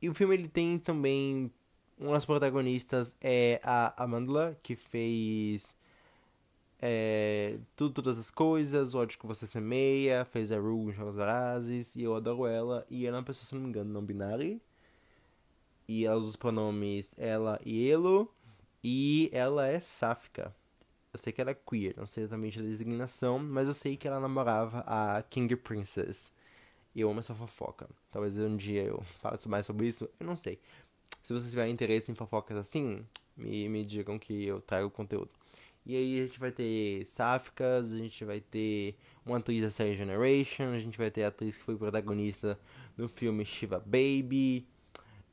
E 0.00 0.08
o 0.08 0.14
filme 0.14 0.34
ele 0.34 0.48
tem 0.48 0.78
também 0.78 1.50
uma 1.98 2.12
das 2.12 2.24
protagonistas 2.24 3.16
é 3.20 3.60
a 3.62 4.02
Amandla, 4.02 4.56
que 4.62 4.76
fez 4.76 5.76
é, 6.82 7.58
tudo, 7.76 7.94
todas 7.94 8.18
as 8.18 8.30
coisas, 8.30 8.94
o 8.94 8.98
ódio 8.98 9.18
que 9.18 9.26
você 9.26 9.46
semeia, 9.46 10.24
fez 10.24 10.50
a 10.50 10.58
Rue 10.58 10.90
em 10.90 10.92
Jogos 10.92 11.16
Vorazes, 11.16 11.94
e 11.94 12.02
eu 12.02 12.14
adoro 12.14 12.46
ela. 12.46 12.86
E 12.88 13.06
ela 13.06 13.18
é 13.18 13.20
uma 13.20 13.26
pessoa, 13.26 13.46
se 13.46 13.54
não 13.54 13.62
me 13.62 13.68
engano, 13.68 13.92
não 13.92 14.02
binária. 14.02 14.58
E 15.86 16.06
ela 16.06 16.16
usa 16.16 16.28
os 16.30 16.36
pronomes 16.36 17.12
ela 17.18 17.60
e 17.64 17.86
ele. 17.86 18.26
E 18.82 19.28
ela 19.32 19.66
é 19.66 19.78
sáfica. 19.80 20.54
Eu 21.12 21.18
sei 21.18 21.32
que 21.32 21.40
ela 21.40 21.50
é 21.50 21.54
queer, 21.54 21.94
não 21.96 22.06
sei 22.06 22.22
exatamente 22.22 22.58
a 22.60 22.62
designação, 22.62 23.38
mas 23.38 23.66
eu 23.68 23.74
sei 23.74 23.96
que 23.96 24.06
ela 24.06 24.20
namorava 24.20 24.84
a 24.86 25.22
King 25.24 25.54
Princess. 25.56 26.32
Eu 26.94 27.10
amo 27.10 27.20
essa 27.20 27.34
fofoca. 27.34 27.88
Talvez 28.12 28.38
um 28.38 28.56
dia 28.56 28.84
eu 28.84 29.02
fale 29.20 29.36
mais 29.48 29.66
sobre 29.66 29.88
isso, 29.88 30.08
eu 30.18 30.26
não 30.26 30.36
sei. 30.36 30.60
Se 31.22 31.32
vocês 31.32 31.50
tiverem 31.50 31.72
interesse 31.72 32.10
em 32.10 32.14
fofocas 32.14 32.56
assim, 32.56 33.04
me, 33.36 33.68
me 33.68 33.84
digam 33.84 34.18
que 34.18 34.46
eu 34.46 34.60
trago 34.60 34.88
conteúdo. 34.90 35.39
E 35.84 35.96
aí 35.96 36.20
a 36.20 36.24
gente 36.24 36.38
vai 36.38 36.52
ter 36.52 37.06
sáficas, 37.06 37.92
a 37.92 37.96
gente 37.96 38.24
vai 38.24 38.40
ter 38.40 38.96
uma 39.24 39.38
atriz 39.38 39.62
da 39.62 39.70
série 39.70 39.96
Generation, 39.96 40.64
a 40.72 40.78
gente 40.78 40.98
vai 40.98 41.10
ter 41.10 41.24
a 41.24 41.28
atriz 41.28 41.56
que 41.56 41.64
foi 41.64 41.76
protagonista 41.76 42.58
no 42.96 43.08
filme 43.08 43.44
Shiva 43.44 43.78
Baby. 43.78 44.66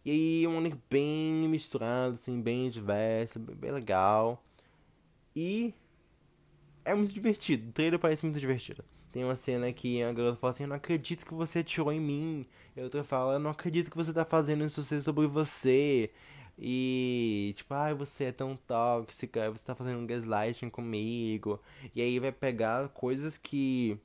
E 0.05 0.11
aí 0.11 0.47
um 0.47 0.61
link 0.61 0.77
bem 0.89 1.49
misturado, 1.49 2.13
assim, 2.13 2.41
bem 2.41 2.69
diverso, 2.69 3.39
bem 3.39 3.71
legal. 3.71 4.43
E 5.35 5.73
é 6.85 6.95
muito 6.95 7.13
divertido. 7.13 7.69
O 7.69 7.71
trailer 7.73 7.99
parece 7.99 8.25
muito 8.25 8.39
divertido. 8.39 8.83
Tem 9.11 9.23
uma 9.23 9.35
cena 9.35 9.71
que 9.73 10.01
a 10.01 10.13
garota 10.13 10.37
fala 10.37 10.51
assim: 10.51 10.63
Eu 10.63 10.69
não 10.69 10.75
acredito 10.75 11.25
que 11.25 11.33
você 11.33 11.59
atirou 11.59 11.91
em 11.91 11.99
mim. 11.99 12.45
E 12.75 12.79
a 12.79 12.83
outra 12.83 13.03
fala: 13.03 13.33
Eu 13.33 13.39
não 13.39 13.51
acredito 13.51 13.91
que 13.91 13.97
você 13.97 14.13
tá 14.13 14.23
fazendo 14.23 14.63
isso 14.63 14.83
sobre 15.01 15.27
você. 15.27 16.09
E 16.59 17.53
tipo, 17.55 17.73
ai, 17.73 17.91
ah, 17.91 17.95
você 17.95 18.25
é 18.25 18.31
tão 18.31 18.55
tóxica, 18.55 19.51
você 19.51 19.63
tá 19.63 19.75
fazendo 19.75 20.05
gaslighting 20.07 20.69
comigo. 20.69 21.59
E 21.95 22.01
aí 22.01 22.19
vai 22.19 22.31
pegar 22.31 22.89
coisas 22.89 23.37
que 23.37 23.99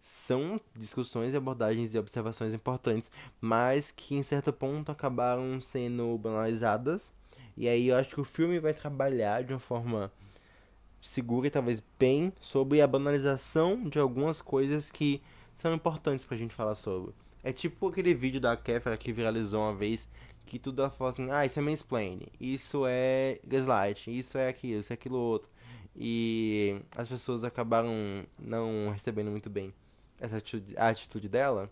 são 0.00 0.60
discussões 0.74 1.34
e 1.34 1.36
abordagens 1.36 1.94
e 1.94 1.98
observações 1.98 2.54
importantes, 2.54 3.10
mas 3.40 3.90
que 3.90 4.14
em 4.14 4.22
certo 4.22 4.52
ponto 4.52 4.92
acabaram 4.92 5.60
sendo 5.60 6.16
banalizadas. 6.18 7.12
E 7.56 7.68
aí 7.68 7.88
eu 7.88 7.96
acho 7.96 8.10
que 8.10 8.20
o 8.20 8.24
filme 8.24 8.58
vai 8.58 8.74
trabalhar 8.74 9.42
de 9.42 9.52
uma 9.52 9.58
forma 9.58 10.12
segura 11.00 11.46
e 11.46 11.50
talvez 11.50 11.82
bem 11.98 12.32
sobre 12.40 12.80
a 12.80 12.86
banalização 12.86 13.88
de 13.88 13.98
algumas 13.98 14.42
coisas 14.42 14.90
que 14.90 15.22
são 15.54 15.72
importantes 15.74 16.26
pra 16.26 16.36
gente 16.36 16.54
falar 16.54 16.74
sobre. 16.74 17.14
É 17.42 17.52
tipo 17.52 17.88
aquele 17.88 18.12
vídeo 18.12 18.40
da 18.40 18.56
Kéfera 18.56 18.96
que 18.96 19.12
viralizou 19.12 19.62
uma 19.62 19.74
vez, 19.74 20.08
que 20.46 20.58
tudo 20.58 20.82
ela 20.82 20.90
fala 20.90 21.10
assim, 21.10 21.30
ah, 21.30 21.44
isso 21.44 21.58
é 21.58 21.62
mansplaining, 21.62 22.28
isso 22.40 22.84
é 22.86 23.40
gaslight, 23.46 24.16
isso 24.16 24.38
é 24.38 24.48
aquilo, 24.48 24.80
isso 24.80 24.92
é 24.92 24.94
aquilo 24.94 25.18
outro. 25.18 25.50
E 25.94 26.80
as 26.96 27.08
pessoas 27.08 27.44
acabaram 27.44 28.24
não 28.38 28.90
recebendo 28.90 29.30
muito 29.30 29.50
bem 29.50 29.74
essa 30.20 30.36
atitude, 30.36 30.74
a 30.76 30.88
atitude 30.88 31.28
dela. 31.28 31.70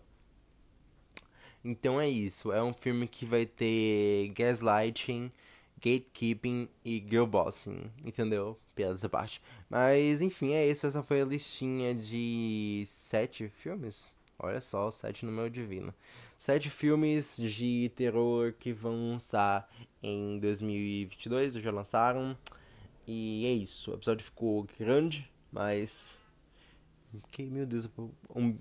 Então 1.63 1.99
é 1.99 2.07
isso, 2.07 2.51
é 2.51 2.61
um 2.61 2.73
filme 2.73 3.07
que 3.07 3.25
vai 3.25 3.45
ter 3.45 4.29
gaslighting, 4.35 5.31
gatekeeping 5.77 6.69
e 6.83 7.03
girlbossing, 7.07 7.91
entendeu? 8.03 8.59
Piada 8.75 8.95
essa 8.95 9.09
parte. 9.09 9.41
Mas 9.69 10.21
enfim, 10.21 10.53
é 10.53 10.67
isso. 10.67 10.85
Essa 10.85 11.01
foi 11.01 11.21
a 11.21 11.25
listinha 11.25 11.93
de 11.95 12.83
sete 12.85 13.49
filmes. 13.49 14.15
Olha 14.37 14.59
só, 14.61 14.91
sete 14.91 15.25
no 15.25 15.31
meu 15.31 15.49
divino. 15.49 15.93
Sete 16.37 16.69
filmes 16.69 17.37
de 17.37 17.91
terror 17.95 18.53
que 18.53 18.73
vão 18.73 19.11
lançar 19.11 19.69
em 20.03 20.37
2022, 20.39 21.53
já 21.53 21.71
lançaram. 21.71 22.37
E 23.07 23.45
é 23.45 23.51
isso. 23.51 23.91
O 23.91 23.93
episódio 23.95 24.23
ficou 24.23 24.67
grande, 24.77 25.29
mas. 25.51 26.21
Que, 27.31 27.43
meu 27.43 27.65
Deus, 27.65 27.89
um, 28.35 28.53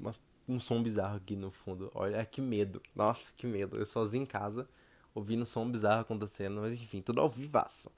um 0.48 0.60
som 0.60 0.82
bizarro 0.82 1.16
aqui 1.16 1.34
no 1.34 1.50
fundo. 1.50 1.90
Olha 1.94 2.24
que 2.24 2.40
medo. 2.40 2.80
Nossa, 2.94 3.32
que 3.36 3.46
medo. 3.46 3.76
Eu 3.76 3.86
sozinho 3.86 4.22
em 4.22 4.26
casa 4.26 4.68
ouvindo 5.14 5.46
som 5.46 5.70
bizarro 5.70 6.00
acontecendo, 6.00 6.60
mas 6.60 6.72
enfim, 6.72 7.00
tudo 7.00 7.20
ao 7.20 7.30
vivaço. 7.30 7.90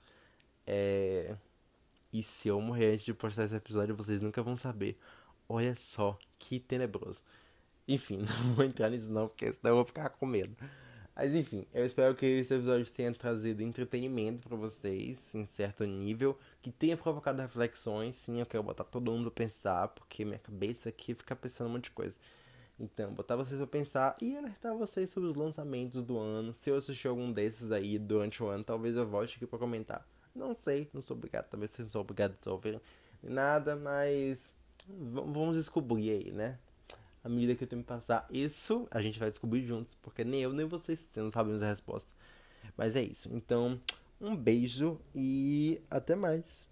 É... 0.66 1.36
E 2.12 2.22
se 2.22 2.48
eu 2.48 2.60
morrer 2.60 2.92
antes 2.92 3.04
de 3.04 3.14
postar 3.14 3.44
esse 3.44 3.56
episódio, 3.56 3.96
vocês 3.96 4.20
nunca 4.20 4.42
vão 4.42 4.54
saber. 4.54 4.98
Olha 5.48 5.74
só, 5.74 6.18
que 6.38 6.58
tenebroso. 6.60 7.22
Enfim, 7.88 8.18
não 8.44 8.54
vou 8.54 8.64
entrar 8.64 8.90
nisso 8.90 9.12
não, 9.12 9.28
porque 9.28 9.46
senão 9.52 9.72
eu 9.72 9.74
vou 9.76 9.84
ficar 9.84 10.08
com 10.10 10.26
medo. 10.26 10.56
Mas 11.14 11.34
enfim, 11.34 11.66
eu 11.72 11.86
espero 11.86 12.14
que 12.14 12.26
esse 12.26 12.52
episódio 12.54 12.92
tenha 12.92 13.10
trazido 13.12 13.62
entretenimento 13.62 14.42
para 14.42 14.54
vocês, 14.54 15.34
em 15.34 15.46
certo 15.46 15.84
nível, 15.84 16.38
que 16.60 16.70
tenha 16.70 16.94
provocado 16.94 17.40
reflexões. 17.40 18.16
Sim, 18.16 18.40
eu 18.40 18.46
quero 18.46 18.62
botar 18.62 18.84
todo 18.84 19.10
mundo 19.10 19.28
a 19.28 19.30
pensar, 19.30 19.88
porque 19.88 20.26
minha 20.26 20.38
cabeça 20.38 20.90
aqui 20.90 21.14
fica 21.14 21.34
pensando 21.34 21.68
um 21.68 21.72
monte 21.72 21.84
de 21.84 21.92
coisa. 21.92 22.18
Então, 22.78 23.14
botar 23.14 23.36
vocês 23.36 23.62
a 23.62 23.66
pensar 23.66 24.14
e 24.20 24.36
alertar 24.36 24.76
vocês 24.76 25.08
sobre 25.08 25.28
os 25.30 25.34
lançamentos 25.34 26.02
do 26.02 26.18
ano. 26.18 26.52
Se 26.52 26.68
eu 26.68 26.76
assistir 26.76 27.08
algum 27.08 27.32
desses 27.32 27.72
aí 27.72 27.98
durante 27.98 28.42
o 28.42 28.48
ano, 28.48 28.62
talvez 28.62 28.94
eu 28.94 29.06
volte 29.06 29.36
aqui 29.36 29.46
para 29.46 29.58
comentar. 29.58 30.06
Não 30.34 30.54
sei, 30.54 30.90
não 30.92 31.00
sou 31.00 31.16
obrigado, 31.16 31.48
talvez 31.48 31.70
vocês 31.70 31.86
não 31.86 31.90
são 31.92 32.02
obrigados 32.02 32.46
a 32.46 32.52
ouvir 32.52 32.78
nada, 33.22 33.74
mas 33.74 34.54
vamos 34.86 35.56
descobrir 35.56 36.10
aí, 36.10 36.30
né? 36.30 36.58
À 37.26 37.28
medida 37.28 37.56
que 37.56 37.66
tenho 37.66 37.82
que 37.82 37.88
passar 37.88 38.24
isso, 38.30 38.86
a 38.88 39.02
gente 39.02 39.18
vai 39.18 39.28
descobrir 39.28 39.66
juntos, 39.66 39.96
porque 39.96 40.22
nem 40.22 40.42
eu 40.42 40.52
nem 40.52 40.64
vocês 40.64 41.10
não 41.16 41.28
sabemos 41.28 41.60
a 41.60 41.66
resposta. 41.66 42.08
Mas 42.76 42.94
é 42.94 43.02
isso. 43.02 43.28
Então, 43.34 43.80
um 44.20 44.36
beijo 44.36 45.00
e 45.12 45.80
até 45.90 46.14
mais. 46.14 46.68